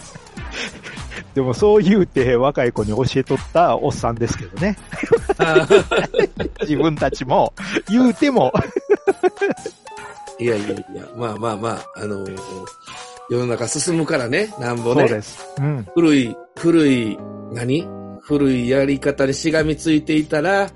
[1.33, 4.77] でもそう言うて若い子に教えとったおっさんですけどね。
[6.61, 7.53] 自分たちも、
[7.89, 8.53] 言うても、
[10.39, 12.37] いやいやいや、まあまあまあ、あのー
[13.29, 15.07] 世の中進むからね、なんぼね。
[15.07, 15.45] そうです。
[15.57, 15.87] うん。
[15.95, 17.17] 古い、古い、
[17.53, 17.87] 何？
[18.21, 20.69] 古いやり方にしがみついていたら、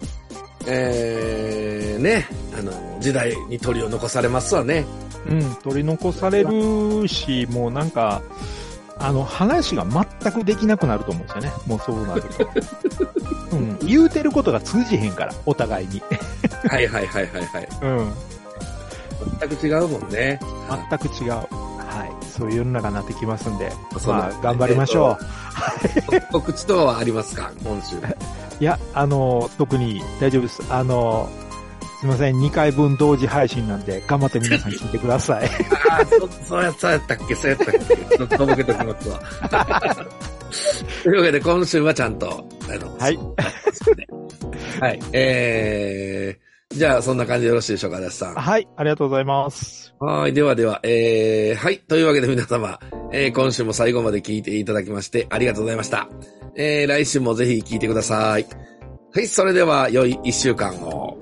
[0.67, 2.27] えー、ね、
[2.57, 4.85] あの、時代に鳥を残されますわね。
[5.27, 5.55] うん。
[5.63, 8.21] 取り残されるし、もうなんか、
[8.97, 11.51] あの、話が全くできなくなると思うんですよね。
[11.67, 12.49] もうそうなると。
[13.55, 13.77] うん。
[13.79, 16.01] 言うてることが通じへんから、お互いに。
[16.67, 17.67] はいはいはいはいはい。
[17.81, 18.13] うん。
[19.39, 20.39] 全く違うもんね。
[20.89, 21.31] 全く違う。
[21.31, 21.45] は
[22.05, 22.25] い。
[22.25, 23.71] そういう世の中になってきますんで、
[24.05, 25.25] まあ、頑張りましょう。
[26.31, 27.51] 告知等はありますか？
[27.63, 27.95] 今週。
[27.95, 27.99] い
[28.65, 30.61] や、あの、特に大丈夫です。
[30.69, 31.29] あの、
[31.99, 35.49] すいません、2回分同時配信なんで、頑張って皆さん聞いてください。
[35.89, 37.79] ああ、そ、そうや、そうやったっけそうやったっけ
[38.17, 39.21] ちょっととぼけときますわ。
[41.03, 43.19] というわけで、今週はちゃんと、あの、はい。
[44.79, 44.99] はい。
[45.11, 48.35] えー、じゃあ、そんな感じでよろしいでしょうか、足立さん。
[48.35, 49.93] はい、ありがとうございます。
[49.99, 50.33] はい。
[50.33, 51.79] ではでは、えー、はい。
[51.79, 52.79] というわけで皆様、
[53.11, 56.07] えー、今週も最後まで聞いていただきましてありがとうございました。
[56.55, 58.45] えー、来週もぜひ聞いてください。
[59.13, 59.27] はい。
[59.27, 61.19] それでは、良い一週間を。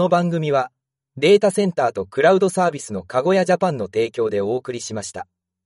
[0.00, 0.70] この番組は
[1.18, 5.26] データセンターとクラウドサービスのかごやジャパンの提供でお送りしました。